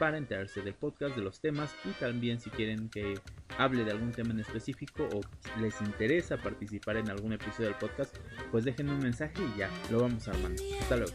para 0.00 0.18
enterarse 0.18 0.62
del 0.62 0.74
podcast, 0.74 1.14
de 1.14 1.22
los 1.22 1.40
temas 1.40 1.74
y 1.84 1.90
también 2.00 2.40
si 2.40 2.50
quieren 2.50 2.88
que 2.88 3.14
hable 3.58 3.84
de 3.84 3.92
algún 3.92 4.12
tema 4.12 4.30
en 4.30 4.40
específico 4.40 5.08
o 5.12 5.20
les 5.60 5.80
interesa 5.82 6.38
participar 6.38 6.96
en 6.96 7.10
algún 7.10 7.34
episodio 7.34 7.68
del 7.68 7.78
podcast, 7.78 8.16
pues 8.50 8.64
déjenme 8.64 8.92
un 8.92 9.00
mensaje 9.00 9.34
y 9.54 9.58
ya 9.58 9.70
lo 9.90 10.00
vamos 10.00 10.26
armando. 10.26 10.62
Hasta 10.80 10.96
luego. 10.96 11.12